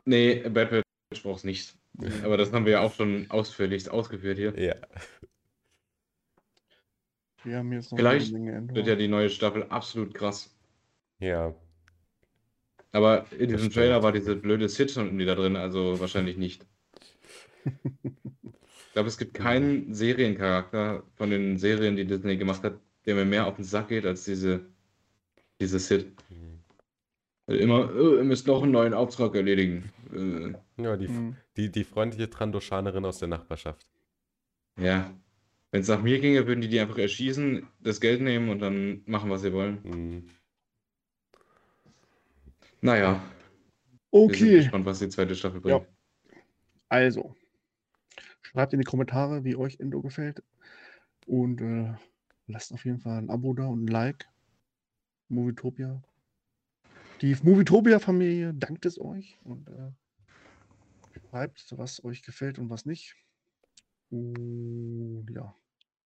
nee, 0.05 0.49
Bad 0.49 0.71
Batch 0.71 1.23
brauch's 1.23 1.45
nicht. 1.45 1.77
Aber 2.25 2.39
das 2.39 2.53
haben 2.53 2.65
wir 2.65 2.73
ja 2.73 2.81
auch 2.81 2.95
schon 2.95 3.27
ausführlich 3.31 3.91
ausgeführt 3.91 4.39
hier. 4.39 4.59
Ja. 4.59 4.75
Wir 7.45 7.59
haben 7.59 7.73
jetzt 7.73 7.91
noch 7.93 7.99
Vielleicht 7.99 8.33
Wird 8.33 8.87
ja 8.87 8.95
die 8.95 9.09
neue 9.09 9.29
Staffel 9.29 9.65
absolut 9.65 10.15
krass. 10.15 10.57
Ja. 11.19 11.55
Aber 12.93 13.27
in 13.39 13.49
diesem. 13.51 13.71
Trailer 13.71 14.03
war 14.03 14.13
diese 14.13 14.37
blöde 14.37 14.69
Sitcom 14.69 15.19
da 15.19 15.35
drin, 15.35 15.57
also 15.57 16.01
wahrscheinlich 16.01 16.37
nicht. 16.37 16.67
Ich 18.87 18.95
glaube, 18.95 19.09
es 19.09 19.17
gibt 19.17 19.33
keinen 19.33 19.95
Seriencharakter 19.95 21.03
von 21.15 21.31
den 21.31 21.57
Serien, 21.57 21.97
die 21.97 22.05
Disney 22.05 22.37
gemacht 22.37 22.63
hat, 22.63 22.79
der 23.07 23.15
mir 23.15 23.25
mehr 23.25 23.47
auf 23.47 23.57
den 23.57 23.65
Sack 23.65 23.89
geht 23.89 24.07
als 24.07 24.25
diese, 24.25 24.67
diese 25.61 25.79
Sid. 25.79 26.13
Hm. 26.29 26.65
Weil 27.47 27.57
Immer, 27.59 27.91
äh, 27.95 28.17
ihr 28.19 28.25
müsst 28.25 28.47
noch 28.47 28.63
einen 28.63 28.73
neuen 28.73 28.95
Auftrag 28.95 29.35
erledigen. 29.35 29.91
Äh, 30.13 30.55
Ja, 30.83 30.97
die, 30.97 31.09
Hm. 31.09 31.37
die, 31.57 31.71
die 31.71 31.85
freundliche 31.85 32.31
Trandoshanerin 32.31 33.05
aus 33.05 33.19
der 33.19 33.29
Nachbarschaft. 33.29 33.87
ja. 34.79 35.13
Wenn 35.75 35.81
es 35.81 35.89
nach 35.89 36.03
mir 36.03 36.21
ginge, 36.21 36.47
würden 36.47 36.61
die 36.61 36.69
die 36.69 36.81
einfach 36.81 36.99
erschießen, 36.99 37.67
das 37.81 37.99
Geld 37.99 38.21
nehmen 38.21 38.51
und 38.51 38.59
dann 38.59 39.03
machen, 39.07 39.31
was 39.31 39.41
sie 39.41 39.55
wollen. 39.55 39.83
Hm. 39.83 40.29
Naja, 42.81 43.23
wir 44.27 44.35
sind 44.37 44.47
Okay, 44.47 44.57
gespannt, 44.57 44.85
was 44.87 44.99
die 44.99 45.09
zweite 45.09 45.35
Staffel 45.35 45.61
bringt. 45.61 45.81
Ja. 45.81 45.87
also. 46.89 47.35
Schreibt 48.43 48.73
in 48.75 48.81
die 48.81 48.85
Kommentare, 48.85 49.45
wie 49.45 49.57
euch 49.57 49.81
Endo 49.81 50.03
gefällt. 50.03 50.43
Und 51.27 51.61
äh, 51.63 51.95
lasst 52.47 52.73
auf 52.73 52.85
jeden 52.85 52.99
Fall 52.99 53.19
ein 53.19 53.31
Abo 53.31 53.55
da 53.55 53.67
und 53.67 53.85
ein 53.85 53.89
Like. 53.89 54.29
Movietopia. 55.29 56.03
Die 57.21 57.37
Movietopia-Familie 57.43 58.53
dankt 58.55 58.85
es 58.85 59.01
euch 59.01 59.39
und 59.45 59.69
äh, 59.69 59.93
schreibt, 61.31 61.67
was 61.77 62.05
euch 62.05 62.23
gefällt 62.23 62.59
und 62.59 62.69
was 62.69 62.85
nicht. 62.85 63.17
Und 64.11 65.27
ja. 65.33 65.55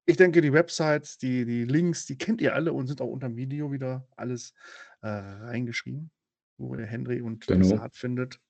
Ich 0.05 0.17
denke, 0.17 0.41
die 0.41 0.53
Websites, 0.53 1.19
die, 1.19 1.45
die 1.45 1.65
Links, 1.65 2.07
die 2.07 2.17
kennt 2.17 2.41
ihr 2.41 2.55
alle 2.55 2.73
und 2.73 2.87
sind 2.87 3.01
auch 3.01 3.09
unter 3.09 3.29
dem 3.29 3.37
Video 3.37 3.73
wieder 3.73 4.07
alles 4.17 4.55
äh, 5.03 5.09
reingeschrieben, 5.09 6.11
wo 6.59 6.77
ihr 6.77 6.87
Henry 6.87 7.21
und 7.21 7.47
Genau. 7.47 7.67
Saat 7.67 7.97
findet. 7.97 8.41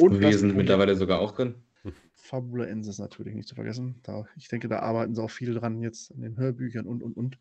Und 0.00 0.20
wir 0.20 0.30
das 0.30 0.40
sind 0.40 0.56
mittlerweile 0.56 0.96
sogar 0.96 1.20
auch 1.20 1.32
drin. 1.32 1.54
Fabula 2.22 2.66
Ensis 2.66 2.98
natürlich 2.98 3.34
nicht 3.34 3.48
zu 3.48 3.54
vergessen. 3.54 4.00
Da, 4.02 4.24
ich 4.36 4.48
denke, 4.48 4.68
da 4.68 4.80
arbeiten 4.80 5.14
sie 5.14 5.22
auch 5.22 5.30
viel 5.30 5.54
dran 5.54 5.80
jetzt 5.80 6.12
an 6.12 6.20
den 6.20 6.36
Hörbüchern 6.36 6.86
und 6.86 7.02
und 7.02 7.16
und. 7.16 7.38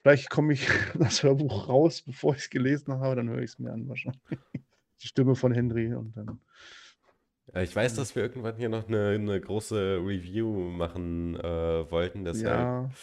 Vielleicht 0.00 0.30
komme 0.30 0.52
ich 0.52 0.66
das 0.98 1.22
Hörbuch 1.22 1.68
raus, 1.68 2.02
bevor 2.02 2.34
ich 2.34 2.42
es 2.42 2.50
gelesen 2.50 2.94
habe, 3.00 3.16
dann 3.16 3.28
höre 3.28 3.42
ich 3.42 3.50
es 3.50 3.58
mir 3.58 3.72
an 3.72 3.88
wahrscheinlich. 3.88 4.20
Die 5.02 5.08
Stimme 5.08 5.34
von 5.34 5.52
Henry 5.52 5.92
und 5.94 6.16
dann. 6.16 6.40
Ja, 7.54 7.60
Ich 7.62 7.76
weiß, 7.76 7.94
dass 7.94 8.16
wir 8.16 8.22
irgendwann 8.22 8.56
hier 8.56 8.68
noch 8.68 8.88
eine, 8.88 9.10
eine 9.10 9.40
große 9.40 9.98
Review 10.02 10.70
machen 10.70 11.36
äh, 11.36 11.90
wollten, 11.90 12.24
deshalb. 12.24 12.58
Ja. 12.58 12.90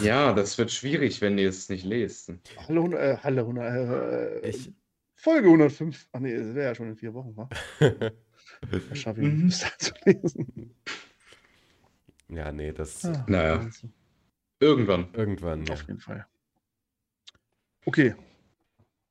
Ja, 0.00 0.32
das 0.32 0.58
wird 0.58 0.70
schwierig, 0.70 1.20
wenn 1.20 1.38
ihr 1.38 1.48
es 1.48 1.68
nicht 1.68 1.84
lest. 1.84 2.32
Hallo, 2.68 2.88
äh, 2.92 3.16
Halle 3.16 3.40
100, 3.40 4.44
äh, 4.44 4.48
Ich, 4.48 4.72
Folge 5.16 5.48
105. 5.48 6.08
Ach 6.12 6.20
nee, 6.20 6.36
das 6.36 6.54
wäre 6.54 6.66
ja 6.68 6.74
schon 6.76 6.90
in 6.90 6.96
vier 6.96 7.12
Wochen, 7.14 7.36
wa? 7.36 7.48
Das 8.88 8.98
schaffe 8.98 9.20
ich 9.22 9.26
Mhm. 9.28 9.46
nicht, 9.46 9.78
bis 9.78 9.88
zu 9.88 9.94
lesen. 10.04 10.74
ja, 12.28 12.52
nee, 12.52 12.72
das 12.72 13.04
Ah, 13.04 13.24
Naja. 13.28 13.58
also, 13.60 13.88
Irgendwann. 14.60 15.12
irgendwann. 15.14 15.66
Ja. 15.66 15.74
Auf 15.74 15.86
jeden 15.88 16.00
Fall. 16.00 16.26
Okay. 17.84 18.14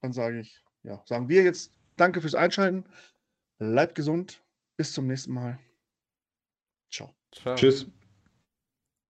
Dann 0.01 0.13
sage 0.13 0.39
ich, 0.39 0.63
ja, 0.83 1.03
sagen 1.05 1.29
wir 1.29 1.43
jetzt 1.43 1.73
Danke 1.97 2.21
fürs 2.21 2.35
Einschalten. 2.35 2.85
Bleibt 3.59 3.95
gesund. 3.95 4.41
Bis 4.77 4.93
zum 4.93 5.05
nächsten 5.07 5.33
Mal. 5.33 5.59
Ciao. 6.89 7.13
Ciao. 7.31 7.55
Tschüss. 7.55 7.85